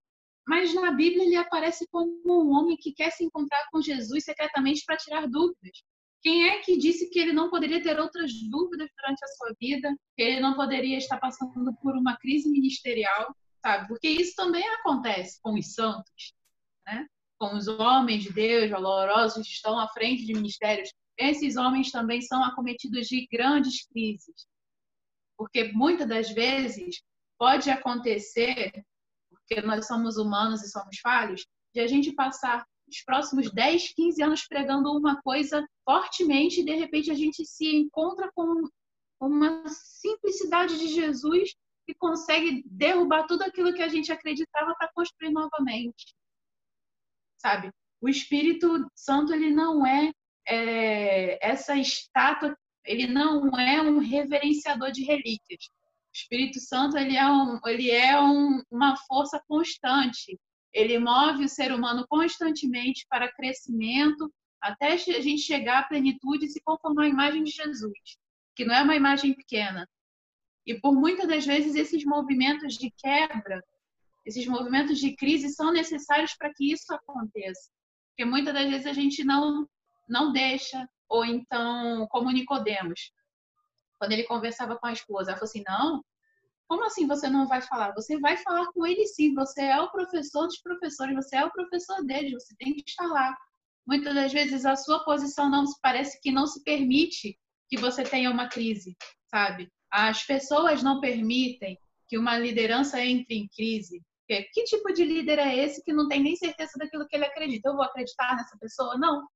Mas 0.47 0.75
na 0.75 0.91
Bíblia 0.91 1.25
ele 1.25 1.37
aparece 1.37 1.87
como 1.91 2.21
um 2.27 2.51
homem 2.53 2.77
que 2.77 2.93
quer 2.93 3.11
se 3.11 3.25
encontrar 3.25 3.69
com 3.71 3.81
Jesus 3.81 4.25
secretamente 4.25 4.85
para 4.85 4.97
tirar 4.97 5.29
dúvidas. 5.29 5.83
Quem 6.23 6.49
é 6.49 6.61
que 6.61 6.79
disse 6.79 7.11
que 7.11 7.19
ele 7.19 7.33
não 7.33 7.51
poderia 7.51 7.83
ter 7.83 7.99
outras 7.99 8.33
dúvidas 8.49 8.89
durante 8.97 9.25
a 9.25 9.29
sua 9.29 9.55
vida? 9.61 9.95
Que 10.17 10.23
ele 10.23 10.41
não 10.41 10.55
poderia 10.55 10.99
estar 10.99 11.19
passando 11.19 11.75
por 11.83 11.97
uma 11.97 12.17
crise 12.17 12.49
ministerial, 12.49 13.35
sabe? 13.61 13.89
Porque 13.89 14.09
isso 14.09 14.35
também 14.37 14.67
acontece 14.69 15.41
com 15.43 15.55
os 15.55 15.75
santos, 15.75 16.35
né? 16.87 17.07
Com 17.39 17.57
os 17.57 17.67
homens 17.67 18.23
de 18.23 18.33
Deus 18.33 18.71
valorosos 18.71 19.47
que 19.47 19.53
estão 19.53 19.79
à 19.79 19.89
frente 19.89 20.25
de 20.25 20.33
ministérios 20.33 20.91
esses 21.19 21.57
homens 21.57 21.91
também 21.91 22.21
são 22.21 22.43
acometidos 22.43 23.07
de 23.07 23.27
grandes 23.31 23.87
crises. 23.87 24.47
Porque 25.37 25.73
muitas 25.73 26.09
das 26.09 26.31
vezes 26.31 27.03
pode 27.39 27.71
acontecer, 27.71 28.73
porque 29.29 29.61
nós 29.63 29.87
somos 29.87 30.17
humanos 30.17 30.63
e 30.63 30.71
somos 30.71 30.99
falhos, 31.01 31.47
de 31.75 31.81
a 31.81 31.87
gente 31.87 32.13
passar 32.13 32.67
os 32.93 33.05
próximos 33.05 33.51
10, 33.53 33.95
15 33.95 34.23
anos 34.23 34.47
pregando 34.47 34.91
uma 34.93 35.21
coisa 35.23 35.67
fortemente 35.85 36.61
e 36.61 36.65
de 36.65 36.75
repente 36.75 37.11
a 37.11 37.15
gente 37.15 37.45
se 37.45 37.67
encontra 37.77 38.31
com 38.35 38.69
uma 39.21 39.65
simplicidade 39.69 40.79
de 40.79 40.89
Jesus 40.89 41.55
que 41.87 41.95
consegue 41.95 42.63
derrubar 42.67 43.27
tudo 43.27 43.43
aquilo 43.43 43.73
que 43.75 43.83
a 43.83 43.89
gente 43.89 44.13
acreditava 44.13 44.75
para 44.75 44.91
construir 44.95 45.31
novamente. 45.31 46.15
Sabe? 47.39 47.71
O 48.01 48.09
Espírito 48.09 48.87
Santo 48.95 49.33
ele 49.33 49.51
não 49.51 49.87
é 49.87 50.13
é, 50.47 51.39
essa 51.47 51.77
estátua 51.77 52.57
ele 52.85 53.07
não 53.07 53.49
é 53.59 53.81
um 53.81 53.99
reverenciador 53.99 54.91
de 54.91 55.05
relíquias. 55.05 55.67
O 55.67 56.13
Espírito 56.13 56.61
Santo 56.61 56.99
ele 56.99 57.17
é, 57.17 57.27
um, 57.27 57.61
ele 57.67 57.91
é 57.91 58.21
um, 58.21 58.63
uma 58.71 58.97
força 58.97 59.43
constante. 59.49 60.39
Ele 60.73 60.99
move 60.99 61.45
o 61.45 61.49
ser 61.49 61.73
humano 61.73 62.07
constantemente 62.09 63.07
para 63.09 63.33
crescimento, 63.33 64.33
até 64.61 64.93
a 64.93 64.97
gente 64.97 65.43
chegar 65.43 65.81
à 65.81 65.83
plenitude 65.83 66.47
e 66.47 66.49
se 66.49 66.63
conformar 66.63 67.05
à 67.05 67.09
imagem 67.09 67.43
de 67.43 67.51
Jesus, 67.51 68.19
que 68.55 68.65
não 68.65 68.75
é 68.75 68.83
uma 68.83 68.97
imagem 68.97 69.35
pequena. 69.35 69.89
E 70.65 70.81
por 70.81 70.95
muitas 70.95 71.29
das 71.29 71.45
vezes 71.45 71.75
esses 71.75 72.05
movimentos 72.05 72.75
de 72.75 72.91
quebra, 72.97 73.63
esses 74.25 74.47
movimentos 74.47 74.99
de 74.99 75.17
crise 75.17 75.49
são 75.49 75.73
necessários 75.73 76.35
para 76.35 76.53
que 76.55 76.73
isso 76.73 76.95
aconteça. 76.95 77.71
Porque 78.11 78.25
muitas 78.25 78.55
das 78.55 78.71
vezes 78.71 78.87
a 78.87 78.93
gente 78.93 79.25
não 79.25 79.69
não 80.09 80.33
deixa, 80.33 80.89
ou 81.09 81.25
então, 81.25 82.07
como 82.09 82.31
Nicodemos, 82.31 83.13
quando 83.99 84.13
ele 84.13 84.25
conversava 84.25 84.77
com 84.77 84.87
a 84.87 84.93
esposa, 84.93 85.31
ela 85.31 85.39
falou 85.39 85.49
assim: 85.49 85.63
não, 85.67 86.05
como 86.73 86.87
assim 86.87 87.07
você 87.07 87.29
não 87.29 87.47
vai 87.47 87.61
falar? 87.61 87.93
Você 87.93 88.19
vai 88.19 88.35
falar 88.39 88.65
com 88.73 88.87
ele 88.87 89.07
sim, 89.07 89.35
você 89.35 89.61
é 89.61 89.79
o 89.79 89.91
professor 89.91 90.47
dos 90.47 90.59
professores, 90.59 91.15
você 91.15 91.37
é 91.37 91.45
o 91.45 91.53
professor 91.53 92.03
deles, 92.03 92.33
você 92.33 92.55
tem 92.57 92.73
que 92.73 92.83
estar 92.89 93.05
lá. 93.09 93.37
Muitas 93.87 94.15
das 94.15 94.33
vezes 94.33 94.65
a 94.65 94.75
sua 94.75 95.05
posição 95.05 95.51
não 95.51 95.67
parece 95.83 96.19
que 96.23 96.33
não 96.33 96.47
se 96.47 96.65
permite 96.65 97.39
que 97.69 97.79
você 97.79 98.03
tenha 98.03 98.31
uma 98.31 98.49
crise, 98.49 98.97
sabe? 99.27 99.71
As 99.91 100.25
pessoas 100.25 100.83
não 100.83 100.99
permitem 100.99 101.79
que 102.09 102.17
uma 102.17 102.39
liderança 102.39 103.05
entre 103.05 103.35
em 103.35 103.47
crise. 103.55 104.01
Que 104.27 104.65
tipo 104.65 104.95
de 104.95 105.05
líder 105.05 105.41
é 105.41 105.55
esse 105.55 105.85
que 105.85 105.93
não 105.93 106.09
tem 106.09 106.23
nem 106.23 106.37
certeza 106.37 106.73
daquilo 106.79 107.07
que 107.07 107.15
ele 107.15 107.27
acredita? 107.27 107.69
Eu 107.69 107.75
vou 107.75 107.85
acreditar 107.85 108.35
nessa 108.35 108.57
pessoa? 108.57 108.97
Não. 108.97 109.29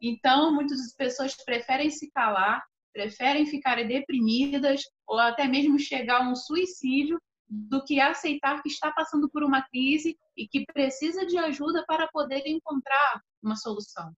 Então, 0.00 0.54
muitas 0.54 0.78
pessoas 0.96 1.36
preferem 1.44 1.90
se 1.90 2.10
calar, 2.12 2.64
preferem 2.92 3.46
ficar 3.46 3.82
deprimidas 3.86 4.82
ou 5.06 5.18
até 5.18 5.46
mesmo 5.46 5.78
chegar 5.78 6.20
a 6.20 6.30
um 6.30 6.34
suicídio 6.34 7.20
do 7.48 7.84
que 7.84 8.00
aceitar 8.00 8.62
que 8.62 8.68
está 8.68 8.90
passando 8.92 9.28
por 9.28 9.42
uma 9.42 9.62
crise 9.62 10.16
e 10.36 10.48
que 10.48 10.64
precisa 10.64 11.26
de 11.26 11.36
ajuda 11.36 11.84
para 11.86 12.08
poder 12.08 12.42
encontrar 12.46 13.20
uma 13.42 13.56
solução. 13.56 14.10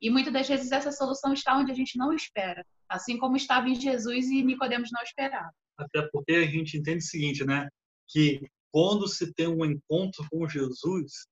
E 0.00 0.08
muitas 0.08 0.32
das 0.32 0.48
vezes 0.48 0.70
essa 0.70 0.92
solução 0.92 1.32
está 1.32 1.58
onde 1.58 1.72
a 1.72 1.74
gente 1.74 1.98
não 1.98 2.12
espera, 2.12 2.64
assim 2.88 3.18
como 3.18 3.36
estava 3.36 3.68
em 3.68 3.74
Jesus 3.74 4.26
e 4.26 4.42
Nicodemos 4.42 4.90
não 4.92 5.02
esperava. 5.02 5.50
Até 5.76 6.02
porque 6.12 6.32
a 6.32 6.46
gente 6.46 6.78
entende 6.78 6.98
o 6.98 7.08
seguinte, 7.08 7.44
né? 7.44 7.68
Que 8.08 8.40
quando 8.70 9.08
se 9.08 9.32
tem 9.34 9.48
um 9.48 9.64
encontro 9.64 10.24
com 10.30 10.48
Jesus, 10.48 11.26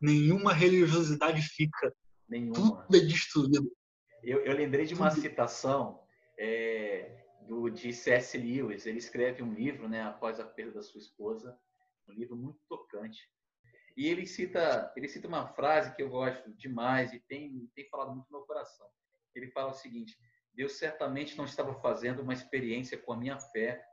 nenhuma 0.00 0.52
religiosidade 0.52 1.40
fica. 1.42 1.92
Nenhuma. 2.28 2.82
Tudo 2.84 2.96
é 2.96 3.00
destruído. 3.00 3.72
Eu, 4.22 4.40
eu 4.40 4.54
lembrei 4.54 4.84
de 4.84 4.94
uma 4.94 5.10
Tudo. 5.10 5.22
citação 5.22 6.03
é, 6.38 7.24
do, 7.42 7.68
de 7.70 7.92
C.S. 7.92 8.36
Lewis. 8.36 8.86
Ele 8.86 8.98
escreve 8.98 9.42
um 9.42 9.52
livro, 9.52 9.88
né, 9.88 10.02
após 10.02 10.40
a 10.40 10.44
perda 10.44 10.74
da 10.74 10.82
sua 10.82 11.00
esposa, 11.00 11.58
um 12.08 12.12
livro 12.12 12.36
muito 12.36 12.60
tocante. 12.68 13.28
E 13.96 14.08
ele 14.08 14.26
cita, 14.26 14.92
ele 14.96 15.08
cita 15.08 15.28
uma 15.28 15.46
frase 15.46 15.94
que 15.94 16.02
eu 16.02 16.08
gosto 16.08 16.52
demais 16.54 17.12
e 17.12 17.20
tem, 17.20 17.70
tem 17.74 17.88
falado 17.88 18.12
muito 18.12 18.26
no 18.30 18.38
meu 18.38 18.46
coração. 18.46 18.86
Ele 19.34 19.50
fala 19.50 19.70
o 19.70 19.74
seguinte: 19.74 20.18
Deus 20.52 20.72
certamente 20.72 21.36
não 21.36 21.44
estava 21.44 21.74
fazendo 21.80 22.22
uma 22.22 22.32
experiência 22.32 22.98
com 22.98 23.12
a 23.12 23.16
minha 23.16 23.38
fé, 23.38 23.84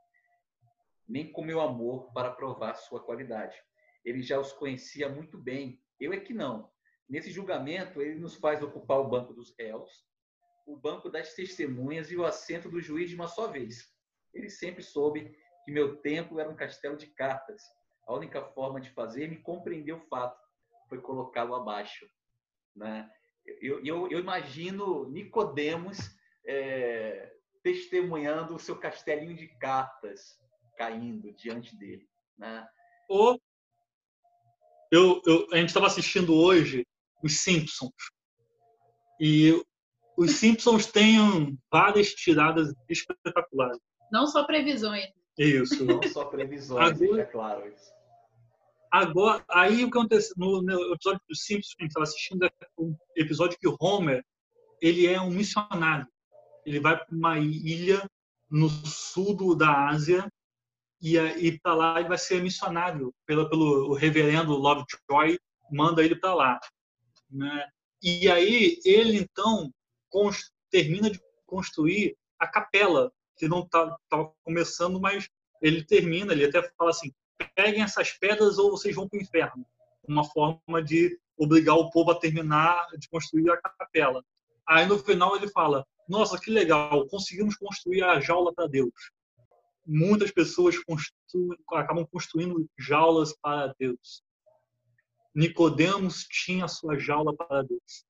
nem 1.07 1.31
com 1.31 1.43
meu 1.43 1.61
amor 1.61 2.11
para 2.13 2.31
provar 2.31 2.75
sua 2.75 3.03
qualidade. 3.03 3.55
Ele 4.03 4.23
já 4.23 4.39
os 4.39 4.51
conhecia 4.53 5.07
muito 5.07 5.37
bem. 5.37 5.79
Eu 5.99 6.13
é 6.13 6.19
que 6.19 6.33
não. 6.33 6.71
Nesse 7.07 7.29
julgamento, 7.29 8.01
ele 8.01 8.15
nos 8.15 8.35
faz 8.35 8.63
ocupar 8.63 8.99
o 8.99 9.07
banco 9.07 9.33
dos 9.33 9.53
réus, 9.59 10.05
banco 10.81 11.09
das 11.09 11.33
testemunhas 11.33 12.11
e 12.11 12.17
o 12.17 12.25
assento 12.25 12.69
do 12.69 12.81
juiz 12.81 13.09
de 13.09 13.15
uma 13.15 13.27
só 13.27 13.47
vez. 13.47 13.89
Ele 14.33 14.49
sempre 14.49 14.83
soube 14.83 15.35
que 15.63 15.71
meu 15.71 15.97
templo 15.97 16.39
era 16.39 16.49
um 16.49 16.55
castelo 16.55 16.97
de 16.97 17.07
cartas. 17.07 17.61
A 18.07 18.13
única 18.13 18.43
forma 18.43 18.81
de 18.81 18.89
fazer-me 18.89 19.37
compreender 19.37 19.93
o 19.93 20.07
fato 20.07 20.39
foi 20.89 20.99
colocá-lo 20.99 21.55
abaixo. 21.55 22.09
Né? 22.75 23.09
Eu, 23.61 23.83
eu, 23.85 24.09
eu 24.09 24.19
imagino 24.19 25.09
Nicodemos 25.09 25.97
é, 26.45 27.31
testemunhando 27.63 28.55
o 28.55 28.59
seu 28.59 28.77
castelinho 28.77 29.35
de 29.35 29.47
cartas 29.59 30.39
caindo 30.77 31.31
diante 31.33 31.75
dele. 31.77 32.09
Né? 32.37 32.67
Eu, 34.91 35.21
eu, 35.25 35.47
a 35.51 35.57
gente 35.57 35.69
estava 35.69 35.87
assistindo 35.87 36.35
hoje 36.35 36.85
os 37.23 37.39
Simpsons. 37.39 37.93
E 39.19 39.63
os 40.21 40.35
Simpsons 40.35 40.85
têm 40.85 41.57
várias 41.71 42.09
tiradas 42.13 42.73
espetaculares. 42.89 43.79
Não 44.11 44.27
só 44.27 44.43
previsões. 44.43 45.09
Isso. 45.37 45.83
Não 45.85 46.01
só 46.03 46.25
previsões, 46.25 47.01
Agora, 47.01 47.21
é 47.21 47.25
claro 47.25 47.67
isso. 47.67 47.91
Agora, 48.91 49.43
aí 49.49 49.83
o 49.83 49.89
que 49.89 49.97
acontece 49.97 50.33
no, 50.37 50.61
no 50.61 50.93
episódio 50.93 51.21
dos 51.27 51.43
Simpsons 51.43 51.73
que 51.73 51.81
a 51.81 51.85
gente 51.85 51.91
estava 51.91 52.03
assistindo 52.03 52.45
é 52.45 52.51
um 52.77 52.95
episódio 53.15 53.57
que 53.59 53.67
o 53.67 53.75
Homer 53.79 54.23
ele 54.81 55.07
é 55.07 55.19
um 55.19 55.31
missionário. 55.31 56.07
Ele 56.65 56.79
vai 56.79 56.97
para 56.97 57.15
uma 57.15 57.39
ilha 57.39 58.07
no 58.49 58.69
sul 58.69 59.33
do, 59.35 59.55
da 59.55 59.87
Ásia 59.87 60.29
e, 61.01 61.17
e 61.17 61.59
para 61.59 61.73
lá 61.73 61.99
ele 61.99 62.09
vai 62.09 62.17
ser 62.17 62.43
missionário 62.43 63.13
pelo, 63.25 63.49
pelo 63.49 63.89
o 63.89 63.93
reverendo 63.93 64.53
Lovejoy 64.53 65.39
manda 65.71 66.03
ele 66.03 66.15
para 66.15 66.35
lá, 66.35 66.59
né? 67.29 67.65
E 68.03 68.29
aí 68.29 68.79
ele 68.83 69.17
então 69.19 69.71
termina 70.69 71.09
de 71.09 71.19
construir 71.45 72.17
a 72.39 72.47
capela 72.47 73.11
que 73.37 73.47
não 73.47 73.61
estava 73.61 73.97
tá, 74.09 74.29
começando, 74.43 74.99
mas 74.99 75.29
ele 75.61 75.83
termina, 75.83 76.33
ele 76.33 76.45
até 76.45 76.61
fala 76.77 76.91
assim: 76.91 77.11
peguem 77.55 77.83
essas 77.83 78.11
pedras 78.11 78.57
ou 78.57 78.71
vocês 78.71 78.95
vão 78.95 79.07
para 79.07 79.17
o 79.17 79.21
inferno. 79.21 79.65
Uma 80.07 80.23
forma 80.23 80.83
de 80.83 81.19
obrigar 81.37 81.75
o 81.75 81.89
povo 81.89 82.11
a 82.11 82.19
terminar 82.19 82.87
de 82.97 83.07
construir 83.09 83.49
a 83.51 83.57
capela. 83.57 84.23
Aí 84.67 84.85
no 84.85 84.97
final 84.99 85.35
ele 85.35 85.47
fala: 85.49 85.85
Nossa, 86.07 86.39
que 86.39 86.51
legal, 86.51 87.07
conseguimos 87.07 87.55
construir 87.55 88.03
a 88.03 88.19
jaula 88.19 88.53
para 88.53 88.67
Deus. 88.67 88.93
Muitas 89.85 90.31
pessoas 90.31 90.75
acabam 91.73 92.05
construindo 92.05 92.69
jaulas 92.77 93.35
para 93.41 93.73
Deus. 93.79 94.23
Nicodemos 95.33 96.25
tinha 96.25 96.67
sua 96.67 96.97
jaula 96.97 97.35
para 97.35 97.63
Deus. 97.63 98.05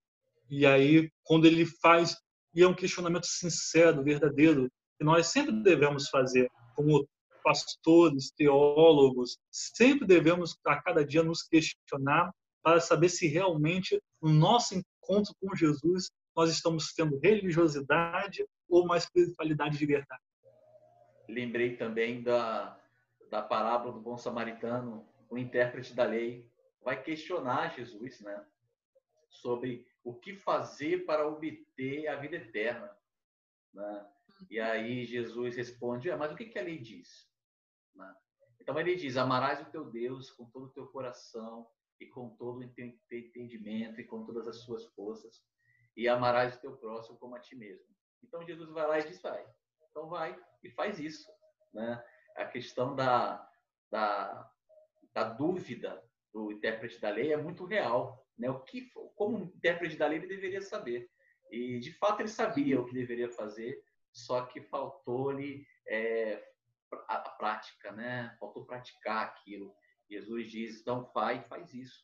E 0.51 0.65
aí, 0.65 1.09
quando 1.23 1.45
ele 1.45 1.65
faz, 1.65 2.17
e 2.53 2.61
é 2.61 2.67
um 2.67 2.75
questionamento 2.75 3.25
sincero, 3.25 4.03
verdadeiro, 4.03 4.69
que 4.97 5.05
nós 5.05 5.27
sempre 5.27 5.53
devemos 5.63 6.09
fazer, 6.09 6.51
como 6.75 7.07
pastores, 7.41 8.31
teólogos, 8.31 9.37
sempre 9.49 10.05
devemos 10.05 10.57
a 10.67 10.81
cada 10.81 11.05
dia 11.05 11.23
nos 11.23 11.41
questionar 11.43 12.33
para 12.61 12.81
saber 12.81 13.07
se 13.07 13.27
realmente 13.27 13.97
no 14.21 14.29
nosso 14.29 14.75
encontro 14.75 15.33
com 15.39 15.55
Jesus 15.55 16.11
nós 16.35 16.51
estamos 16.51 16.93
tendo 16.93 17.17
religiosidade 17.17 18.45
ou 18.69 18.83
uma 18.83 18.97
espiritualidade 18.97 19.77
de 19.77 19.85
verdade. 19.85 20.21
Lembrei 21.29 21.77
também 21.77 22.21
da, 22.21 22.77
da 23.29 23.41
parábola 23.41 23.93
do 23.93 24.01
bom 24.01 24.17
samaritano, 24.17 25.07
o 25.29 25.37
intérprete 25.37 25.93
da 25.93 26.03
lei 26.03 26.45
vai 26.83 27.01
questionar 27.01 27.73
Jesus, 27.73 28.19
né? 28.19 28.43
Sobre 29.29 29.89
o 30.03 30.15
que 30.15 30.35
fazer 30.35 31.05
para 31.05 31.27
obter 31.27 32.07
a 32.07 32.15
vida 32.15 32.37
eterna, 32.37 32.95
né? 33.73 34.11
E 34.49 34.59
aí 34.59 35.05
Jesus 35.05 35.55
responde, 35.55 36.09
ah, 36.09 36.17
mas 36.17 36.31
o 36.31 36.35
que, 36.35 36.45
que 36.45 36.57
a 36.57 36.63
lei 36.63 36.79
diz? 36.79 37.29
Né? 37.93 38.15
Então 38.59 38.79
ele 38.79 38.95
diz, 38.95 39.17
amarás 39.17 39.61
o 39.61 39.69
teu 39.69 39.85
Deus 39.85 40.31
com 40.31 40.45
todo 40.45 40.65
o 40.65 40.71
teu 40.71 40.87
coração 40.87 41.69
e 41.99 42.07
com 42.07 42.29
todo 42.29 42.59
o 42.59 42.63
entendimento 42.63 44.01
e 44.01 44.03
com 44.03 44.25
todas 44.25 44.47
as 44.47 44.57
suas 44.63 44.85
forças 44.93 45.43
e 45.95 46.07
amarás 46.07 46.55
o 46.55 46.61
teu 46.61 46.77
próximo 46.77 47.17
como 47.17 47.35
a 47.35 47.39
ti 47.39 47.55
mesmo. 47.55 47.85
Então 48.23 48.45
Jesus 48.45 48.69
vai 48.69 48.87
lá 48.87 48.99
e 48.99 49.07
diz, 49.07 49.21
vai. 49.21 49.45
Então 49.89 50.07
vai 50.07 50.37
e 50.63 50.69
faz 50.69 50.99
isso, 50.99 51.29
né? 51.73 52.03
A 52.35 52.45
questão 52.45 52.95
da, 52.95 53.47
da, 53.89 54.49
da 55.13 55.23
dúvida 55.25 56.01
do 56.33 56.51
intérprete 56.51 56.99
da 56.99 57.09
lei 57.09 57.33
é 57.33 57.37
muito 57.37 57.65
real, 57.65 58.20
né? 58.41 58.49
O 58.49 58.59
que, 58.59 58.91
como 59.15 59.37
intérprete 59.37 59.95
da 59.95 60.07
lei 60.07 60.17
ele 60.17 60.27
deveria 60.27 60.61
saber 60.61 61.09
e 61.51 61.79
de 61.79 61.91
fato 61.93 62.21
ele 62.21 62.29
sabia 62.29 62.79
o 62.79 62.85
que 62.85 62.93
deveria 62.93 63.29
fazer, 63.29 63.83
só 64.11 64.45
que 64.45 64.61
faltou-lhe 64.61 65.65
é, 65.87 66.43
a, 67.07 67.17
prática, 67.17 67.91
né? 67.91 68.35
Faltou 68.39 68.65
praticar 68.65 69.25
aquilo. 69.25 69.73
Jesus 70.09 70.49
diz, 70.49 70.81
então 70.81 71.09
vai, 71.13 71.43
faz 71.43 71.73
isso, 71.73 72.03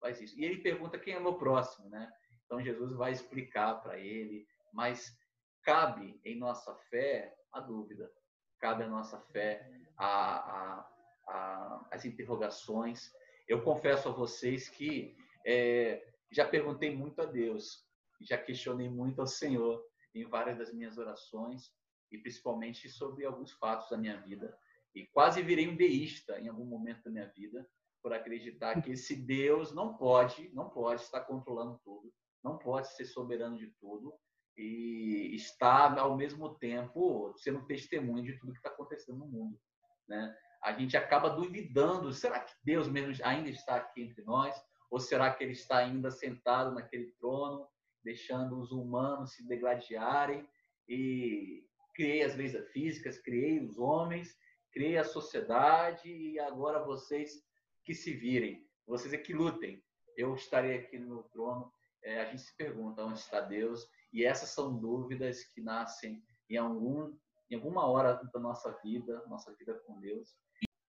faz 0.00 0.20
isso. 0.20 0.38
E 0.38 0.44
ele 0.44 0.62
pergunta 0.62 0.98
quem 0.98 1.14
é 1.14 1.20
meu 1.20 1.34
próximo, 1.34 1.88
né? 1.88 2.10
Então 2.44 2.60
Jesus 2.60 2.94
vai 2.96 3.12
explicar 3.12 3.76
para 3.76 3.98
ele, 3.98 4.46
mas 4.72 5.16
cabe 5.62 6.18
em 6.24 6.36
nossa 6.38 6.74
fé 6.90 7.34
a 7.52 7.60
dúvida, 7.60 8.10
cabe 8.58 8.84
a 8.84 8.88
nossa 8.88 9.20
fé 9.32 9.68
a, 9.96 10.06
a, 10.06 10.90
a, 11.28 11.88
as 11.90 12.04
interrogações. 12.04 13.12
Eu 13.48 13.62
confesso 13.62 14.08
a 14.08 14.12
vocês 14.12 14.68
que 14.68 15.16
é, 15.46 16.04
já 16.30 16.44
perguntei 16.46 16.94
muito 16.94 17.22
a 17.22 17.24
Deus, 17.24 17.86
já 18.20 18.36
questionei 18.36 18.88
muito 18.88 19.20
ao 19.20 19.26
Senhor 19.28 19.80
em 20.12 20.24
várias 20.28 20.58
das 20.58 20.74
minhas 20.74 20.98
orações 20.98 21.70
e 22.10 22.18
principalmente 22.18 22.88
sobre 22.88 23.24
alguns 23.24 23.52
fatos 23.52 23.88
da 23.88 23.96
minha 23.96 24.20
vida. 24.22 24.56
E 24.94 25.06
quase 25.06 25.42
virei 25.42 25.68
um 25.68 25.76
deísta 25.76 26.40
em 26.40 26.48
algum 26.48 26.64
momento 26.64 27.04
da 27.04 27.10
minha 27.10 27.28
vida 27.28 27.66
por 28.02 28.12
acreditar 28.12 28.80
que 28.82 28.92
esse 28.92 29.14
Deus 29.14 29.72
não 29.72 29.96
pode, 29.96 30.50
não 30.52 30.68
pode 30.68 31.02
estar 31.02 31.20
controlando 31.22 31.80
tudo, 31.84 32.12
não 32.42 32.58
pode 32.58 32.88
ser 32.96 33.04
soberano 33.04 33.56
de 33.56 33.68
tudo 33.80 34.14
e 34.56 35.34
está 35.34 36.00
ao 36.00 36.16
mesmo 36.16 36.54
tempo 36.56 37.34
sendo 37.36 37.66
testemunho 37.66 38.24
de 38.24 38.38
tudo 38.38 38.52
que 38.52 38.58
está 38.58 38.70
acontecendo 38.70 39.18
no 39.18 39.26
mundo, 39.26 39.60
né? 40.08 40.34
A 40.62 40.72
gente 40.72 40.96
acaba 40.96 41.28
duvidando, 41.28 42.12
será 42.12 42.40
que 42.40 42.52
Deus 42.64 42.88
mesmo 42.88 43.14
ainda 43.24 43.50
está 43.50 43.76
aqui 43.76 44.02
entre 44.02 44.24
nós? 44.24 44.56
Ou 44.90 45.00
será 45.00 45.32
que 45.32 45.42
ele 45.42 45.52
está 45.52 45.78
ainda 45.78 46.10
sentado 46.10 46.74
naquele 46.74 47.12
trono, 47.12 47.66
deixando 48.04 48.58
os 48.58 48.70
humanos 48.70 49.32
se 49.32 49.46
degladiarem 49.46 50.48
e 50.88 51.64
criei 51.94 52.22
as 52.22 52.36
leis 52.36 52.54
físicas, 52.72 53.18
criei 53.18 53.60
os 53.60 53.78
homens, 53.78 54.36
criei 54.72 54.96
a 54.96 55.04
sociedade 55.04 56.08
e 56.08 56.38
agora 56.38 56.84
vocês 56.84 57.42
que 57.84 57.94
se 57.94 58.12
virem, 58.12 58.64
vocês 58.86 59.12
é 59.12 59.18
que 59.18 59.32
lutem. 59.32 59.82
Eu 60.16 60.34
estarei 60.34 60.78
aqui 60.78 60.98
no 60.98 61.24
trono 61.24 61.72
é, 62.06 62.20
a 62.20 62.24
gente 62.26 62.42
se 62.42 62.56
pergunta 62.56 63.04
onde 63.04 63.18
está 63.18 63.40
Deus, 63.40 63.90
e 64.12 64.24
essas 64.24 64.50
são 64.50 64.78
dúvidas 64.78 65.44
que 65.44 65.60
nascem 65.60 66.22
em, 66.48 66.56
algum, 66.56 67.12
em 67.50 67.56
alguma 67.56 67.84
hora 67.86 68.14
da 68.32 68.38
nossa 68.38 68.70
vida, 68.80 69.24
nossa 69.26 69.52
vida 69.56 69.74
com 69.84 69.98
Deus. 69.98 70.36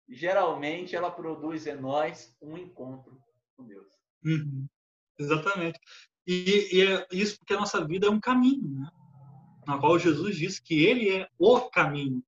Geralmente 0.08 0.96
ela 0.96 1.10
produz 1.10 1.66
em 1.66 1.76
nós 1.76 2.38
um 2.40 2.56
encontro 2.56 3.20
com 3.58 3.66
Deus. 3.66 3.88
Uhum. 4.24 4.68
Exatamente. 5.20 5.80
E, 6.26 6.70
e, 6.72 6.82
é 6.82 7.08
isso 7.12 7.38
porque 7.40 7.54
a 7.54 7.60
nossa 7.60 7.86
vida 7.86 8.08
é 8.08 8.10
um 8.10 8.20
caminho, 8.20 8.70
né? 8.70 8.90
na 9.66 9.78
qual 9.78 10.00
Jesus 10.00 10.38
disse 10.38 10.62
que 10.62 10.86
Ele 10.86 11.10
é 11.10 11.28
o 11.38 11.62
caminho. 11.70 12.24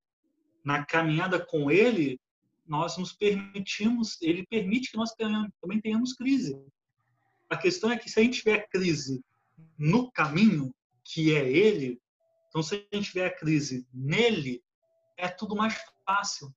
Na 0.65 0.86
caminhada 0.86 1.39
com 1.39 1.71
Ele, 1.71 2.19
nós 2.67 2.97
nos 2.97 3.13
permitimos, 3.13 4.21
Ele 4.21 4.45
permite 4.47 4.91
que 4.91 4.97
nós 4.97 5.11
tenhamos, 5.11 5.51
também 5.61 5.80
tenhamos 5.80 6.13
crise. 6.13 6.59
A 7.49 7.57
questão 7.57 7.91
é 7.91 7.97
que 7.97 8.09
se 8.09 8.19
a 8.19 8.23
gente 8.23 8.39
tiver 8.39 8.67
crise 8.69 9.23
no 9.77 10.11
caminho, 10.11 10.73
que 11.03 11.34
é 11.36 11.49
ele, 11.49 11.99
então 12.47 12.61
se 12.61 12.75
a 12.91 12.95
gente 12.95 13.11
tiver 13.11 13.32
crise 13.39 13.88
nele, 13.93 14.63
é 15.17 15.27
tudo 15.27 15.55
mais 15.55 15.75
fácil. 16.05 16.53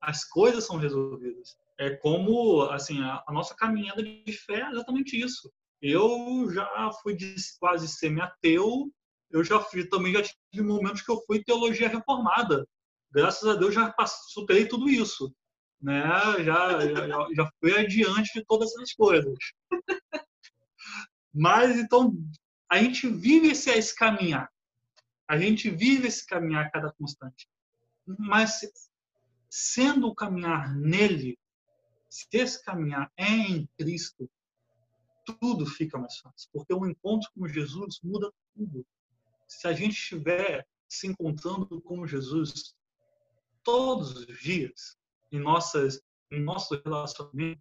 As 0.00 0.24
coisas 0.24 0.64
são 0.64 0.76
resolvidas. 0.76 1.56
É 1.78 1.90
como 1.96 2.62
assim 2.70 3.02
a, 3.02 3.22
a 3.26 3.32
nossa 3.32 3.54
caminhada 3.54 4.02
de 4.02 4.32
fé 4.32 4.60
é 4.60 4.70
exatamente 4.70 5.20
isso. 5.20 5.52
Eu 5.80 6.50
já 6.50 6.90
fui 7.02 7.14
de 7.14 7.34
quase 7.60 7.86
semi-ateu, 7.86 8.90
eu 9.30 9.44
já 9.44 9.60
fui, 9.60 9.86
também 9.86 10.12
já 10.12 10.22
tive 10.22 10.66
momentos 10.66 11.02
que 11.02 11.10
eu 11.10 11.20
fui 11.26 11.44
teologia 11.44 11.88
reformada. 11.88 12.66
Graças 13.12 13.48
a 13.48 13.54
Deus 13.54 13.74
já 13.74 13.94
superei 14.28 14.66
tudo 14.66 14.88
isso 14.88 15.32
né? 15.80 16.02
Já, 16.44 16.80
já, 16.80 17.08
já 17.34 17.50
fui 17.60 17.76
adiante 17.76 18.32
de 18.34 18.44
todas 18.44 18.70
essas 18.74 18.92
coisas. 18.92 19.36
Mas 21.32 21.78
então 21.78 22.12
a 22.68 22.78
gente 22.78 23.08
vive 23.08 23.48
esse, 23.48 23.70
esse 23.70 23.94
caminhar. 23.94 24.50
A 25.28 25.38
gente 25.38 25.70
vive 25.70 26.08
esse 26.08 26.26
caminhar 26.26 26.70
cada 26.70 26.92
constante. 26.92 27.48
Mas 28.18 28.60
sendo 29.50 30.08
o 30.08 30.14
caminhar 30.14 30.74
nele, 30.74 31.38
se 32.16 32.26
esse 32.32 32.64
caminhar 32.64 33.12
é 33.14 33.28
em 33.28 33.68
Cristo, 33.76 34.30
tudo 35.38 35.66
fica 35.66 35.98
mais 35.98 36.16
fácil, 36.16 36.48
porque 36.50 36.72
o 36.72 36.86
encontro 36.86 37.28
com 37.36 37.46
Jesus 37.46 38.00
muda 38.02 38.32
tudo. 38.54 38.86
Se 39.46 39.68
a 39.68 39.74
gente 39.74 39.92
estiver 39.92 40.66
se 40.88 41.06
encontrando 41.08 41.78
com 41.82 42.06
Jesus 42.06 42.74
todos 43.62 44.16
os 44.16 44.40
dias, 44.40 44.96
em, 45.30 45.38
nossas, 45.38 46.00
em 46.30 46.40
nosso 46.40 46.80
relacionamento, 46.82 47.60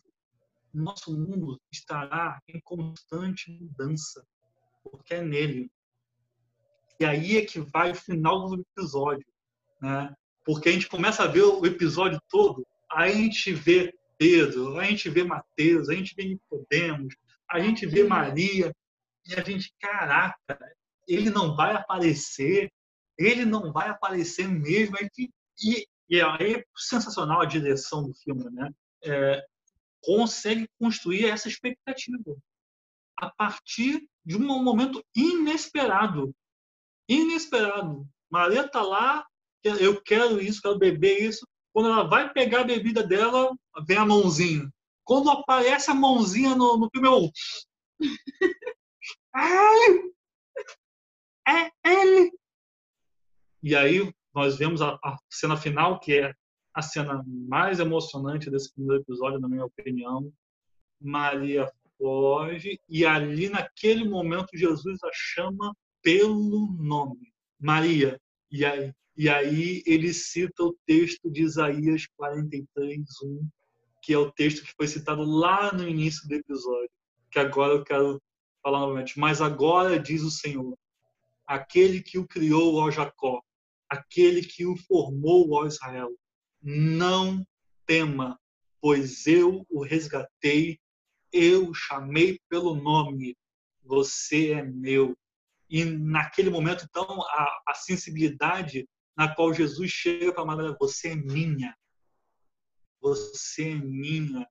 nosso 0.73 1.11
mundo 1.11 1.59
estará 1.69 2.41
em 2.47 2.61
constante 2.61 3.51
mudança, 3.51 4.25
porque 4.81 5.15
é 5.15 5.21
nele. 5.21 5.69
E 6.97 7.03
aí 7.03 7.37
é 7.37 7.45
que 7.45 7.59
vai 7.59 7.91
o 7.91 7.95
final 7.95 8.47
do 8.47 8.61
episódio, 8.61 9.27
né? 9.81 10.15
Porque 10.45 10.69
a 10.69 10.71
gente 10.71 10.87
começa 10.87 11.23
a 11.23 11.27
ver 11.27 11.41
o 11.41 11.65
episódio 11.65 12.21
todo, 12.29 12.65
aí 12.89 13.11
a 13.11 13.15
gente 13.15 13.51
vê 13.51 13.93
Pedro, 14.17 14.77
a 14.79 14.85
gente 14.85 15.09
vê 15.09 15.23
Mateus, 15.23 15.89
a 15.89 15.93
gente 15.93 16.15
vê 16.15 16.25
Nicodemos, 16.25 17.15
a 17.49 17.59
gente 17.59 17.85
vê 17.85 18.03
Maria, 18.03 18.73
e 19.27 19.33
a 19.35 19.41
gente, 19.41 19.73
caraca, 19.79 20.37
ele 21.07 21.29
não 21.29 21.55
vai 21.55 21.73
aparecer, 21.75 22.71
ele 23.17 23.45
não 23.45 23.71
vai 23.73 23.89
aparecer 23.89 24.47
mesmo. 24.47 24.95
E, 25.61 25.87
e 26.09 26.19
é 26.19 26.63
sensacional 26.75 27.41
a 27.41 27.45
direção 27.45 28.03
do 28.07 28.13
filme, 28.13 28.49
né? 28.51 28.71
é, 29.05 29.45
consegue 30.01 30.67
construir 30.79 31.25
essa 31.25 31.47
expectativa 31.47 32.35
a 33.17 33.29
partir 33.29 34.07
de 34.25 34.35
um 34.35 34.63
momento 34.63 35.03
inesperado. 35.15 36.35
Inesperado. 37.07 38.07
Maria 38.29 38.65
está 38.65 38.81
lá, 38.81 39.25
eu 39.63 40.01
quero 40.01 40.41
isso, 40.41 40.61
quero 40.61 40.77
beber 40.77 41.21
isso. 41.21 41.47
Quando 41.75 41.89
ela 41.89 42.07
vai 42.07 42.31
pegar 42.31 42.61
a 42.61 42.63
bebida 42.63 43.03
dela, 43.03 43.53
vem 43.85 43.97
a 43.97 44.05
mãozinha. 44.05 44.71
Quando 45.03 45.29
aparece 45.29 45.91
a 45.91 45.93
mãozinha 45.93 46.55
no, 46.55 46.77
no 46.77 46.89
filme, 46.89 47.05
eu. 47.05 47.29
é 51.45 51.69
ele! 51.85 52.31
E 53.61 53.75
aí 53.75 54.09
nós 54.33 54.57
vemos 54.57 54.81
a, 54.81 54.97
a, 55.03 55.17
cena 55.29 55.57
final, 55.57 55.99
que 55.99 56.13
é 56.13 56.33
a 56.73 56.81
cena 56.81 57.21
mais 57.27 57.81
emocionante 57.81 58.49
desse 58.49 58.73
primeiro 58.73 59.03
episódio, 59.03 59.41
na 59.41 59.49
minha 59.49 59.65
opinião. 59.65 60.31
Maria 61.01 61.69
foge 61.97 62.79
e 62.87 63.05
ali 63.05 63.49
naquele 63.49 64.07
momento 64.07 64.47
Jesus 64.57 65.03
a 65.03 65.09
chama 65.13 65.75
pelo 66.01 66.71
nome, 66.79 67.33
Maria. 67.59 68.17
E 68.49 68.63
aí, 68.63 68.93
e 69.17 69.29
aí 69.29 69.81
ele 69.85 70.13
cita 70.13 70.63
o 70.63 70.75
texto 70.85 71.31
de 71.31 71.43
Isaías 71.43 72.05
43, 72.17 73.01
1, 73.23 73.49
que 74.01 74.13
é 74.13 74.17
o 74.17 74.31
texto 74.31 74.63
que 74.63 74.73
foi 74.75 74.87
citado 74.87 75.23
lá 75.23 75.71
no 75.71 75.87
início 75.87 76.27
do 76.27 76.35
episódio, 76.35 76.91
que 77.31 77.39
agora 77.39 77.73
eu 77.73 77.83
quero 77.83 78.21
falar 78.61 78.79
novamente. 78.79 79.17
Mas 79.17 79.41
agora 79.41 79.97
diz 79.97 80.21
o 80.21 80.29
Senhor, 80.29 80.77
aquele 81.47 82.01
que 82.01 82.17
o 82.17 82.27
criou 82.27 82.81
ao 82.81 82.91
Jacó, 82.91 83.41
aquele 83.89 84.41
que 84.41 84.65
o 84.65 84.75
formou 84.75 85.57
ao 85.57 85.67
Israel, 85.67 86.13
não 86.61 87.45
tema, 87.85 88.37
pois 88.81 89.25
eu 89.27 89.65
o 89.69 89.81
resgatei, 89.81 90.77
eu 91.31 91.69
o 91.69 91.73
chamei 91.73 92.39
pelo 92.49 92.75
nome, 92.75 93.37
você 93.81 94.51
é 94.51 94.61
meu. 94.61 95.17
E 95.69 95.85
naquele 95.85 96.49
momento, 96.49 96.85
então, 96.89 97.21
a, 97.21 97.61
a 97.67 97.73
sensibilidade 97.73 98.85
na 99.15 99.33
qual 99.33 99.53
Jesus 99.53 99.91
chega 99.91 100.33
para 100.33 100.45
Maria, 100.45 100.75
você 100.79 101.09
é 101.09 101.15
minha, 101.15 101.75
você 103.01 103.71
é 103.71 103.75
minha, 103.75 104.47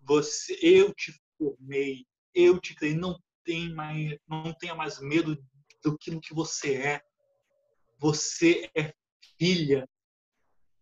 você, 0.00 0.58
eu 0.60 0.92
te 0.94 1.12
formei, 1.38 2.04
eu 2.34 2.60
te 2.60 2.74
criei, 2.74 2.94
não 2.94 3.18
tem 3.44 3.72
mais, 3.72 4.16
não 4.26 4.52
tenha 4.54 4.74
mais 4.74 5.00
medo 5.00 5.36
do 5.82 5.98
que, 5.98 6.18
que 6.20 6.34
você 6.34 6.74
é. 6.76 7.02
Você 7.98 8.70
é 8.76 8.92
filha. 9.38 9.88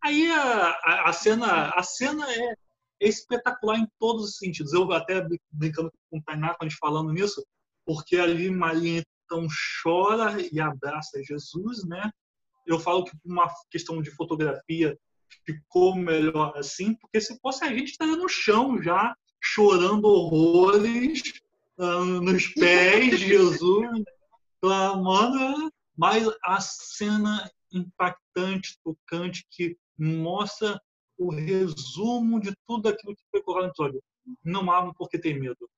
Aí 0.02 0.30
a, 0.30 1.08
a, 1.08 1.12
cena, 1.12 1.70
a 1.70 1.82
cena 1.82 2.30
é, 2.30 2.54
é, 3.02 3.08
espetacular 3.08 3.78
em 3.78 3.88
todos 3.98 4.30
os 4.30 4.36
sentidos. 4.36 4.72
Eu 4.72 4.90
até 4.92 5.26
brincando 5.50 5.92
com 6.10 6.18
o 6.18 6.22
Tainá, 6.22 6.54
quando 6.54 6.72
falando 6.78 7.12
nisso, 7.12 7.44
porque 7.84 8.16
ali 8.16 8.50
Maria 8.50 9.02
então 9.24 9.46
chora 9.82 10.36
e 10.52 10.58
abraça 10.58 11.22
Jesus, 11.22 11.84
né? 11.84 12.10
Eu 12.72 12.78
falo 12.78 13.04
que 13.04 13.16
por 13.16 13.30
uma 13.30 13.52
questão 13.70 14.00
de 14.00 14.10
fotografia 14.10 14.98
ficou 15.44 15.94
melhor 15.94 16.52
assim, 16.56 16.94
porque 16.94 17.20
se 17.20 17.38
fosse 17.40 17.64
a 17.64 17.68
gente 17.68 17.90
estaria 17.90 18.16
no 18.16 18.28
chão 18.28 18.82
já 18.82 19.14
chorando 19.42 20.04
horrores 20.06 21.40
uh, 21.78 22.20
nos 22.20 22.48
pés 22.48 23.18
de 23.18 23.28
Jesus, 23.28 24.04
clamando, 24.60 25.72
mas 25.96 26.28
a 26.44 26.60
cena 26.60 27.50
impactante, 27.72 28.78
tocante, 28.84 29.46
que 29.50 29.76
mostra 29.98 30.80
o 31.18 31.30
resumo 31.30 32.40
de 32.40 32.54
tudo 32.66 32.88
aquilo 32.88 33.14
que 33.14 33.22
foi 33.30 33.42
colocado 33.42 33.64
no 33.64 33.70
episódio. 33.70 34.02
Não 34.44 34.70
amam 34.70 34.92
porque 34.96 35.18
tem 35.18 35.38
medo. 35.38 35.68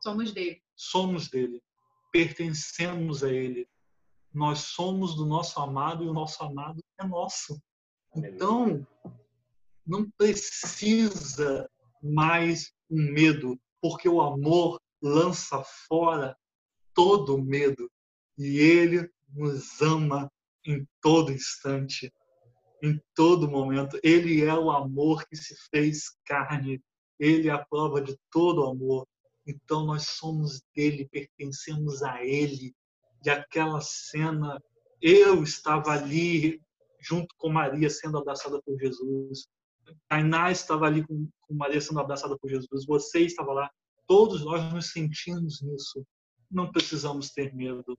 Somos 0.00 0.32
dele. 0.32 0.62
Somos 0.76 1.28
dele. 1.28 1.62
Pertencemos 2.12 3.22
a 3.22 3.32
ele. 3.32 3.68
Nós 4.38 4.60
somos 4.60 5.16
do 5.16 5.26
nosso 5.26 5.58
amado 5.58 6.04
e 6.04 6.08
o 6.08 6.12
nosso 6.12 6.40
amado 6.44 6.80
é 7.00 7.04
nosso. 7.04 7.60
Então, 8.14 8.86
não 9.84 10.08
precisa 10.12 11.68
mais 12.00 12.72
um 12.88 13.12
medo, 13.12 13.58
porque 13.82 14.08
o 14.08 14.20
amor 14.20 14.80
lança 15.02 15.60
fora 15.88 16.36
todo 16.94 17.42
medo 17.42 17.90
e 18.38 18.58
ele 18.58 19.10
nos 19.34 19.82
ama 19.82 20.30
em 20.64 20.86
todo 21.02 21.32
instante, 21.32 22.12
em 22.80 23.02
todo 23.16 23.50
momento. 23.50 23.98
Ele 24.04 24.44
é 24.44 24.54
o 24.54 24.70
amor 24.70 25.26
que 25.26 25.34
se 25.34 25.56
fez 25.68 26.16
carne, 26.24 26.80
ele 27.18 27.48
é 27.48 27.50
a 27.50 27.66
prova 27.66 28.00
de 28.00 28.16
todo 28.30 28.66
amor. 28.66 29.04
Então 29.44 29.84
nós 29.84 30.06
somos 30.10 30.62
dele, 30.76 31.08
pertencemos 31.08 32.04
a 32.04 32.24
ele. 32.24 32.72
E 33.24 33.30
aquela 33.30 33.80
cena, 33.80 34.62
eu 35.00 35.42
estava 35.42 35.92
ali 35.92 36.60
junto 37.00 37.34
com 37.36 37.48
Maria 37.48 37.88
sendo 37.90 38.18
abraçada 38.18 38.60
por 38.62 38.78
Jesus. 38.78 39.46
Tainá 40.08 40.50
estava 40.50 40.86
ali 40.86 41.06
com, 41.06 41.28
com 41.42 41.54
Maria 41.54 41.80
sendo 41.80 42.00
abraçada 42.00 42.36
por 42.38 42.48
Jesus. 42.48 42.84
Você 42.86 43.20
estava 43.20 43.52
lá. 43.52 43.70
Todos 44.06 44.44
nós 44.44 44.72
nos 44.72 44.90
sentimos 44.90 45.60
nisso. 45.62 46.04
Não 46.50 46.70
precisamos 46.70 47.30
ter 47.30 47.54
medo. 47.54 47.98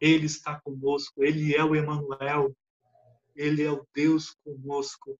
Ele 0.00 0.26
está 0.26 0.60
conosco. 0.60 1.24
Ele 1.24 1.54
é 1.54 1.64
o 1.64 1.74
Emanuel. 1.74 2.54
Ele 3.34 3.62
é 3.62 3.70
o 3.70 3.86
Deus 3.94 4.34
conosco. 4.44 5.18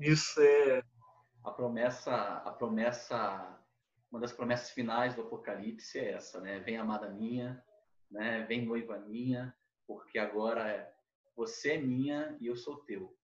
Isso 0.00 0.40
é 0.40 0.82
a 1.46 1.52
promessa, 1.52 2.12
a 2.12 2.50
promessa, 2.50 3.56
uma 4.10 4.20
das 4.20 4.32
promessas 4.32 4.70
finais 4.70 5.14
do 5.14 5.22
Apocalipse 5.22 5.96
é 5.96 6.12
essa, 6.12 6.40
né? 6.40 6.58
Vem 6.58 6.76
amada 6.76 7.08
minha, 7.08 7.62
né? 8.10 8.44
Vem 8.46 8.64
noiva 8.64 8.98
minha, 8.98 9.54
porque 9.86 10.18
agora 10.18 10.92
você 11.34 11.72
é 11.72 11.78
minha 11.78 12.36
e 12.40 12.46
eu 12.46 12.56
sou 12.56 12.78
teu. 12.84 13.16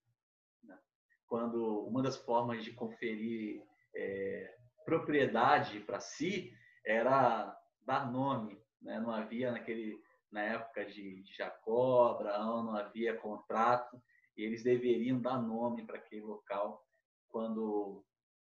Né? 0.62 0.78
Quando 1.26 1.80
uma 1.86 2.02
das 2.02 2.16
formas 2.16 2.64
de 2.64 2.72
conferir 2.72 3.62
é, 3.94 4.56
propriedade 4.84 5.80
para 5.80 6.00
si 6.00 6.52
era 6.84 7.56
dar 7.84 8.10
nome, 8.10 8.60
né? 8.80 9.00
Não 9.00 9.10
havia 9.10 9.52
naquele 9.52 10.00
na 10.30 10.42
época 10.42 10.84
de, 10.86 11.22
de 11.22 11.34
Jacó, 11.34 12.08
Abraão, 12.08 12.64
não 12.64 12.74
havia 12.74 13.16
contrato 13.16 14.02
e 14.34 14.42
eles 14.42 14.62
deveriam 14.62 15.20
dar 15.20 15.38
nome 15.38 15.84
para 15.84 15.98
aquele 15.98 16.22
local 16.22 16.82
quando 17.28 18.02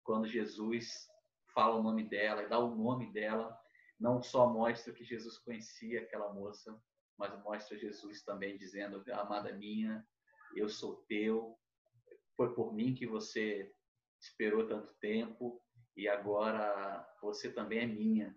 quando 0.04 0.28
Jesus 0.28 1.08
fala 1.54 1.76
o 1.76 1.84
nome 1.84 2.04
dela 2.04 2.44
e 2.44 2.50
dá 2.50 2.60
o 2.60 2.76
nome 2.76 3.12
dela, 3.12 3.58
não 4.04 4.22
só 4.22 4.46
mostra 4.50 4.92
que 4.92 5.06
Jesus 5.06 5.38
conhecia 5.38 6.02
aquela 6.02 6.34
moça, 6.34 6.78
mas 7.18 7.42
mostra 7.42 7.78
Jesus 7.78 8.22
também 8.22 8.58
dizendo: 8.58 9.02
Amada 9.14 9.54
minha, 9.54 10.06
eu 10.58 10.68
sou 10.68 10.98
teu, 11.08 11.58
foi 12.36 12.54
por 12.54 12.74
mim 12.74 12.94
que 12.94 13.08
você 13.08 13.74
esperou 14.20 14.68
tanto 14.68 14.94
tempo 14.96 15.62
e 15.96 16.10
agora 16.10 17.08
você 17.22 17.50
também 17.50 17.80
é 17.80 17.86
minha. 17.86 18.36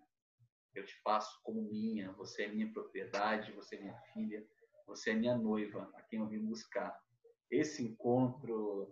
Eu 0.73 0.87
te 0.87 0.95
faço 1.03 1.41
como 1.43 1.61
minha, 1.63 2.13
você 2.13 2.45
é 2.45 2.49
minha 2.49 2.73
propriedade, 2.73 3.51
você 3.51 3.75
é 3.75 3.81
minha 3.81 3.99
filha, 4.15 4.47
você 4.87 5.11
é 5.11 5.15
minha 5.15 5.37
noiva, 5.37 5.91
a 5.95 6.03
quem 6.03 6.21
eu 6.21 6.29
vim 6.29 6.47
buscar. 6.47 6.97
Esse 7.51 7.83
encontro 7.83 8.89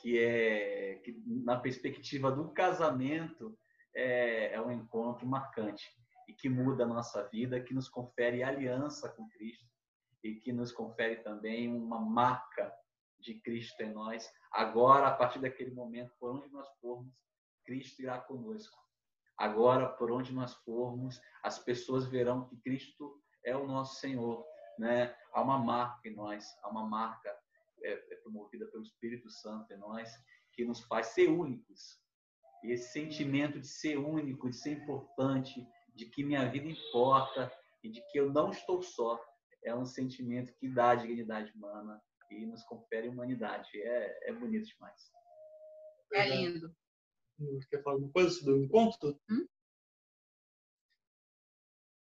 que 0.00 0.18
é 0.18 0.96
que 1.04 1.22
na 1.26 1.60
perspectiva 1.60 2.32
do 2.32 2.50
casamento 2.50 3.56
é, 3.94 4.54
é 4.54 4.60
um 4.60 4.72
encontro 4.72 5.24
marcante 5.24 5.96
e 6.28 6.34
que 6.34 6.48
muda 6.48 6.84
a 6.84 6.86
nossa 6.86 7.26
vida, 7.28 7.60
que 7.60 7.74
nos 7.74 7.88
confere 7.88 8.42
aliança 8.42 9.08
com 9.08 9.28
Cristo 9.30 9.66
e 10.22 10.34
que 10.34 10.52
nos 10.52 10.70
confere 10.70 11.16
também 11.16 11.72
uma 11.72 11.98
marca 11.98 12.72
de 13.18 13.40
Cristo 13.40 13.80
em 13.80 13.92
nós. 13.92 14.30
Agora, 14.52 15.08
a 15.08 15.14
partir 15.14 15.40
daquele 15.40 15.70
momento, 15.70 16.14
por 16.20 16.30
onde 16.30 16.48
nós 16.50 16.68
formos, 16.80 17.14
Cristo 17.64 18.02
irá 18.02 18.18
conosco. 18.18 18.78
Agora, 19.36 19.88
por 19.88 20.10
onde 20.10 20.32
nós 20.32 20.54
formos, 20.64 21.20
as 21.42 21.58
pessoas 21.58 22.06
verão 22.06 22.46
que 22.46 22.56
Cristo 22.58 23.20
é 23.44 23.56
o 23.56 23.66
nosso 23.66 24.00
Senhor. 24.00 24.44
Né? 24.78 25.14
Há 25.32 25.40
uma 25.40 25.58
marca 25.58 26.08
em 26.08 26.14
nós, 26.14 26.46
há 26.62 26.68
uma 26.68 26.84
marca 26.84 27.34
é, 27.82 27.92
é 27.92 28.16
promovida 28.16 28.66
pelo 28.66 28.82
Espírito 28.82 29.30
Santo 29.30 29.72
em 29.72 29.76
nós, 29.76 30.12
que 30.52 30.64
nos 30.64 30.80
faz 30.84 31.08
ser 31.08 31.28
únicos. 31.28 32.00
E 32.64 32.72
esse 32.72 32.92
sentimento 32.92 33.60
de 33.60 33.68
ser 33.68 33.96
único, 33.96 34.50
de 34.50 34.56
ser 34.56 34.72
importante, 34.72 35.64
de 35.98 36.06
que 36.06 36.22
minha 36.22 36.48
vida 36.48 36.68
importa 36.68 37.52
e 37.82 37.90
de 37.90 38.00
que 38.08 38.20
eu 38.20 38.32
não 38.32 38.50
estou 38.50 38.80
só. 38.80 39.20
É 39.64 39.74
um 39.74 39.84
sentimento 39.84 40.54
que 40.54 40.68
dá 40.68 40.94
dignidade 40.94 41.52
humana 41.52 42.00
e 42.30 42.46
nos 42.46 42.62
confere 42.62 43.08
humanidade. 43.08 43.68
É, 43.74 44.30
é 44.30 44.32
bonito 44.32 44.68
demais. 44.68 45.12
É 46.12 46.28
lindo. 46.28 46.72
Quer 47.68 47.82
falar 47.82 47.96
alguma 47.96 48.12
coisa 48.12 48.30
sobre 48.30 48.52
o 48.52 48.64
encontro? 48.64 49.20
Hum? 49.28 49.46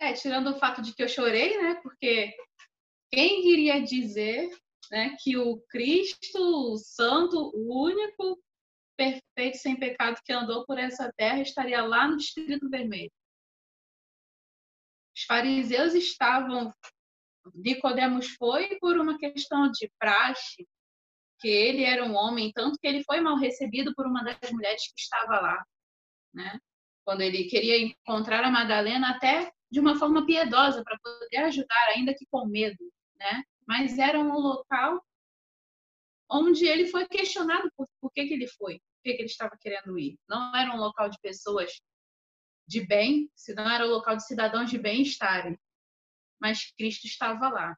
É, 0.00 0.12
tirando 0.12 0.50
o 0.50 0.58
fato 0.58 0.80
de 0.80 0.94
que 0.94 1.02
eu 1.02 1.08
chorei, 1.08 1.60
né? 1.60 1.74
Porque 1.82 2.32
quem 3.10 3.50
iria 3.50 3.82
dizer 3.82 4.48
né, 4.90 5.16
que 5.20 5.36
o 5.36 5.60
Cristo, 5.68 6.72
o 6.72 6.76
Santo, 6.78 7.50
o 7.54 7.84
único, 7.84 8.40
perfeito, 8.96 9.58
sem 9.58 9.76
pecado, 9.78 10.20
que 10.24 10.32
andou 10.32 10.64
por 10.66 10.78
essa 10.78 11.12
terra, 11.16 11.40
estaria 11.40 11.84
lá 11.84 12.06
no 12.06 12.16
Distrito 12.16 12.70
Vermelho. 12.70 13.12
Os 15.22 15.24
fariseus 15.24 15.94
estavam. 15.94 16.72
Nicodemos 17.54 18.30
foi 18.34 18.76
por 18.80 18.98
uma 18.98 19.18
questão 19.18 19.70
de 19.70 19.90
praxe, 19.98 20.66
que 21.38 21.48
ele 21.48 21.84
era 21.84 22.04
um 22.04 22.14
homem, 22.14 22.52
tanto 22.52 22.78
que 22.78 22.86
ele 22.86 23.04
foi 23.04 23.20
mal 23.20 23.36
recebido 23.36 23.94
por 23.94 24.06
uma 24.06 24.22
das 24.22 24.50
mulheres 24.50 24.82
que 24.82 25.00
estava 25.00 25.40
lá, 25.40 25.64
né? 26.34 26.58
Quando 27.04 27.20
ele 27.20 27.44
queria 27.44 27.78
encontrar 27.80 28.44
a 28.44 28.50
Madalena 28.50 29.10
até 29.10 29.52
de 29.70 29.80
uma 29.80 29.96
forma 29.96 30.24
piedosa 30.26 30.82
para 30.84 30.98
poder 30.98 31.38
ajudar, 31.38 31.88
ainda 31.94 32.14
que 32.14 32.26
com 32.30 32.46
medo, 32.46 32.78
né? 33.16 33.42
Mas 33.66 33.98
era 33.98 34.18
um 34.18 34.38
local 34.38 35.04
onde 36.30 36.66
ele 36.66 36.86
foi 36.86 37.06
questionado 37.06 37.70
por, 37.76 37.88
por 38.00 38.12
que, 38.12 38.26
que 38.26 38.34
ele 38.34 38.46
foi, 38.48 38.74
por 38.74 39.02
que, 39.04 39.14
que 39.14 39.22
ele 39.22 39.30
estava 39.30 39.56
querendo 39.60 39.98
ir. 39.98 40.16
Não 40.28 40.54
era 40.54 40.72
um 40.72 40.78
local 40.78 41.08
de 41.08 41.18
pessoas 41.20 41.80
de 42.72 42.86
bem, 42.86 43.30
se 43.36 43.54
não 43.54 43.68
era 43.68 43.84
o 43.86 43.90
local 43.90 44.16
de 44.16 44.26
cidadãos 44.26 44.70
de 44.70 44.78
bem 44.78 45.02
estarem. 45.02 45.58
Mas 46.40 46.72
Cristo 46.72 47.06
estava 47.06 47.48
lá. 47.48 47.76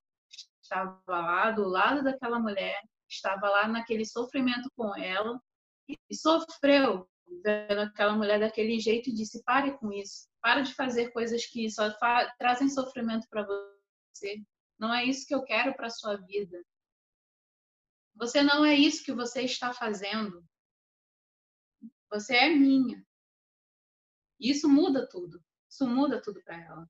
Estava 0.63 1.03
lá 1.09 1.51
do 1.51 1.65
lado 1.65 2.03
daquela 2.03 2.39
mulher, 2.39 2.81
estava 3.09 3.49
lá 3.51 3.69
naquele 3.69 4.07
sofrimento 4.07 4.71
com 4.77 4.97
ela 4.97 5.39
e 5.89 6.15
sofreu 6.15 7.07
vendo 7.43 7.81
aquela 7.81 8.15
mulher 8.15 8.39
daquele 8.39 8.79
jeito 8.79 9.11
e 9.11 9.15
disse: 9.15 9.43
pare 9.43 9.77
com 9.79 9.93
isso, 9.93 10.29
para 10.41 10.63
de 10.63 10.73
fazer 10.75 11.11
coisas 11.11 11.45
que 11.45 11.69
só 11.71 11.93
trazem 12.39 12.69
sofrimento 12.69 13.27
para 13.29 13.45
você. 13.45 14.41
Não 14.79 14.95
é 14.95 15.05
isso 15.05 15.27
que 15.27 15.35
eu 15.35 15.43
quero 15.43 15.75
para 15.75 15.91
sua 15.91 16.17
vida. 16.17 16.65
Você 18.15 18.43
não 18.43 18.65
é 18.65 18.75
isso 18.75 19.05
que 19.05 19.13
você 19.13 19.43
está 19.43 19.73
fazendo. 19.73 20.43
Você 22.11 22.37
é 22.37 22.49
minha. 22.49 23.05
Isso 24.51 24.69
muda 24.69 25.09
tudo. 25.09 25.43
Isso 25.71 25.87
muda 25.87 26.21
tudo 26.21 26.43
para 26.45 26.61
ela. 26.61 26.89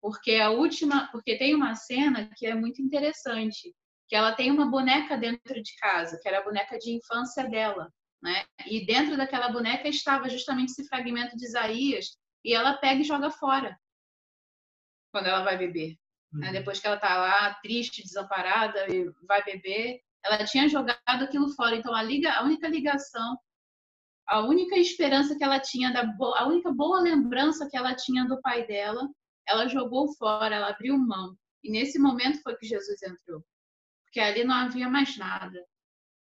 Porque 0.00 0.36
a 0.36 0.50
última, 0.50 1.10
porque 1.10 1.36
tem 1.36 1.54
uma 1.54 1.74
cena 1.74 2.30
que 2.36 2.46
é 2.46 2.54
muito 2.54 2.80
interessante, 2.80 3.74
que 4.08 4.16
ela 4.16 4.34
tem 4.34 4.50
uma 4.50 4.70
boneca 4.70 5.16
dentro 5.16 5.62
de 5.62 5.76
casa, 5.76 6.18
que 6.22 6.28
era 6.28 6.38
a 6.38 6.44
boneca 6.44 6.78
de 6.78 6.92
infância 6.92 7.48
dela, 7.48 7.92
né? 8.22 8.44
E 8.66 8.86
dentro 8.86 9.16
daquela 9.16 9.50
boneca 9.50 9.88
estava 9.88 10.28
justamente 10.28 10.70
esse 10.70 10.86
fragmento 10.88 11.36
de 11.36 11.44
Isaías, 11.44 12.16
e 12.44 12.54
ela 12.54 12.78
pega 12.78 13.00
e 13.00 13.04
joga 13.04 13.30
fora 13.30 13.76
quando 15.12 15.26
ela 15.26 15.42
vai 15.42 15.56
beber. 15.56 15.96
Né? 16.32 16.48
Uhum. 16.48 16.52
Depois 16.52 16.78
que 16.78 16.86
ela 16.86 16.96
está 16.96 17.16
lá 17.16 17.54
triste, 17.62 18.02
desamparada 18.02 18.86
e 18.92 19.10
vai 19.26 19.42
beber, 19.42 20.00
ela 20.24 20.44
tinha 20.44 20.68
jogado 20.68 21.00
aquilo 21.06 21.48
fora. 21.50 21.74
Então 21.74 21.94
a 21.94 22.02
liga, 22.02 22.32
a 22.32 22.44
única 22.44 22.68
ligação 22.68 23.38
a 24.26 24.40
única 24.40 24.76
esperança 24.76 25.36
que 25.36 25.44
ela 25.44 25.60
tinha, 25.60 25.92
da 25.92 26.02
a 26.36 26.46
única 26.46 26.72
boa 26.72 27.00
lembrança 27.00 27.68
que 27.70 27.76
ela 27.76 27.94
tinha 27.94 28.24
do 28.24 28.40
pai 28.40 28.66
dela, 28.66 29.08
ela 29.46 29.68
jogou 29.68 30.12
fora, 30.14 30.54
ela 30.54 30.70
abriu 30.70 30.98
mão. 30.98 31.36
E 31.62 31.70
nesse 31.70 31.98
momento 31.98 32.42
foi 32.42 32.56
que 32.56 32.66
Jesus 32.66 33.00
entrou. 33.02 33.44
Porque 34.04 34.20
ali 34.20 34.44
não 34.44 34.54
havia 34.54 34.88
mais 34.88 35.16
nada. 35.16 35.64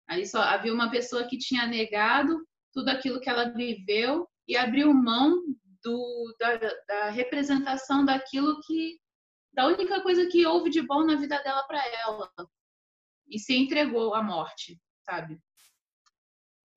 Ali 0.06 0.26
só 0.26 0.40
havia 0.40 0.72
uma 0.72 0.90
pessoa 0.90 1.26
que 1.26 1.36
tinha 1.36 1.66
negado 1.66 2.46
tudo 2.72 2.88
aquilo 2.88 3.20
que 3.20 3.28
ela 3.28 3.50
viveu 3.50 4.28
e 4.46 4.56
abriu 4.56 4.94
mão 4.94 5.42
do, 5.82 6.36
da, 6.38 6.56
da 6.86 7.10
representação 7.10 8.04
daquilo 8.04 8.60
que. 8.62 8.98
da 9.52 9.66
única 9.66 10.00
coisa 10.02 10.26
que 10.26 10.46
houve 10.46 10.70
de 10.70 10.82
bom 10.82 11.04
na 11.04 11.16
vida 11.16 11.42
dela 11.42 11.62
para 11.64 11.84
ela. 11.86 12.30
E 13.28 13.38
se 13.38 13.54
entregou 13.56 14.14
à 14.14 14.22
morte, 14.22 14.80
sabe? 15.04 15.38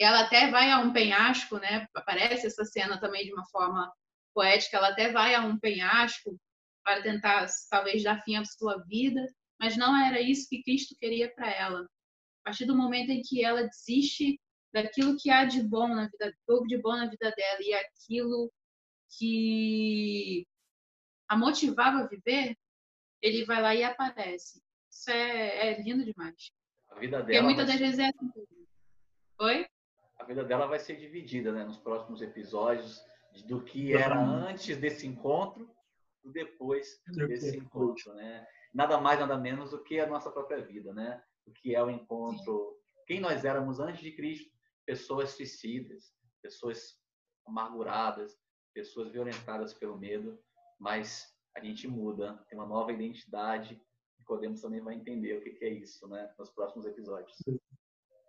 Ela 0.04 0.22
até 0.22 0.50
vai 0.50 0.72
a 0.72 0.80
um 0.80 0.94
penhasco, 0.94 1.58
né? 1.58 1.88
Aparece 1.96 2.48
essa 2.48 2.66
cena 2.66 3.00
também 3.00 3.26
de 3.26 3.34
uma 3.34 3.46
forma 3.48 3.92
poética, 4.34 4.78
ela 4.78 4.90
até 4.90 5.12
vai 5.12 5.36
a 5.36 5.42
um 5.42 5.60
penhasco 5.60 6.40
para 6.84 7.02
tentar 7.02 7.48
talvez 7.70 8.04
dar 8.04 8.22
fim 8.24 8.36
à 8.36 8.46
sua 8.46 8.78
vida, 8.88 9.24
mas 9.60 9.78
não 9.78 9.96
era 9.96 10.20
isso 10.20 10.48
que 10.50 10.64
Cristo 10.64 10.96
queria 11.00 11.32
para 11.34 11.52
ela. 11.52 11.82
A 11.82 12.44
partir 12.46 12.66
do 12.66 12.76
momento 12.76 13.10
em 13.10 13.22
que 13.22 13.44
ela 13.44 13.68
desiste 13.68 14.40
daquilo 14.74 15.18
que 15.18 15.30
há 15.30 15.46
de 15.46 15.62
bom 15.62 15.88
na 15.90 16.08
vida, 16.08 16.34
de 16.68 16.78
bom 16.82 16.96
na 16.96 17.08
vida 17.08 17.32
dela 17.32 17.60
e 17.62 17.74
aquilo 17.74 18.52
que 19.18 20.48
a 21.30 21.38
motivava 21.38 22.00
a 22.00 22.08
viver, 22.08 22.58
ele 23.22 23.46
vai 23.46 23.62
lá 23.62 23.76
e 23.76 23.84
aparece. 23.84 24.62
Isso 24.90 25.12
é, 25.12 25.74
é 25.74 25.82
lindo 25.82 26.04
demais. 26.04 26.52
A 26.90 26.96
vida 26.96 27.18
dela. 27.18 27.26
Porque 27.26 27.42
muitas 27.42 27.68
das 27.68 27.80
vezes 27.80 28.00
é 28.00 28.08
assim. 28.08 28.32
Oi? 29.40 29.68
A 30.22 30.24
vida 30.24 30.44
dela 30.44 30.68
vai 30.68 30.80
ser 30.80 30.96
dividida 30.98 31.52
né, 31.52 31.64
nos 31.64 31.78
próximos 31.78 32.22
episódios 32.22 33.04
do 33.48 33.62
que 33.64 33.94
era 33.94 34.20
antes 34.20 34.78
desse 34.78 35.08
encontro 35.08 35.70
e 36.24 36.32
depois 36.32 37.02
desse 37.08 37.58
encontro, 37.58 38.14
né? 38.14 38.46
Nada 38.72 39.02
mais, 39.02 39.20
nada 39.20 39.38
menos 39.38 39.72
do 39.72 39.84
que 39.84 40.00
a 40.00 40.06
nossa 40.06 40.30
própria 40.30 40.62
vida, 40.62 40.94
né? 40.94 41.22
O 41.46 41.52
que 41.52 41.74
é 41.74 41.84
o 41.84 41.90
encontro, 41.90 42.78
quem 43.08 43.20
nós 43.20 43.44
éramos 43.44 43.80
antes 43.80 44.02
de 44.02 44.12
Cristo, 44.12 44.52
pessoas 44.86 45.32
suicidas, 45.32 46.14
pessoas 46.42 47.00
amarguradas, 47.48 48.38
pessoas 48.74 49.12
violentadas 49.12 49.74
pelo 49.74 49.98
medo, 49.98 50.40
mas 50.80 51.34
a 51.56 51.64
gente 51.64 51.88
muda, 51.88 52.38
tem 52.48 52.60
uma 52.60 52.68
nova 52.68 52.92
identidade, 52.92 53.82
e 54.20 54.24
Podemos 54.24 54.62
também 54.62 54.82
vai 54.82 54.94
entender 54.94 55.38
o 55.38 55.42
que 55.42 55.66
é 55.66 55.70
isso, 55.70 56.08
né? 56.08 56.32
Nos 56.38 56.52
próximos 56.52 56.86
episódios. 56.86 57.36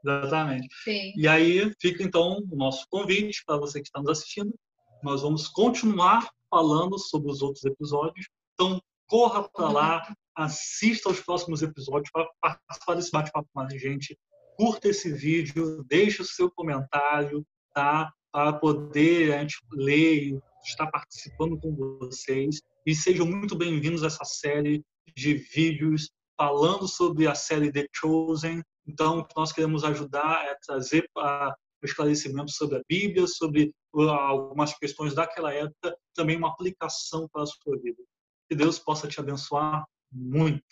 Exatamente. 0.04 0.68
Sim. 0.82 1.12
E 1.16 1.28
aí 1.28 1.72
fica 1.80 2.02
então 2.02 2.42
o 2.50 2.56
nosso 2.56 2.86
convite 2.90 3.42
para 3.46 3.56
você 3.56 3.80
que 3.80 3.86
está 3.86 4.00
nos 4.00 4.10
assistindo. 4.10 4.54
Nós 5.02 5.22
vamos 5.22 5.48
continuar 5.48 6.28
falando 6.50 6.98
sobre 6.98 7.30
os 7.30 7.42
outros 7.42 7.64
episódios. 7.64 8.28
Então 8.54 8.80
corra 9.08 9.48
para 9.48 9.68
lá, 9.68 10.14
assista 10.36 11.08
aos 11.08 11.20
próximos 11.20 11.62
episódios 11.62 12.10
para 12.10 12.28
participar 12.40 12.94
desse 12.94 13.10
bate-papo 13.10 13.48
com 13.52 13.60
a 13.60 13.68
gente. 13.70 14.18
Curta 14.56 14.88
esse 14.88 15.12
vídeo, 15.12 15.84
deixe 15.88 16.22
o 16.22 16.26
seu 16.26 16.50
comentário, 16.50 17.44
tá? 17.74 18.12
Para 18.30 18.52
poder 18.54 19.34
a 19.34 19.40
gente 19.40 19.58
ler 19.72 20.24
e 20.24 20.40
estar 20.64 20.86
participando 20.86 21.58
com 21.58 21.74
vocês. 21.74 22.60
E 22.86 22.94
sejam 22.94 23.26
muito 23.26 23.56
bem-vindos 23.56 24.02
a 24.02 24.06
essa 24.06 24.24
série 24.24 24.84
de 25.16 25.34
vídeos 25.34 26.10
falando 26.36 26.88
sobre 26.88 27.26
a 27.26 27.34
série 27.34 27.70
The 27.70 27.86
Chosen, 27.94 28.62
então, 28.86 29.18
o 29.18 29.24
que 29.24 29.36
nós 29.36 29.52
queremos 29.52 29.84
ajudar 29.84 30.44
é 30.46 30.56
trazer 30.66 31.08
para 31.14 31.54
o 31.82 31.86
esclarecimento 31.86 32.50
sobre 32.50 32.78
a 32.78 32.82
Bíblia, 32.88 33.26
sobre 33.26 33.72
algumas 33.94 34.76
questões 34.78 35.14
daquela 35.14 35.52
época, 35.52 35.96
também 36.14 36.36
uma 36.36 36.48
aplicação 36.48 37.28
para 37.32 37.42
a 37.42 37.46
sua 37.46 37.78
vida. 37.78 38.02
Que 38.48 38.56
Deus 38.56 38.78
possa 38.78 39.08
te 39.08 39.20
abençoar 39.20 39.84
muito. 40.10 40.62